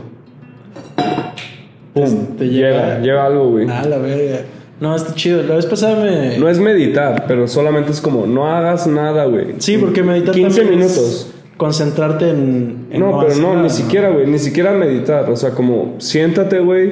Pum, 1.94 2.38
Te 2.38 2.48
llega, 2.50 3.00
llega- 3.00 3.26
algo, 3.26 3.50
güey. 3.52 3.68
Ah, 3.70 3.84
la 3.88 3.98
verga. 3.98 4.42
No, 4.80 4.96
está 4.96 5.16
chido. 5.16 5.42
La 5.44 5.56
vez 5.56 5.66
pasada 5.66 6.04
me. 6.04 6.38
No 6.38 6.48
es 6.50 6.60
meditar, 6.60 7.26
pero 7.28 7.48
solamente 7.48 7.92
es 7.92 8.00
como, 8.00 8.28
no 8.28 8.48
hagas 8.48 8.86
nada, 8.86 9.26
güey. 9.26 9.56
sí, 9.58 9.78
porque 9.78 10.04
meditar 10.04 10.36
15 10.36 10.62
también 10.62 10.82
es 10.82 10.92
minutos. 10.96 11.34
Concentrarte 11.58 12.30
en. 12.30 12.86
en 12.92 13.00
No, 13.00 13.20
pero 13.20 13.36
no, 13.42 13.54
nada, 13.54 13.64
ni 13.64 13.70
siquiera, 13.72 14.10
güey, 14.12 14.28
ni 14.28 14.38
siquiera 14.38 14.74
meditar. 14.74 15.28
O 15.32 15.36
sea, 15.36 15.52
como, 15.52 15.96
siéntate, 15.98 16.60
güey, 16.60 16.92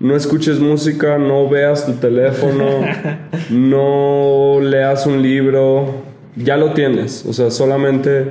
no 0.00 0.16
escuches 0.16 0.58
música, 0.58 1.16
no 1.18 1.48
veas 1.48 1.86
tu 1.86 1.92
teléfono, 1.92 2.64
no 3.50 4.58
leas 4.60 5.06
un 5.06 5.22
libro, 5.22 5.94
ya 6.36 6.56
lo 6.56 6.72
tienes. 6.72 7.24
O 7.26 7.32
sea, 7.32 7.50
solamente 7.50 8.30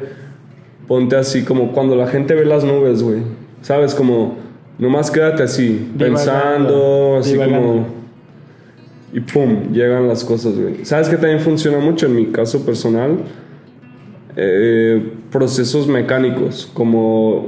ponte 0.87 1.15
así 1.15 1.43
como 1.43 1.71
cuando 1.71 1.95
la 1.95 2.07
gente 2.07 2.33
ve 2.33 2.45
las 2.45 2.63
nubes, 2.63 3.03
güey. 3.03 3.21
¿Sabes? 3.61 3.93
Como, 3.93 4.37
nomás 4.77 5.11
quédate 5.11 5.43
así, 5.43 5.89
Divagando, 5.93 6.15
pensando, 6.15 7.17
así 7.19 7.31
divagando. 7.33 7.67
como... 7.67 7.99
Y 9.11 9.19
pum, 9.21 9.71
llegan 9.73 10.07
las 10.07 10.23
cosas, 10.23 10.55
güey. 10.57 10.85
¿Sabes 10.85 11.09
que 11.09 11.15
también 11.17 11.39
funciona 11.39 11.79
mucho 11.79 12.05
en 12.05 12.15
mi 12.15 12.27
caso 12.27 12.63
personal? 12.65 13.17
Eh, 14.35 15.11
procesos 15.31 15.87
mecánicos, 15.87 16.69
como 16.73 17.47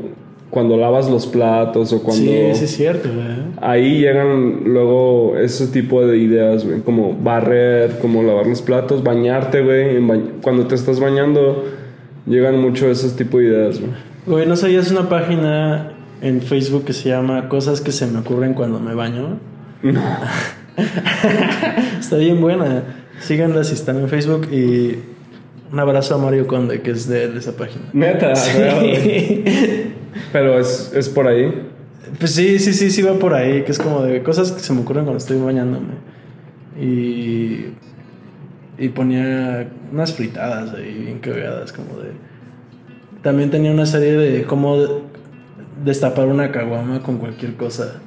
cuando 0.52 0.78
lavas 0.78 1.10
los 1.10 1.26
platos 1.26 1.92
o 1.94 2.04
cuando... 2.04 2.24
Sí, 2.24 2.38
sí, 2.54 2.66
es 2.66 2.72
cierto, 2.76 3.10
güey. 3.12 3.38
Ahí 3.62 4.00
llegan 4.02 4.64
luego 4.66 5.36
ese 5.38 5.66
tipo 5.68 6.06
de 6.06 6.18
ideas, 6.18 6.66
güey. 6.66 6.82
Como 6.82 7.16
barrer, 7.16 7.98
como 8.00 8.22
lavar 8.22 8.46
los 8.46 8.62
platos, 8.62 9.02
bañarte, 9.02 9.62
güey. 9.64 9.98
ba- 10.06 10.20
Cuando 10.42 10.68
te 10.68 10.76
estás 10.76 11.00
bañando, 11.00 11.64
llegan 12.28 12.60
mucho 12.60 12.92
esos 12.92 13.16
tipo 13.16 13.40
de 13.40 13.46
ideas, 13.46 13.80
güey. 13.80 13.92
Güey, 14.28 14.46
¿no 14.46 14.56
sabías 14.56 14.92
una 14.92 15.10
página 15.10 15.94
en 16.22 16.42
Facebook 16.42 16.84
que 16.86 16.94
se 16.94 17.10
llama 17.10 17.50
Cosas 17.50 17.82
que 17.82 17.92
se 17.92 18.06
me 18.06 18.20
ocurren 18.20 18.54
cuando 18.54 18.80
me 18.80 18.94
baño? 18.94 19.40
Está 22.00 22.18
bien 22.18 22.42
buena. 22.42 22.84
Síganla 23.22 23.64
si 23.64 23.74
están 23.74 23.98
en 24.00 24.10
Facebook 24.10 24.48
y 24.52 24.96
un 25.72 25.80
abrazo 25.80 26.16
a 26.16 26.18
Mario 26.18 26.48
Conde, 26.48 26.82
que 26.82 26.92
es 26.92 27.08
de, 27.08 27.28
de 27.30 27.40
esa 27.40 27.56
página. 27.56 27.86
Neta. 27.94 28.36
Sí. 28.36 29.44
Pero 30.32 30.60
es, 30.60 30.92
es 30.96 31.10
por 31.10 31.28
ahí. 31.28 31.68
Pues 32.20 32.32
sí, 32.34 32.60
sí, 32.60 32.74
sí, 32.74 32.90
sí 32.90 33.02
va 33.02 33.14
por 33.14 33.34
ahí, 33.34 33.64
que 33.64 33.72
es 33.72 33.80
como 33.80 34.02
de 34.04 34.22
cosas 34.24 34.52
que 34.52 34.60
se 34.60 34.74
me 34.74 34.82
ocurren 34.82 35.04
cuando 35.06 35.18
estoy 35.20 35.40
bañándome. 35.40 35.94
Y, 36.80 37.66
y 38.78 38.90
ponía 38.90 39.70
unas 39.92 40.14
fritadas 40.14 40.74
ahí 40.74 40.94
bien 41.06 41.20
cagadas, 41.20 41.72
como 41.74 41.98
de... 42.00 42.12
También 43.22 43.52
tenía 43.52 43.72
una 43.72 43.86
serie 43.86 44.14
de 44.14 44.44
cómo 44.44 44.78
de- 44.78 44.90
destapar 45.86 46.28
una 46.28 46.52
caguama 46.52 47.02
con 47.04 47.18
cualquier 47.18 47.56
cosa. 47.56 48.02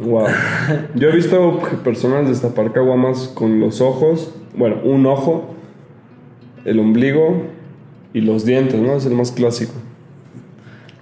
Wow. 0.00 0.26
Yo 0.94 1.08
he 1.08 1.16
visto 1.16 1.60
personas 1.84 2.28
destapar 2.28 2.72
caguamas 2.72 3.28
con 3.34 3.60
los 3.60 3.80
ojos, 3.80 4.34
bueno, 4.56 4.76
un 4.84 5.06
ojo, 5.06 5.54
el 6.64 6.80
ombligo 6.80 7.44
y 8.12 8.20
los 8.22 8.44
dientes, 8.44 8.80
¿no? 8.80 8.96
Es 8.96 9.06
el 9.06 9.14
más 9.14 9.30
clásico. 9.32 9.72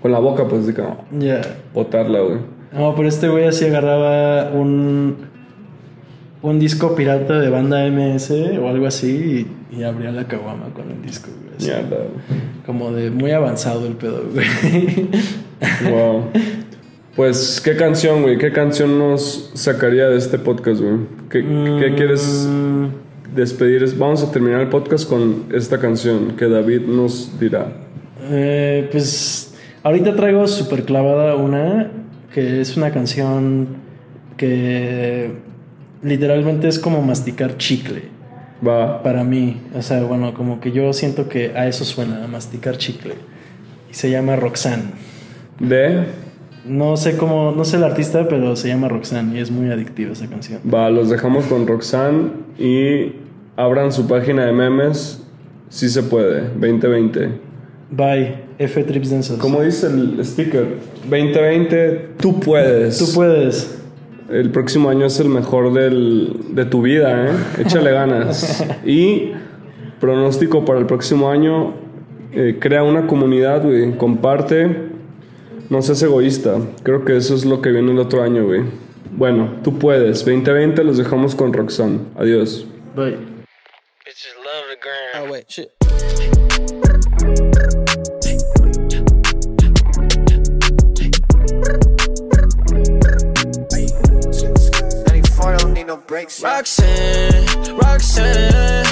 Con 0.05 0.12
la 0.12 0.18
boca, 0.18 0.46
pues, 0.46 0.66
de 0.66 0.74
como 0.74 1.02
Ya. 1.18 1.40
botarla, 1.72 2.20
güey. 2.20 2.36
No, 2.74 2.94
pero 2.94 3.09
este 3.09 3.26
güey 3.30 3.46
así 3.46 3.64
agarraba 3.64 4.50
un... 4.52 5.16
Un 6.42 6.59
disco 6.59 6.94
pirata 6.94 7.38
de 7.40 7.48
banda 7.48 7.88
MS 7.88 8.30
o 8.61 8.68
algo 8.68 8.86
así 8.86 9.46
y, 9.72 9.78
y 9.78 9.82
abría 9.82 10.12
la 10.12 10.24
caguama 10.28 10.66
con 10.74 10.90
el 10.90 11.00
disco, 11.00 11.30
güey. 11.42 11.57
así. 11.57 11.68
Mierda, 11.68 12.05
Como 12.66 12.92
de 12.92 13.11
muy 13.11 13.30
avanzado 13.30 13.86
el 13.86 13.94
pedo, 13.94 14.24
güey. 14.30 15.09
Wow. 15.90 16.24
Pues, 17.16 17.62
¿qué 17.64 17.74
canción, 17.76 18.20
güey? 18.20 18.36
¿Qué 18.36 18.52
canción 18.52 18.98
nos 18.98 19.52
sacaría 19.55 20.09
de 20.11 20.18
este 20.18 20.38
podcast, 20.38 20.82
güey? 20.82 20.96
¿Qué, 21.30 21.40
qué 21.80 21.94
quieres 21.96 22.46
Mm, 22.46 22.88
despedir? 23.34 23.86
Vamos 23.96 24.22
a 24.22 24.30
terminar 24.30 24.61
el 24.61 24.68
podcast 24.68 25.09
con 25.09 25.44
esta 25.55 25.78
canción 25.80 26.32
que 26.36 26.46
David 26.46 26.82
nos 26.82 27.40
dirá. 27.40 27.72
eh, 28.30 28.86
pues 28.92 29.43
ahorita 29.85 30.16
traigo 30.16 30.49
super 30.49 30.85
clavada 30.85 31.37
una 31.37 31.91
que 32.32 32.61
es 32.61 32.76
una 32.76 32.91
canción 32.91 33.68
que 34.37 35.30
literalmente 36.03 36.66
es 36.66 36.80
como 36.80 37.01
masticar 37.01 37.57
chicle 37.57 38.03
Va. 38.66 39.03
para 39.03 39.22
mí. 39.22 39.61
O 39.74 39.82
sea, 39.82 40.03
bueno, 40.03 40.35
como 40.35 40.61
que 40.61 40.72
yo 40.72 40.93
siento 40.93 41.28
que 41.28 41.53
a 41.57 41.68
eso 41.68 41.85
suena, 41.85 42.24
a 42.24 42.26
masticar 42.26 42.76
chicle. 42.76 43.14
Y 43.91 43.95
se 43.95 44.11
llama 44.11 44.35
Roxanne. 44.35 44.85
De. 45.61 46.05
No 46.66 46.97
sé 46.97 47.16
cómo, 47.16 47.53
no 47.53 47.64
sé 47.64 47.76
el 47.76 47.85
artista, 47.85 48.26
pero 48.26 48.57
se 48.57 48.68
llama 48.68 48.89
Roxanne 48.89 49.39
y 49.39 49.41
es 49.41 49.51
muy 49.51 49.70
adictiva 49.70 50.12
esa 50.12 50.26
canción. 50.28 50.61
Va, 50.72 50.89
los 50.91 51.11
dejamos 51.11 51.45
con 51.45 51.66
Roxanne 51.66 52.30
y 52.59 53.12
abran 53.57 53.93
su 53.93 54.09
página 54.09 54.47
de 54.47 54.53
memes. 54.53 55.22
Si 55.68 55.89
se 55.91 56.03
puede, 56.03 56.41
2020. 56.59 57.28
Bye, 57.91 58.43
F 58.59 58.84
Trips 58.84 59.11
Densos. 59.11 59.38
Como 59.38 59.62
dice 59.62 59.86
el 59.86 60.24
sticker, 60.24 60.78
2020, 61.09 62.11
tú 62.18 62.40
puedes. 62.40 62.98
Tú 62.98 63.07
puedes. 63.14 63.78
El 64.30 64.50
próximo 64.50 64.88
año 64.88 65.07
es 65.07 65.20
el 65.20 65.28
mejor 65.28 65.72
del, 65.74 66.36
de 66.50 66.64
tu 66.64 66.82
vida, 66.82 67.28
¿eh? 67.28 67.32
Échale 67.59 67.92
ganas. 67.92 68.64
Y 68.86 69.32
pronóstico 70.00 70.64
para 70.64 70.78
el 70.80 70.86
próximo 70.86 71.30
año, 71.30 71.74
eh, 72.32 72.59
crea 72.61 72.82
una 72.82 73.07
comunidad, 73.07 73.62
güey. 73.62 73.96
Comparte. 73.96 74.94
No 75.70 75.82
seas 75.82 76.02
egoísta. 76.02 76.59
Creo 76.82 77.05
que 77.05 77.16
eso 77.16 77.34
es 77.34 77.44
lo 77.44 77.62
que 77.62 77.70
viene 77.70 77.92
el 77.92 77.98
otro 77.98 78.22
año, 78.22 78.44
güey. 78.44 78.62
Bueno, 79.12 79.61
tú 79.62 79.78
puedes. 79.78 80.24
2020 80.24 80.84
los 80.84 80.98
dejamos 80.98 81.34
con 81.34 81.52
Roxanne. 81.52 82.00
Adiós. 82.16 82.66
Bye. 82.96 83.16
Need 95.85 95.89
no 95.89 95.97
brakes. 95.97 96.41
yeah. 96.41 96.57
Roxanne, 96.57 97.76
Roxanne. 97.76 98.87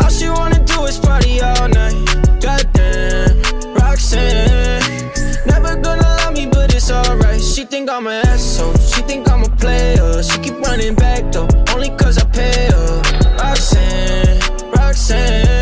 All 0.00 0.10
she 0.10 0.28
wanna 0.28 0.64
do 0.64 0.84
is 0.84 0.98
party 0.98 1.40
all 1.40 1.68
night. 1.68 1.96
Goddamn, 2.40 3.40
Roxanne. 3.74 5.10
Never 5.46 5.76
gonna 5.80 6.02
love 6.02 6.34
me, 6.34 6.46
but 6.46 6.74
it's 6.74 6.90
alright. 6.90 7.40
She 7.40 7.64
think 7.64 7.90
I'm 7.90 8.06
an 8.06 8.26
asshole. 8.26 8.74
She 8.76 9.02
think 9.02 9.30
I'm 9.30 9.42
a 9.42 9.50
player. 9.56 10.22
She 10.22 10.38
keep 10.38 10.58
running 10.60 10.94
back 10.94 11.32
though, 11.32 11.48
only 11.74 11.90
cause 11.90 12.18
I 12.18 12.24
pay 12.26 12.68
her. 12.70 13.02
Roxanne, 13.38 14.40
Roxanne. 14.72 15.61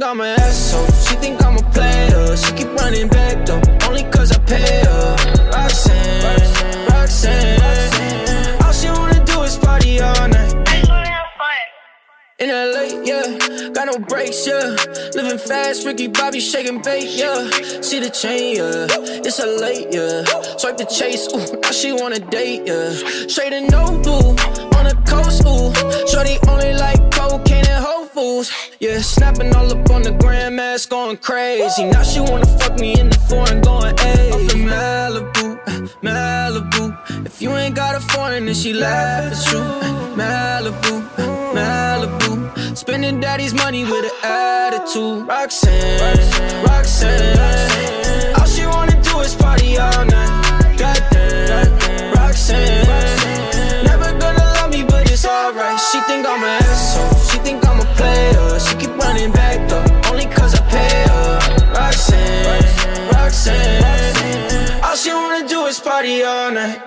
think 0.00 0.10
I'm 0.10 0.20
an 0.20 0.40
asshole. 0.40 0.86
She 0.86 1.14
think 1.16 1.44
I'm 1.44 1.56
a 1.56 1.62
player. 1.72 2.36
She 2.36 2.52
keep 2.52 2.68
running 2.80 3.08
back 3.08 3.44
though, 3.44 3.60
only 3.86 4.04
cause 4.04 4.32
I 4.32 4.38
pay 4.44 4.84
her. 4.84 5.16
Roxanne, 5.52 6.22
Roxanne, 6.88 8.62
all 8.64 8.72
she 8.72 8.88
wanna 8.88 9.22
do 9.26 9.42
is 9.42 9.58
party 9.58 10.00
all 10.00 10.28
night. 10.28 10.54
In 12.38 12.48
LA, 12.48 13.02
yeah, 13.04 13.70
got 13.74 13.88
no 13.88 13.98
brakes, 13.98 14.46
yeah. 14.46 14.74
Living 15.14 15.36
fast, 15.38 15.84
Ricky 15.84 16.08
Bobby 16.08 16.40
shaking 16.40 16.80
bait, 16.80 17.04
yeah. 17.04 17.50
See 17.82 18.00
the 18.00 18.08
chain, 18.08 18.56
yeah. 18.56 18.86
It's 19.26 19.38
a 19.38 19.46
late, 19.46 19.88
yeah. 19.90 20.24
Swipe 20.56 20.78
the 20.78 20.86
chase, 20.86 21.28
ooh, 21.34 21.60
now 21.60 21.70
she 21.70 21.92
wanna 21.92 22.20
date, 22.20 22.62
yeah. 22.64 22.90
Straight 23.28 23.52
and 23.52 23.70
no 23.70 23.84
blue, 24.00 24.30
on 24.78 24.84
the 24.88 24.96
coast, 25.06 25.44
ooh. 25.44 25.68
Shorty 26.08 26.38
only 26.48 26.72
like 26.72 26.98
cocaine 27.12 27.66
and 27.68 27.84
Whole 27.84 27.99
Foods, 28.14 28.50
yeah. 28.80 28.98
Snapping 29.00 29.54
all 29.54 29.70
up 29.70 29.88
on 29.90 30.02
the 30.02 30.10
grandmas, 30.10 30.84
going 30.86 31.16
crazy. 31.18 31.84
Now 31.84 32.02
she 32.02 32.20
wanna 32.20 32.46
fuck 32.58 32.78
me 32.78 32.98
in 32.98 33.08
the 33.08 33.18
foreign, 33.28 33.60
going, 33.60 33.94
ayy. 33.96 34.32
Up 34.32 34.54
in 34.54 34.66
Malibu, 34.66 35.58
uh, 35.66 35.86
Malibu. 36.02 37.26
If 37.26 37.40
you 37.40 37.50
ain't 37.52 37.76
got 37.76 37.94
a 37.94 38.00
foreign, 38.00 38.46
then 38.46 38.54
she 38.54 38.72
laugh, 38.72 39.30
it's 39.32 39.44
true. 39.44 39.60
Malibu, 40.16 41.06
uh, 41.18 41.54
Malibu. 41.54 42.76
Spending 42.76 43.20
daddy's 43.20 43.54
money 43.54 43.84
with 43.84 44.04
an 44.04 44.10
attitude. 44.24 45.28
Roxanne, 45.28 46.64
Roxanne. 46.64 48.34
All 48.38 48.46
she 48.46 48.66
wanna 48.66 49.00
do 49.02 49.20
is 49.20 49.34
party 49.36 49.78
all 49.78 50.04
night. 50.04 50.76
Goddamn, 50.76 52.14
Roxanne. 52.14 52.86
Never 53.84 54.10
gonna 54.18 54.44
love 54.56 54.70
me, 54.72 54.82
but 54.82 55.08
it's 55.08 55.24
alright. 55.24 55.78
She 55.92 56.00
think 56.08 56.26
I'm 56.26 56.42
an 56.42 56.59
running 59.00 59.32
back 59.32 59.68
though, 59.68 60.10
only 60.10 60.26
cause 60.26 60.54
I 60.54 60.62
pay 60.68 60.94
her. 61.10 61.38
Roxanne, 61.74 63.08
Roxanne. 63.14 64.82
All 64.84 64.96
she 64.96 65.10
wanna 65.12 65.48
do 65.48 65.66
is 65.66 65.80
party 65.80 66.22
all 66.22 66.50
night. 66.50 66.80